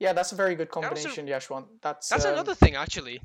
Yeah, 0.00 0.12
that's 0.12 0.32
a 0.32 0.34
very 0.34 0.54
good 0.54 0.70
combination, 0.70 1.26
Yaswant. 1.26 1.80
That's 1.80 2.10
that's 2.10 2.26
um, 2.26 2.34
another 2.34 2.54
thing 2.54 2.76
actually. 2.76 3.22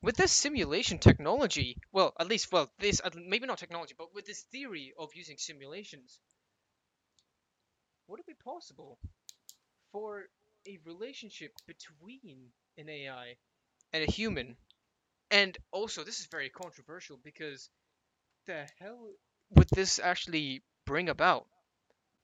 With 0.00 0.16
this 0.16 0.30
simulation 0.30 0.98
technology, 0.98 1.76
well, 1.90 2.14
at 2.20 2.28
least, 2.28 2.52
well, 2.52 2.70
this 2.78 3.00
maybe 3.16 3.48
not 3.48 3.58
technology, 3.58 3.96
but 3.98 4.14
with 4.14 4.26
this 4.26 4.42
theory 4.52 4.94
of 4.96 5.12
using 5.16 5.38
simulations, 5.38 6.20
would 8.06 8.20
it 8.20 8.26
be 8.26 8.34
possible 8.34 8.98
for 9.94 10.24
a 10.66 10.78
relationship 10.84 11.52
between 11.68 12.50
an 12.76 12.88
AI 12.88 13.36
and 13.92 14.02
a 14.02 14.10
human? 14.10 14.56
And 15.30 15.56
also, 15.70 16.02
this 16.02 16.18
is 16.18 16.26
very 16.26 16.50
controversial 16.50 17.18
because 17.22 17.70
the 18.46 18.66
hell 18.80 19.12
would 19.50 19.68
this 19.72 20.00
actually 20.00 20.64
bring 20.84 21.08
about? 21.08 21.46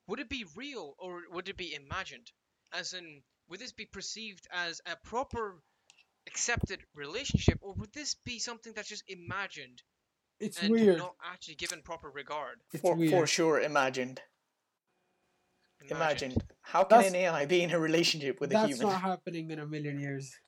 Would 0.08 0.18
it 0.18 0.28
be 0.28 0.44
real 0.56 0.96
or 0.98 1.22
would 1.30 1.48
it 1.48 1.56
be 1.56 1.74
imagined? 1.74 2.32
As 2.72 2.92
in, 2.92 3.22
would 3.48 3.60
this 3.60 3.72
be 3.72 3.86
perceived 3.86 4.48
as 4.52 4.80
a 4.84 4.96
proper 4.96 5.62
accepted 6.26 6.80
relationship 6.94 7.58
or 7.62 7.74
would 7.74 7.92
this 7.92 8.16
be 8.24 8.40
something 8.40 8.72
that's 8.74 8.88
just 8.88 9.04
imagined 9.06 9.82
It's 10.40 10.60
and 10.60 10.72
weird. 10.72 10.98
not 10.98 11.14
actually 11.24 11.54
given 11.54 11.82
proper 11.82 12.10
regard? 12.10 12.58
It's 12.72 12.82
for, 12.82 12.96
for 13.08 13.26
sure 13.28 13.60
imagined. 13.60 14.20
Imagined. 15.88 16.32
Imagined. 16.34 16.44
How 16.62 16.84
can 16.84 16.98
That's- 16.98 17.12
an 17.12 17.16
AI 17.16 17.46
be 17.46 17.62
in 17.62 17.70
a 17.70 17.78
relationship 17.78 18.40
with 18.40 18.50
a 18.50 18.54
That's 18.54 18.68
human? 18.78 18.88
not 18.92 19.00
happening 19.00 19.50
in 19.50 19.58
a 19.58 19.66
million 19.66 19.98
years. 19.98 20.38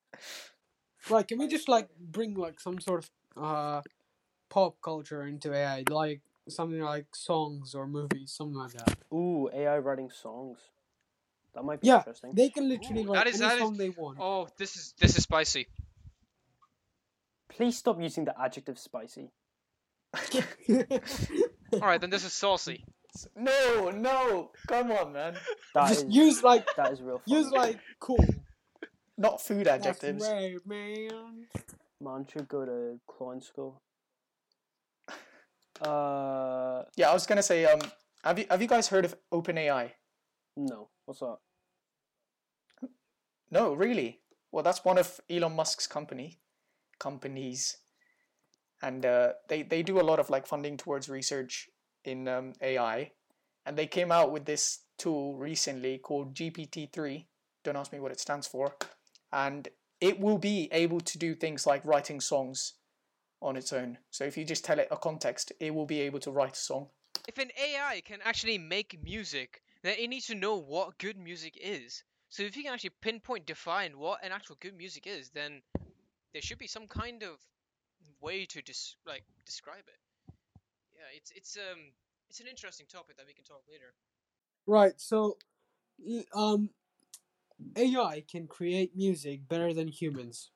Like, 1.11 1.29
can 1.29 1.38
we 1.38 1.49
just 1.49 1.68
like 1.68 1.88
bring 1.99 2.35
like 2.35 2.61
some 2.61 2.79
sort 2.81 3.05
of 3.05 3.11
uh 3.42 3.81
pop 4.51 4.77
culture 4.83 5.27
into 5.27 5.53
AI, 5.55 5.85
like 5.88 6.21
something 6.49 6.81
like 6.81 7.07
songs 7.16 7.75
or 7.75 7.87
movies, 7.87 8.33
something 8.37 8.55
like 8.57 8.73
that. 8.75 8.99
Ooh, 9.12 9.49
AI 9.53 9.79
writing 9.79 10.11
songs. 10.11 10.59
That 11.55 11.64
might 11.64 11.81
be 11.81 11.88
Yeah, 11.88 11.99
interesting. 11.99 12.33
They 12.35 12.51
can 12.51 12.68
literally 12.68 13.03
Ooh, 13.05 13.12
write 13.12 13.25
that 13.25 13.27
is- 13.29 13.40
any 13.40 13.49
that 13.49 13.55
is- 13.57 13.61
song 13.62 13.77
they 13.79 13.90
want. 13.90 14.18
Oh, 14.21 14.49
this 14.59 14.77
is 14.77 14.95
this 14.99 15.16
is 15.16 15.23
spicy. 15.25 15.66
Please 17.49 17.77
stop 17.79 18.01
using 18.01 18.25
the 18.25 18.35
adjective 18.40 18.79
spicy. 18.79 19.31
All 21.73 21.81
right, 21.81 22.01
then 22.01 22.11
this 22.11 22.25
is 22.25 22.33
saucy. 22.33 22.85
No, 23.37 23.90
no, 23.90 24.51
come 24.68 24.90
on, 24.92 25.12
man. 25.12 25.35
That 25.75 25.88
Just 25.88 26.07
is 26.07 26.14
use 26.14 26.42
like 26.42 26.66
that 26.77 26.92
is 26.92 27.01
real. 27.03 27.18
Funny. 27.18 27.38
use 27.40 27.51
like 27.53 27.79
cool. 28.01 28.25
Not 29.18 29.40
food 29.40 29.66
That's 29.66 29.87
adjectives. 29.87 30.25
right, 30.27 30.57
man. 30.66 31.46
man 32.01 32.27
should 32.31 32.48
go 32.48 32.64
to 32.64 32.98
clown 33.07 33.40
school. 33.40 33.81
Uh, 35.81 36.85
Yeah, 36.96 37.11
I 37.11 37.14
was 37.14 37.27
gonna 37.27 37.42
say, 37.42 37.64
um, 37.64 37.81
have 38.25 38.38
you 38.38 38.46
have 38.51 38.62
you 38.62 38.68
guys 38.68 38.88
heard 38.88 39.05
of 39.05 39.14
OpenAI? 39.33 39.90
no. 40.57 40.88
What's 41.07 41.20
that? 41.20 41.37
No, 43.51 43.75
really. 43.75 44.20
Well, 44.53 44.62
that's 44.62 44.85
one 44.85 44.96
of 44.98 45.20
Elon 45.29 45.57
Musk's 45.57 45.87
company 45.88 46.38
companies, 47.01 47.79
and 48.81 49.05
uh, 49.05 49.33
they 49.48 49.62
they 49.62 49.83
do 49.83 50.01
a 50.01 50.07
lot 50.11 50.20
of 50.20 50.31
like 50.31 50.46
funding 50.46 50.77
towards 50.77 51.09
research 51.09 51.68
in 52.05 52.29
um, 52.29 52.53
AI, 52.61 53.12
and 53.67 53.77
they 53.77 53.87
came 53.87 54.12
out 54.12 54.33
with 54.33 54.45
this 54.45 54.81
tool 54.99 55.37
recently 55.37 55.99
called 55.99 56.35
GPT 56.35 56.93
three. 56.93 57.27
Don't 57.65 57.77
ask 57.77 57.93
me 57.93 58.01
what 58.01 58.12
it 58.12 58.21
stands 58.21 58.47
for, 58.47 58.75
and 59.33 59.69
it 60.01 60.19
will 60.19 60.38
be 60.38 60.69
able 60.73 61.01
to 61.01 61.19
do 61.19 61.35
things 61.35 61.67
like 61.67 61.85
writing 61.85 62.21
songs 62.21 62.75
on 63.41 63.57
its 63.57 63.73
own. 63.73 63.99
So 64.11 64.25
if 64.25 64.37
you 64.37 64.45
just 64.45 64.65
tell 64.65 64.79
it 64.79 64.88
a 64.91 64.97
context, 64.97 65.53
it 65.61 65.75
will 65.75 65.87
be 65.87 66.01
able 66.01 66.21
to 66.21 66.31
write 66.31 66.57
a 66.57 66.61
song. 66.61 66.88
If 67.29 67.38
an 67.38 67.51
AI 67.57 68.03
can 68.05 68.18
actually 68.24 68.59
make 68.59 68.99
music, 69.03 69.62
then 69.83 69.97
it 69.99 70.09
needs 70.09 70.26
to 70.26 70.35
know 70.35 70.57
what 70.57 70.99
good 70.99 71.18
music 71.18 71.57
is. 71.61 72.03
So 72.31 72.43
if 72.43 72.57
you 72.57 72.62
can 72.62 72.72
actually 72.72 72.95
pinpoint, 73.01 73.47
define 73.47 73.99
what 73.99 74.24
an 74.24 74.33
actual 74.33 74.57
good 74.61 74.76
music 74.76 75.07
is, 75.07 75.31
then 75.31 75.62
there 76.33 76.43
should 76.43 76.59
be 76.59 76.66
some 76.66 76.87
kind 76.87 77.22
of 77.22 77.39
way 78.20 78.47
to 78.47 78.62
dis- 78.62 78.97
like 79.07 79.24
describe 79.45 79.85
it. 79.87 80.35
Yeah, 80.95 81.16
it's 81.16 81.31
it's 81.33 81.57
um 81.57 81.93
it's 82.33 82.41
an 82.41 82.47
interesting 82.47 82.87
topic 82.91 83.18
that 83.18 83.26
we 83.26 83.35
can 83.35 83.45
talk 83.45 83.61
later. 83.70 83.93
Right. 84.66 84.95
So, 84.97 85.37
um, 86.35 86.70
AI 87.76 88.24
can 88.26 88.47
create 88.47 88.97
music 88.97 89.47
better 89.51 89.74
than 89.74 89.89
humans. 89.89 90.51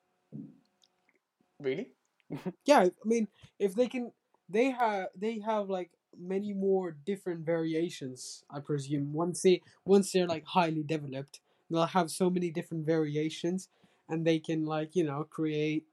Really? 1.59 1.91
Yeah, 2.65 2.79
I 2.79 3.05
mean, 3.05 3.27
if 3.59 3.75
they 3.75 3.87
can, 3.87 4.11
they 4.49 4.71
have 4.71 5.09
they 5.15 5.39
have 5.39 5.69
like 5.69 5.91
many 6.19 6.51
more 6.51 6.91
different 7.05 7.45
variations. 7.45 8.43
I 8.49 8.59
presume 8.59 9.13
once 9.13 9.43
they 9.43 9.61
once 9.85 10.11
they're 10.11 10.27
like 10.27 10.45
highly 10.45 10.81
developed, 10.83 11.39
they'll 11.69 11.85
have 11.85 12.09
so 12.09 12.29
many 12.31 12.49
different 12.49 12.87
variations, 12.87 13.69
and 14.09 14.25
they 14.25 14.39
can 14.39 14.65
like 14.65 14.95
you 14.95 15.03
know 15.05 15.25
create 15.29 15.85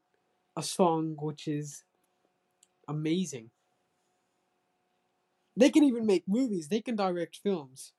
a 0.56 0.62
song 0.62 1.16
which 1.20 1.46
is 1.46 1.84
amazing. 2.88 3.50
They 5.56 5.70
can 5.70 5.84
even 5.84 6.06
make 6.06 6.24
movies. 6.26 6.68
They 6.68 6.80
can 6.80 6.96
direct 6.96 7.36
films, 7.36 7.92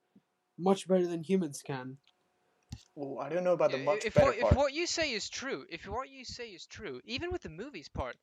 much 0.58 0.88
better 0.88 1.08
than 1.08 1.24
humans 1.24 1.62
can. 1.62 1.98
Well, 2.96 3.20
I 3.20 3.30
don't 3.30 3.44
know 3.44 3.54
about 3.54 3.72
the 3.72 3.78
Yeah, 3.78 3.86
much 3.86 4.06
if 4.06 4.16
better 4.16 4.28
what, 4.28 4.40
part. 4.40 4.52
if 4.52 4.58
what 4.58 4.74
you 4.74 4.88
say 4.88 5.12
is 5.12 5.30
true, 5.30 5.66
if 5.70 5.88
what 5.88 6.10
you 6.10 6.26
say 6.26 6.50
is 6.50 6.66
true, 6.66 7.02
even 7.06 7.32
with 7.32 7.42
the 7.44 7.50
movies 7.50 7.90
part, 7.90 8.18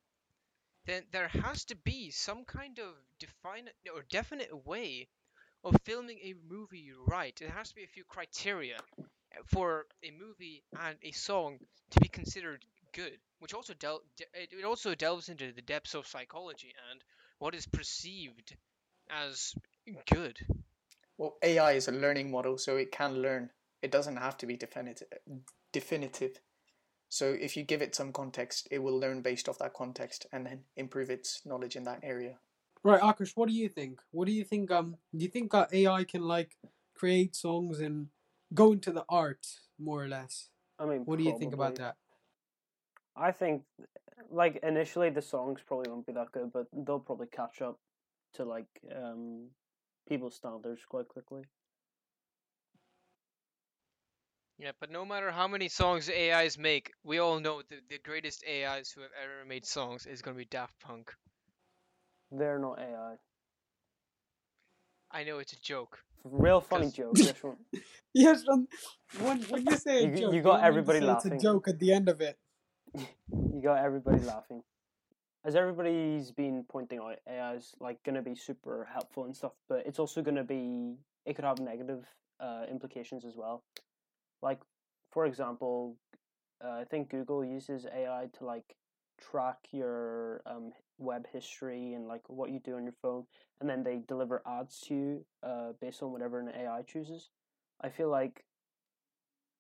then 0.87 1.05
there 1.13 1.29
has 1.29 1.65
to 1.67 1.77
be 1.77 2.11
some 2.11 2.45
kind 2.45 2.79
of 2.79 2.95
define 3.19 3.69
or 3.95 4.03
definite 4.03 4.67
way 4.67 5.09
of 5.65 5.77
filming 5.85 6.19
a 6.23 6.35
movie 6.49 6.93
right, 7.07 7.37
there 7.37 7.51
has 7.51 7.69
to 7.69 7.75
be 7.75 7.85
a 7.85 7.89
few 7.89 8.05
criteria 8.05 8.79
eh, 9.33 9.39
for 9.47 9.87
a 10.03 10.11
movie 10.11 10.65
and 10.81 10.99
a 11.03 11.13
song 11.13 11.59
to 11.91 12.01
be 12.01 12.09
considered 12.09 12.65
good, 12.93 13.19
which 13.39 13.55
also 13.55 13.75
del- 13.75 14.03
it 14.35 14.65
also 14.65 14.95
delves 14.95 15.29
into 15.29 15.53
the 15.53 15.63
depths 15.63 15.95
of 15.95 16.07
psychology 16.07 16.75
and 16.91 17.05
what 17.39 17.55
is 17.55 17.67
perceived 17.67 18.57
as 19.13 19.55
good. 20.11 20.39
Well, 21.19 21.37
AI 21.43 21.73
is 21.73 21.89
a 21.89 21.93
learning 21.93 22.31
model, 22.31 22.59
so 22.59 22.77
it 22.77 22.93
can 22.93 23.21
learn. 23.21 23.51
It 23.83 23.91
doesn't 23.91 24.17
have 24.17 24.37
to 24.39 24.47
be 24.47 24.57
definitive. 24.57 25.09
Definitive. 25.73 26.41
So 27.09 27.37
if 27.39 27.57
you 27.57 27.63
give 27.63 27.83
it 27.83 27.95
some 27.95 28.13
context, 28.13 28.69
it 28.71 28.79
will 28.79 28.99
learn 28.99 29.21
based 29.21 29.49
off 29.49 29.59
that 29.59 29.75
context 29.75 30.27
and 30.33 30.47
then 30.47 30.61
improve 30.77 31.11
its 31.11 31.43
knowledge 31.45 31.77
in 31.77 31.85
that 31.85 32.01
area. 32.03 32.39
Right, 32.83 33.01
Akarsh, 33.01 33.33
what 33.35 33.49
do 33.49 33.55
you 33.55 33.69
think? 33.69 34.01
What 34.11 34.27
do 34.27 34.33
you 34.33 34.45
think? 34.45 34.71
Um, 34.71 34.97
do 35.15 35.23
you 35.23 35.31
think 35.31 35.55
uh, 35.55 35.67
AI 35.73 36.05
can 36.05 36.23
like 36.23 36.57
create 36.95 37.37
songs 37.37 37.81
and 37.81 38.09
go 38.55 38.73
into 38.73 38.91
the 38.91 39.05
art 39.09 39.47
more 39.79 40.03
or 40.03 40.09
less? 40.09 40.49
I 40.79 40.87
mean, 40.87 41.03
What 41.05 41.19
do 41.19 41.25
you 41.25 41.39
think 41.39 41.55
about 41.55 41.77
that? 41.77 41.97
I 43.15 43.31
think, 43.31 43.63
like 44.31 44.59
initially, 44.63 45.11
the 45.11 45.23
songs 45.23 45.61
probably 45.65 45.91
won't 45.91 46.07
be 46.07 46.13
that 46.15 46.33
good, 46.33 46.51
but 46.53 46.67
they'll 46.73 46.99
probably 46.99 47.27
catch 47.27 47.61
up 47.61 47.79
to 48.35 48.45
like 48.45 48.69
um 48.95 49.49
people's 50.09 50.37
standards 50.37 50.81
quite 50.89 51.09
quickly. 51.09 51.43
Yeah, 54.59 54.73
but 54.81 54.91
no 54.91 55.05
matter 55.05 55.31
how 55.31 55.49
many 55.49 55.69
songs 55.69 56.09
AIs 56.09 56.57
make, 56.59 56.93
we 57.03 57.19
all 57.19 57.41
know 57.41 57.63
that 57.69 57.81
the 57.89 57.99
greatest 57.99 58.45
AIs 58.49 58.91
who 58.95 59.01
have 59.01 59.11
ever 59.21 59.45
made 59.49 59.67
songs 59.67 60.07
is 60.07 60.23
going 60.23 60.37
to 60.37 60.39
be 60.39 60.45
Daft 60.45 60.79
Punk. 60.81 61.11
They're 62.31 62.59
not 62.61 62.79
AI. 62.79 63.17
I 65.11 65.25
know 65.25 65.39
it's 65.39 65.53
a 65.53 65.61
joke. 65.61 65.99
Real 66.25 66.61
funny 66.61 66.87
'Cause- 66.87 66.93
joke. 66.95 67.15
This 67.17 67.43
one. 67.43 67.57
Yes, 68.15 68.45
when 68.47 68.69
when, 69.21 69.41
when 69.45 69.67
you 69.67 69.77
say 69.77 70.05
a 70.05 70.09
You- 70.09 70.19
joke, 70.19 70.35
you 70.35 70.43
got 70.43 70.51
don't 70.51 70.53
mean 70.53 70.61
to 70.61 70.67
everybody 70.67 70.99
say 71.01 71.07
laughing. 71.07 71.33
It's 71.33 71.43
a 71.43 71.47
joke 71.47 71.69
at 71.69 71.79
the 71.79 71.93
end 71.93 72.09
of 72.09 72.21
it. 72.21 72.39
You 73.33 73.61
got 73.63 73.79
everybody 73.85 74.21
laughing. 74.23 74.63
As 75.45 75.57
everybody's 75.57 76.31
been 76.31 76.65
pointing 76.69 77.01
out, 77.01 77.19
AI 77.29 77.55
is 77.55 77.75
like 77.81 78.03
going 78.05 78.15
to 78.15 78.23
be 78.23 78.35
super 78.35 78.89
helpful 78.93 79.25
and 79.25 79.35
stuff, 79.37 79.53
but 79.69 79.85
it's 79.87 79.99
also 79.99 80.23
going 80.23 80.37
to 80.37 80.45
be. 80.45 80.95
It 81.27 81.35
could 81.35 81.45
have 81.45 81.59
negative 81.59 82.07
uh, 82.41 82.65
implications 82.71 83.25
as 83.25 83.37
well. 83.37 83.65
Like, 84.41 84.61
for 85.11 85.27
example, 85.27 85.97
uh, 86.65 86.71
I 86.71 86.85
think 86.85 87.11
Google 87.11 87.45
uses 87.45 87.87
AI 87.87 88.29
to 88.39 88.45
like 88.45 88.77
track 89.21 89.59
your 89.73 90.43
um, 90.47 90.73
web 90.99 91.27
history 91.33 91.95
and 91.95 92.07
like 92.07 92.29
what 92.29 92.51
you 92.51 92.61
do 92.61 92.77
on 92.77 92.85
your 92.85 92.95
phone, 93.03 93.25
and 93.61 93.69
then 93.69 93.83
they 93.83 94.01
deliver 94.07 94.43
ads 94.47 94.81
to 94.83 94.95
you 94.95 95.25
uh, 95.43 95.73
based 95.81 96.03
on 96.03 96.13
whatever 96.13 96.39
an 96.39 96.49
AI 96.49 96.83
chooses. 96.83 97.31
I 97.81 97.89
feel 97.89 98.09
like 98.09 98.45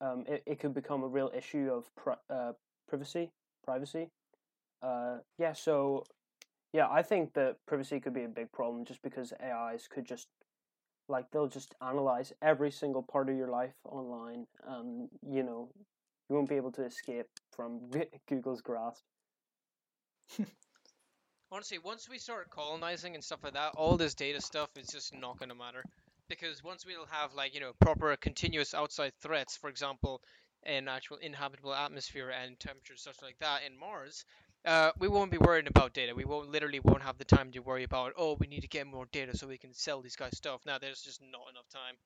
um, 0.00 0.24
it, 0.28 0.44
it 0.46 0.60
could 0.60 0.74
become 0.74 1.02
a 1.02 1.08
real 1.08 1.32
issue 1.36 1.70
of 1.72 1.94
pri- 1.96 2.22
uh, 2.30 2.52
privacy. 2.88 3.30
Privacy. 3.64 4.10
Uh, 4.82 5.18
yeah. 5.38 5.52
So, 5.52 6.04
yeah, 6.72 6.88
I 6.90 7.02
think 7.02 7.34
that 7.34 7.56
privacy 7.66 8.00
could 8.00 8.14
be 8.14 8.24
a 8.24 8.28
big 8.28 8.50
problem 8.52 8.84
just 8.84 9.02
because 9.02 9.32
AIs 9.42 9.88
could 9.88 10.04
just 10.04 10.28
like 11.08 11.30
they'll 11.30 11.48
just 11.48 11.74
analyze 11.82 12.32
every 12.42 12.70
single 12.70 13.02
part 13.02 13.28
of 13.28 13.36
your 13.36 13.48
life 13.48 13.74
online. 13.84 14.46
Um, 14.66 15.08
you 15.28 15.42
know, 15.42 15.68
you 16.28 16.36
won't 16.36 16.48
be 16.48 16.56
able 16.56 16.72
to 16.72 16.84
escape 16.84 17.26
from 17.54 17.90
Google's 18.28 18.62
grasp. 18.62 19.02
Honestly, 21.52 21.78
once 21.78 22.08
we 22.08 22.16
start 22.18 22.48
colonizing 22.48 23.14
and 23.14 23.22
stuff 23.22 23.40
like 23.44 23.52
that, 23.52 23.74
all 23.76 23.98
this 23.98 24.14
data 24.14 24.40
stuff 24.40 24.70
is 24.76 24.86
just 24.86 25.14
not 25.14 25.38
going 25.38 25.50
to 25.50 25.54
matter. 25.54 25.84
Because 26.28 26.64
once 26.64 26.86
we'll 26.86 27.04
have, 27.10 27.34
like, 27.34 27.54
you 27.54 27.60
know, 27.60 27.72
proper 27.78 28.16
continuous 28.16 28.72
outside 28.72 29.12
threats, 29.20 29.54
for 29.58 29.68
example, 29.68 30.22
an 30.62 30.88
actual 30.88 31.18
inhabitable 31.18 31.74
atmosphere 31.74 32.30
and 32.30 32.58
temperature, 32.58 32.96
such 32.96 33.20
like 33.20 33.36
that 33.40 33.60
in 33.66 33.78
Mars, 33.78 34.24
uh, 34.64 34.92
we 34.98 35.08
won't 35.08 35.30
be 35.30 35.38
worrying 35.38 35.66
about 35.66 35.92
data. 35.94 36.14
We 36.14 36.24
won't 36.24 36.50
literally 36.50 36.80
won't 36.80 37.02
have 37.02 37.18
the 37.18 37.24
time 37.24 37.50
to 37.52 37.60
worry 37.60 37.84
about, 37.84 38.12
oh, 38.16 38.36
we 38.38 38.46
need 38.46 38.60
to 38.62 38.68
get 38.68 38.86
more 38.86 39.06
data 39.12 39.36
so 39.36 39.46
we 39.46 39.58
can 39.58 39.72
sell 39.74 40.00
these 40.02 40.16
guys 40.16 40.36
stuff. 40.36 40.62
Now, 40.66 40.78
there's 40.78 41.02
just 41.02 41.20
not 41.22 41.50
enough 41.50 41.68
time. 41.68 41.96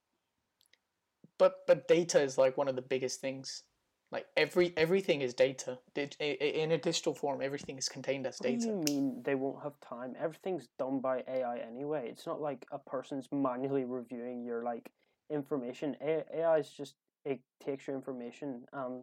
But 1.39 1.67
but 1.67 1.89
data 1.89 2.21
is 2.21 2.39
like 2.39 2.57
one 2.57 2.69
of 2.69 2.77
the 2.77 2.83
biggest 2.83 3.21
things. 3.21 3.63
Like 4.11 4.27
every 4.37 4.73
everything 4.77 5.21
is 5.21 5.35
data. 5.35 5.79
Dig- 5.95 6.17
i- 6.21 6.39
i- 6.41 6.45
In 6.45 6.73
a 6.73 6.79
digital 6.79 7.15
form, 7.15 7.43
everything 7.43 7.77
is 7.77 7.89
contained 7.89 8.27
as 8.27 8.39
What 8.39 8.47
do 8.47 8.53
data. 8.53 8.67
you 8.67 8.75
mean 8.75 9.23
they 9.25 9.35
won't 9.35 9.63
have 9.63 9.79
time? 9.81 10.15
Everything's 10.19 10.69
done 10.79 11.01
by 11.01 11.25
AI 11.29 11.59
anyway. 11.59 12.09
It's 12.09 12.27
not 12.27 12.41
like 12.41 12.67
a 12.71 12.79
person's 12.79 13.29
manually 13.33 13.85
reviewing 13.85 14.45
your 14.45 14.63
like 14.63 14.91
information. 15.31 15.97
AI 16.01 16.59
is 16.59 16.71
just 16.71 16.95
it 17.25 17.41
takes 17.61 17.87
your 17.87 17.97
information 17.97 18.67
and 18.73 19.03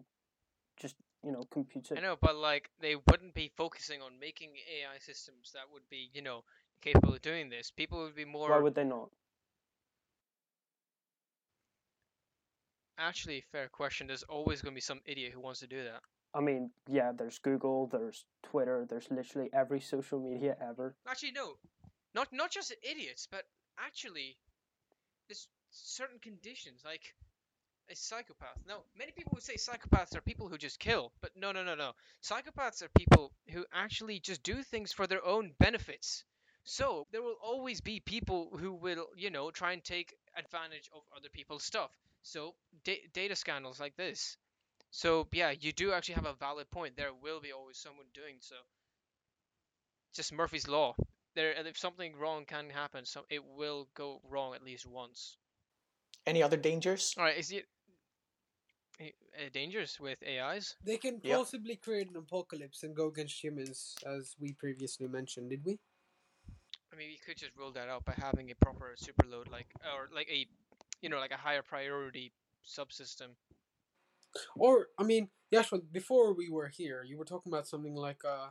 just 0.78 0.96
you 1.24 1.32
know 1.32 1.44
computes 1.52 1.92
it. 1.92 1.98
I 1.98 2.02
know, 2.02 2.18
but 2.20 2.36
like 2.36 2.70
they 2.80 2.96
wouldn't 2.96 3.34
be 3.34 3.52
focusing 3.56 4.02
on 4.02 4.20
making 4.20 4.52
AI 4.56 5.00
systems 5.00 5.52
that 5.54 5.72
would 5.72 5.88
be, 5.90 6.10
you 6.14 6.22
know, 6.22 6.44
capable 6.82 7.14
of 7.14 7.22
doing 7.22 7.50
this. 7.50 7.72
People 7.72 8.00
would 8.04 8.16
be 8.16 8.26
more 8.26 8.50
Why 8.50 8.60
would 8.60 8.76
they 8.76 8.84
not? 8.84 9.10
actually 12.98 13.42
fair 13.52 13.68
question. 13.68 14.08
There's 14.08 14.24
always 14.24 14.62
going 14.62 14.74
to 14.74 14.76
be 14.76 14.82
some 14.82 15.02
idiot 15.06 15.34
who 15.34 15.40
wants 15.40 15.60
to 15.62 15.68
do 15.68 15.84
that. 15.84 16.02
I 16.34 16.42
mean, 16.42 16.72
yeah, 16.88 17.12
there's 17.16 17.38
Google, 17.40 17.88
there's 17.88 18.26
Twitter, 18.44 18.86
there's 18.90 19.08
literally 19.12 19.50
every 19.54 19.80
social 19.80 20.20
media 20.20 20.56
ever. 20.60 20.96
Actually, 21.08 21.32
no, 21.32 21.54
not 22.16 22.28
not 22.32 22.52
just 22.52 22.74
idiots, 22.82 23.28
but 23.30 23.44
actually, 23.78 24.38
there's 25.28 25.48
certain 25.70 26.20
conditions 26.20 26.82
like 26.86 27.14
a 27.90 27.96
psychopath. 27.96 28.58
Now, 28.68 28.84
many 28.98 29.12
people 29.12 29.32
would 29.34 29.44
say 29.44 29.56
psychopaths 29.56 30.16
are 30.16 30.22
people 30.22 30.48
who 30.48 30.58
just 30.58 30.80
kill, 30.80 31.12
but 31.22 31.32
no, 31.36 31.52
no, 31.52 31.64
no, 31.64 31.76
no. 31.76 31.94
Psychopaths 32.22 32.82
are 32.82 32.90
people 32.98 33.32
who 33.50 33.66
actually 33.74 34.20
just 34.20 34.44
do 34.44 34.64
things 34.64 34.92
for 34.92 35.08
their 35.08 35.24
own 35.26 35.54
benefits. 35.60 36.24
So 36.64 37.08
there 37.12 37.22
will 37.22 37.38
always 37.44 37.82
be 37.82 38.00
people 38.00 38.58
who 38.58 38.74
will, 38.74 39.08
you 39.16 39.30
know, 39.30 39.52
try 39.52 39.74
and 39.74 39.84
take 39.84 40.16
advantage 40.38 40.90
of 40.96 41.04
other 41.16 41.30
people's 41.30 41.64
stuff. 41.64 41.92
So 42.22 42.56
da- 42.86 43.08
data 43.14 43.36
scandals 43.36 43.80
like 43.80 43.96
this. 43.98 44.38
So 44.90 45.28
yeah, 45.32 45.52
you 45.52 45.74
do 45.74 45.92
actually 45.92 46.16
have 46.16 46.26
a 46.26 46.34
valid 46.34 46.70
point. 46.72 46.96
There 46.96 47.14
will 47.14 47.42
be 47.42 47.52
always 47.52 47.78
someone 47.78 48.06
doing 48.14 48.38
so. 48.40 48.56
Just 50.14 50.32
Murphy's 50.32 50.68
law. 50.68 50.96
There, 51.36 51.52
if 51.52 51.78
something 51.78 52.16
wrong 52.16 52.46
can 52.46 52.70
happen, 52.70 53.06
so 53.06 53.26
it 53.30 53.44
will 53.44 53.90
go 53.96 54.22
wrong 54.30 54.54
at 54.54 54.64
least 54.64 54.86
once. 54.86 55.38
Any 56.26 56.44
other 56.44 56.58
dangers? 56.58 57.16
All 57.18 57.24
right, 57.24 57.38
is 57.38 57.52
it 57.52 57.66
dangerous 59.54 60.00
with 60.00 60.22
AIs? 60.24 60.76
They 60.84 60.98
can 60.98 61.20
Yeah. 61.24 61.38
possibly 61.38 61.76
create 61.76 62.10
an 62.10 62.16
apocalypse 62.18 62.84
and 62.84 62.96
go 62.96 63.08
against 63.08 63.44
humans, 63.44 63.96
as 64.06 64.36
we 64.40 64.54
previously 64.54 65.08
mentioned, 65.08 65.50
did 65.50 65.64
we? 65.66 65.80
I 66.92 66.96
mean, 66.96 67.10
we 67.10 67.18
could 67.18 67.38
just 67.38 67.56
rule 67.56 67.72
that 67.72 67.90
out 67.90 68.06
by 68.06 68.14
having 68.14 68.52
a 68.52 68.56
proper 68.56 68.96
superload, 68.96 69.50
like 69.50 69.68
or 69.84 70.10
like 70.14 70.30
a, 70.30 70.48
you 71.02 71.10
know, 71.10 71.20
like 71.20 71.32
a 71.32 71.38
higher 71.38 71.64
priority 71.64 72.32
subsystem. 72.66 73.36
Or, 74.56 74.88
I 74.98 75.04
mean, 75.04 75.30
Yaswant, 75.52 75.92
before 75.92 76.34
we 76.34 76.50
were 76.50 76.68
here, 76.68 77.04
you 77.04 77.18
were 77.18 77.26
talking 77.26 77.52
about 77.52 77.68
something 77.68 77.96
like, 77.96 78.24
uh, 78.26 78.50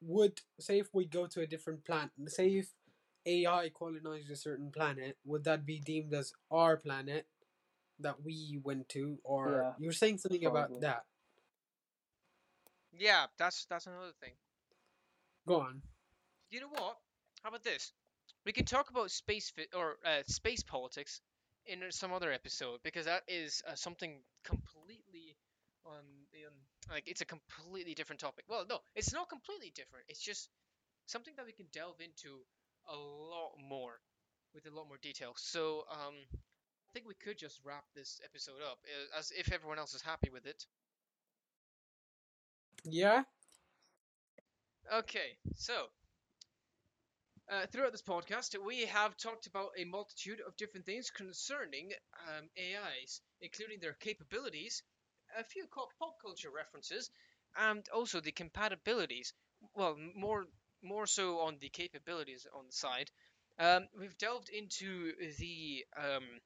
would, 0.00 0.40
say 0.58 0.78
if 0.78 0.88
we 0.92 1.06
go 1.06 1.26
to 1.26 1.40
a 1.40 1.46
different 1.46 1.84
planet, 1.84 2.10
say 2.26 2.48
if 2.58 2.72
AI 3.26 3.70
colonized 3.70 4.30
a 4.30 4.36
certain 4.36 4.70
planet, 4.70 5.16
would 5.24 5.44
that 5.44 5.64
be 5.64 5.78
deemed 5.78 6.12
as 6.12 6.32
our 6.50 6.76
planet 6.76 7.26
that 8.00 8.22
we 8.24 8.60
went 8.62 8.88
to? 8.90 9.18
Or 9.24 9.50
Yeah, 9.50 9.72
you 9.78 9.88
were 9.88 9.92
saying 9.92 10.18
something 10.18 10.44
about 10.44 10.80
that. 10.80 11.02
Yeah, 12.92 13.26
that's 13.38 13.66
that's 13.66 13.86
another 13.86 14.12
thing. 14.20 14.32
Go 15.46 15.60
on. 15.60 15.82
You 16.50 16.60
know 16.60 16.68
what? 16.68 16.98
How 17.42 17.48
about 17.48 17.64
this? 17.64 17.92
We 18.44 18.52
can 18.52 18.64
talk 18.64 18.90
about 18.90 19.10
space 19.10 19.50
fit 19.50 19.68
or 19.74 19.96
uh, 20.04 20.22
space 20.26 20.62
politics 20.62 21.20
in 21.66 21.80
some 21.90 22.12
other 22.12 22.32
episode 22.32 22.80
because 22.82 23.06
that 23.06 23.22
is 23.28 23.62
uh, 23.68 23.74
something 23.74 24.18
completely 24.44 25.36
on 25.84 26.02
the 26.32 26.46
um, 26.46 26.54
like 26.90 27.04
it's 27.06 27.20
a 27.20 27.24
completely 27.24 27.94
different 27.94 28.20
topic. 28.20 28.44
Well, 28.48 28.64
no, 28.68 28.78
it's 28.94 29.12
not 29.12 29.28
completely 29.28 29.72
different. 29.74 30.04
It's 30.08 30.20
just 30.20 30.48
something 31.06 31.34
that 31.36 31.46
we 31.46 31.52
can 31.52 31.66
delve 31.72 32.00
into 32.00 32.40
a 32.88 32.96
lot 32.96 33.52
more 33.68 34.00
with 34.54 34.66
a 34.66 34.74
lot 34.74 34.88
more 34.88 34.98
detail. 35.02 35.32
So, 35.36 35.84
um, 35.90 36.14
I 36.92 36.98
think 36.98 37.08
we 37.08 37.14
could 37.14 37.38
just 37.38 37.58
wrap 37.64 37.84
this 37.94 38.20
episode 38.22 38.60
up 38.70 38.78
uh, 38.84 39.18
as 39.18 39.32
if 39.32 39.50
everyone 39.50 39.78
else 39.78 39.94
is 39.94 40.02
happy 40.02 40.28
with 40.30 40.44
it. 40.46 40.66
Yeah? 42.84 43.24
Okay, 44.92 45.38
so 45.56 45.88
uh, 47.50 47.66
throughout 47.66 47.92
this 47.92 48.02
podcast, 48.02 48.56
we 48.64 48.82
have 48.86 49.16
talked 49.16 49.46
about 49.46 49.70
a 49.76 49.84
multitude 49.84 50.40
of 50.46 50.56
different 50.56 50.86
things 50.86 51.10
concerning 51.10 51.92
um, 52.28 52.48
AIs, 52.58 53.20
including 53.40 53.80
their 53.80 53.94
capabilities, 53.94 54.82
a 55.38 55.44
few 55.44 55.66
pop 55.66 55.90
culture 56.20 56.50
references, 56.50 57.10
and 57.56 57.88
also 57.94 58.20
the 58.20 58.32
compatibilities. 58.32 59.32
Well, 59.74 59.96
more 60.14 60.46
more 60.82 61.06
so 61.06 61.40
on 61.40 61.58
the 61.60 61.68
capabilities 61.70 62.46
on 62.54 62.66
the 62.66 62.72
side, 62.72 63.10
Um, 63.58 63.88
we've 63.98 64.18
delved 64.18 64.48
into 64.50 65.12
the 65.38 65.86
um, 65.96 66.40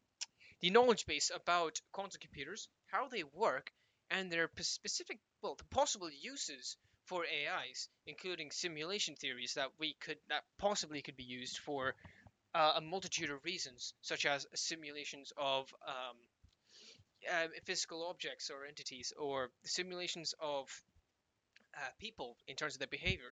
the 0.66 0.70
knowledge 0.70 1.06
base 1.06 1.30
about 1.32 1.80
quantum 1.92 2.18
computers, 2.20 2.68
how 2.86 3.06
they 3.06 3.22
work, 3.22 3.70
and 4.10 4.32
their 4.32 4.50
specific, 4.58 5.20
well, 5.40 5.54
the 5.54 5.64
possible 5.64 6.10
uses 6.10 6.76
for 7.04 7.22
AIs, 7.22 7.88
including 8.04 8.50
simulation 8.50 9.14
theories 9.14 9.54
that 9.54 9.70
we 9.78 9.94
could 10.00 10.18
that 10.28 10.42
possibly 10.58 11.02
could 11.02 11.16
be 11.16 11.22
used 11.22 11.58
for 11.58 11.94
uh, 12.52 12.72
a 12.74 12.80
multitude 12.80 13.30
of 13.30 13.44
reasons, 13.44 13.94
such 14.02 14.26
as 14.26 14.44
simulations 14.56 15.32
of 15.36 15.72
um, 15.86 16.16
uh, 17.32 17.46
physical 17.64 18.04
objects 18.04 18.50
or 18.50 18.66
entities, 18.66 19.12
or 19.16 19.50
simulations 19.64 20.34
of 20.40 20.82
uh, 21.76 21.90
people 22.00 22.36
in 22.48 22.56
terms 22.56 22.74
of 22.74 22.80
their 22.80 22.88
behavior. 22.88 23.32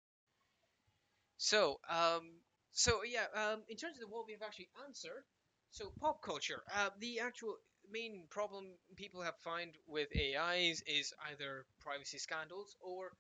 So, 1.39 1.81
um, 1.89 2.29
so 2.73 3.01
yeah, 3.05 3.25
um, 3.35 3.63
in 3.71 3.79
terms 3.79 4.03
of 4.03 4.11
what 4.11 4.27
we've 4.27 4.43
actually 4.43 4.69
answered, 4.87 5.25
so 5.73 5.93
pop 6.01 6.23
culture, 6.23 6.63
uh, 6.77 6.91
the 7.01 7.21
actual 7.21 7.57
main 7.91 8.25
problem 8.31 8.67
people 8.97 9.23
have 9.23 9.37
find 9.43 9.73
with 9.89 10.09
AIs 10.17 10.83
is 10.87 11.13
either 11.31 11.67
privacy 11.81 12.19
scandals 12.19 12.77
or, 12.81 13.13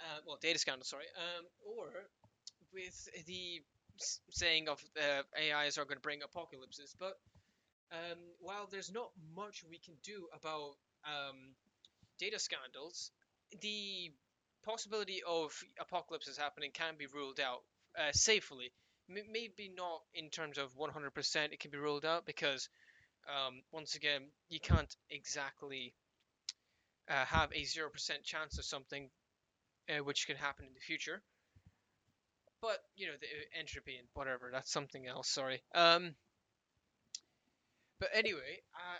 uh, 0.00 0.20
well, 0.26 0.38
data 0.42 0.58
scandals, 0.58 0.88
sorry, 0.88 1.04
um, 1.16 1.46
or 1.64 1.90
with 2.72 3.08
the 3.26 3.60
saying 4.30 4.68
of 4.68 4.82
uh, 4.98 5.22
AIs 5.38 5.78
are 5.78 5.84
going 5.84 5.98
to 5.98 6.02
bring 6.02 6.22
apocalypses. 6.22 6.96
But 6.98 7.14
um, 7.92 8.18
while 8.40 8.68
there's 8.70 8.92
not 8.92 9.10
much 9.36 9.64
we 9.68 9.78
can 9.78 9.94
do 10.02 10.26
about 10.34 10.72
um, 11.04 11.54
data 12.18 12.38
scandals, 12.38 13.10
the 13.60 14.10
possibility 14.64 15.20
of 15.26 15.52
apocalypses 15.80 16.38
happening 16.38 16.70
can 16.72 16.94
be 16.98 17.06
ruled 17.06 17.40
out 17.40 17.60
uh, 17.98 18.12
safely. 18.12 18.72
Maybe 19.10 19.72
not 19.76 20.02
in 20.14 20.30
terms 20.30 20.58
of 20.58 20.76
100% 20.76 21.52
it 21.52 21.60
can 21.60 21.70
be 21.70 21.78
ruled 21.78 22.04
out 22.04 22.26
because 22.26 22.68
um, 23.28 23.62
once 23.72 23.96
again 23.96 24.22
you 24.48 24.60
can't 24.60 24.94
exactly 25.10 25.94
uh, 27.08 27.24
have 27.24 27.50
a 27.52 27.62
0% 27.62 27.90
chance 28.22 28.58
of 28.58 28.64
something 28.64 29.10
uh, 29.88 30.04
which 30.04 30.26
can 30.26 30.36
happen 30.36 30.64
in 30.66 30.74
the 30.74 30.80
future. 30.80 31.20
But 32.62 32.78
you 32.96 33.06
know 33.06 33.14
the 33.20 33.26
uh, 33.26 33.58
entropy 33.58 33.96
and 33.96 34.06
whatever 34.14 34.50
that's 34.52 34.70
something 34.70 35.06
else. 35.06 35.28
Sorry. 35.28 35.62
Um. 35.74 36.14
But 37.98 38.10
anyway, 38.14 38.60
uh, 38.74 38.98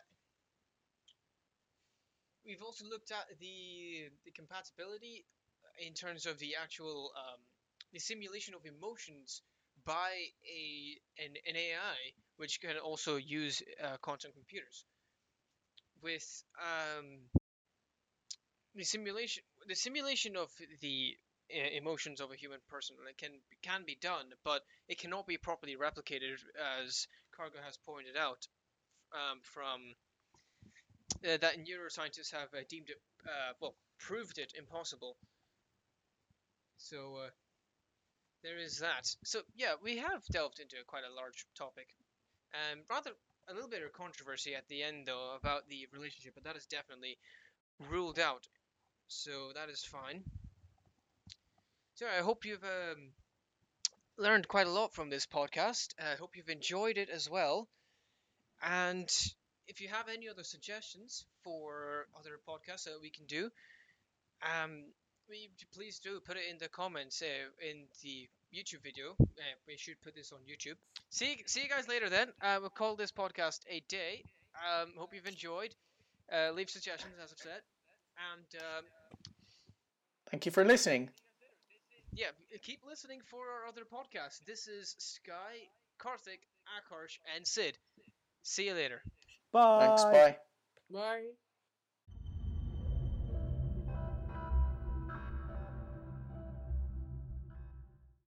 we've 2.46 2.62
also 2.62 2.86
looked 2.86 3.10
at 3.12 3.26
the 3.38 4.08
the 4.24 4.30
compatibility 4.30 5.26
in 5.86 5.92
terms 5.92 6.24
of 6.24 6.38
the 6.38 6.56
actual 6.60 7.12
um, 7.16 7.40
the 7.92 7.98
simulation 7.98 8.54
of 8.54 8.64
emotions 8.64 9.42
by 9.84 10.10
a 10.46 10.98
an, 11.22 11.34
an 11.46 11.56
AI, 11.56 11.96
which 12.36 12.60
can 12.60 12.76
also 12.78 13.16
use 13.16 13.62
uh, 13.82 13.96
quantum 14.00 14.32
computers. 14.32 14.84
With 16.02 16.44
um, 16.58 17.18
the 18.74 18.84
simulation, 18.84 19.42
the 19.66 19.74
simulation 19.74 20.36
of 20.36 20.50
the 20.80 21.16
uh, 21.54 21.76
emotions 21.76 22.20
of 22.20 22.30
a 22.30 22.36
human 22.36 22.60
person 22.68 22.96
it 23.08 23.18
can 23.18 23.32
can 23.62 23.84
be 23.84 23.96
done, 24.00 24.26
but 24.44 24.62
it 24.88 24.98
cannot 24.98 25.26
be 25.26 25.36
properly 25.36 25.76
replicated, 25.76 26.38
as 26.82 27.06
Cargo 27.36 27.58
has 27.64 27.76
pointed 27.76 28.16
out 28.16 28.46
um, 29.12 29.40
from 29.42 29.94
uh, 31.24 31.36
that 31.38 31.58
neuroscientists 31.58 32.32
have 32.32 32.48
uh, 32.54 32.62
deemed 32.68 32.88
it, 32.90 33.00
uh, 33.26 33.52
well, 33.60 33.74
proved 33.98 34.38
it 34.38 34.52
impossible. 34.56 35.16
So 36.78 37.16
uh, 37.26 37.30
there 38.42 38.58
is 38.58 38.78
that. 38.78 39.14
So 39.24 39.40
yeah, 39.56 39.74
we 39.82 39.98
have 39.98 40.24
delved 40.32 40.60
into 40.60 40.76
quite 40.86 41.04
a 41.04 41.14
large 41.14 41.46
topic, 41.56 41.88
and 42.70 42.80
rather 42.88 43.10
a 43.48 43.54
little 43.54 43.68
bit 43.68 43.82
of 43.82 43.92
controversy 43.92 44.54
at 44.54 44.68
the 44.68 44.82
end 44.82 45.06
though 45.06 45.36
about 45.36 45.68
the 45.68 45.86
relationship, 45.92 46.34
but 46.34 46.44
that 46.44 46.56
is 46.56 46.66
definitely 46.66 47.18
ruled 47.90 48.18
out. 48.18 48.46
So 49.08 49.50
that 49.54 49.68
is 49.68 49.84
fine. 49.84 50.22
So 51.94 52.06
I 52.06 52.22
hope 52.22 52.44
you've 52.44 52.64
um, 52.64 53.10
learned 54.16 54.48
quite 54.48 54.66
a 54.66 54.70
lot 54.70 54.94
from 54.94 55.10
this 55.10 55.26
podcast. 55.26 55.94
I 55.98 56.16
hope 56.16 56.36
you've 56.36 56.48
enjoyed 56.48 56.96
it 56.96 57.10
as 57.10 57.28
well. 57.28 57.68
And 58.62 59.10
if 59.66 59.80
you 59.80 59.88
have 59.88 60.08
any 60.08 60.28
other 60.28 60.44
suggestions 60.44 61.24
for 61.42 62.06
other 62.18 62.38
podcasts 62.48 62.84
that 62.84 63.00
we 63.00 63.10
can 63.10 63.26
do, 63.26 63.50
um, 64.42 64.84
we, 65.30 65.48
please 65.72 65.98
do 65.98 66.20
put 66.20 66.36
it 66.36 66.42
in 66.50 66.58
the 66.58 66.68
comments 66.68 67.22
uh, 67.22 67.26
in 67.64 67.84
the 68.02 68.28
YouTube 68.54 68.82
video. 68.82 69.12
Uh, 69.20 69.24
we 69.66 69.76
should 69.76 70.00
put 70.02 70.14
this 70.14 70.32
on 70.32 70.40
YouTube. 70.40 70.76
See, 71.08 71.42
see 71.46 71.62
you 71.62 71.68
guys 71.68 71.88
later 71.88 72.08
then. 72.10 72.28
Uh, 72.42 72.58
we'll 72.60 72.70
call 72.70 72.96
this 72.96 73.12
podcast 73.12 73.60
a 73.70 73.80
day. 73.88 74.24
Um, 74.56 74.90
hope 74.96 75.14
you've 75.14 75.26
enjoyed. 75.26 75.74
Uh, 76.32 76.50
leave 76.52 76.68
suggestions, 76.68 77.14
as 77.22 77.32
I've 77.32 77.38
said. 77.38 77.62
And 78.34 78.62
um, 78.62 78.84
Thank 80.30 80.46
you 80.46 80.52
for 80.52 80.64
listening. 80.64 81.10
yeah, 82.12 82.26
keep 82.62 82.80
listening 82.86 83.20
for 83.24 83.38
our 83.38 83.68
other 83.68 83.82
podcasts. 83.82 84.44
This 84.44 84.66
is 84.68 84.94
Sky, 84.98 85.68
Karthik, 85.98 86.42
Akarsh, 86.76 87.18
and 87.36 87.46
Sid. 87.46 87.78
See 88.42 88.66
you 88.66 88.74
later. 88.74 89.02
Bye. 89.52 89.86
Thanks. 89.86 90.04
Bye. 90.04 90.36
Bye. 90.92 91.49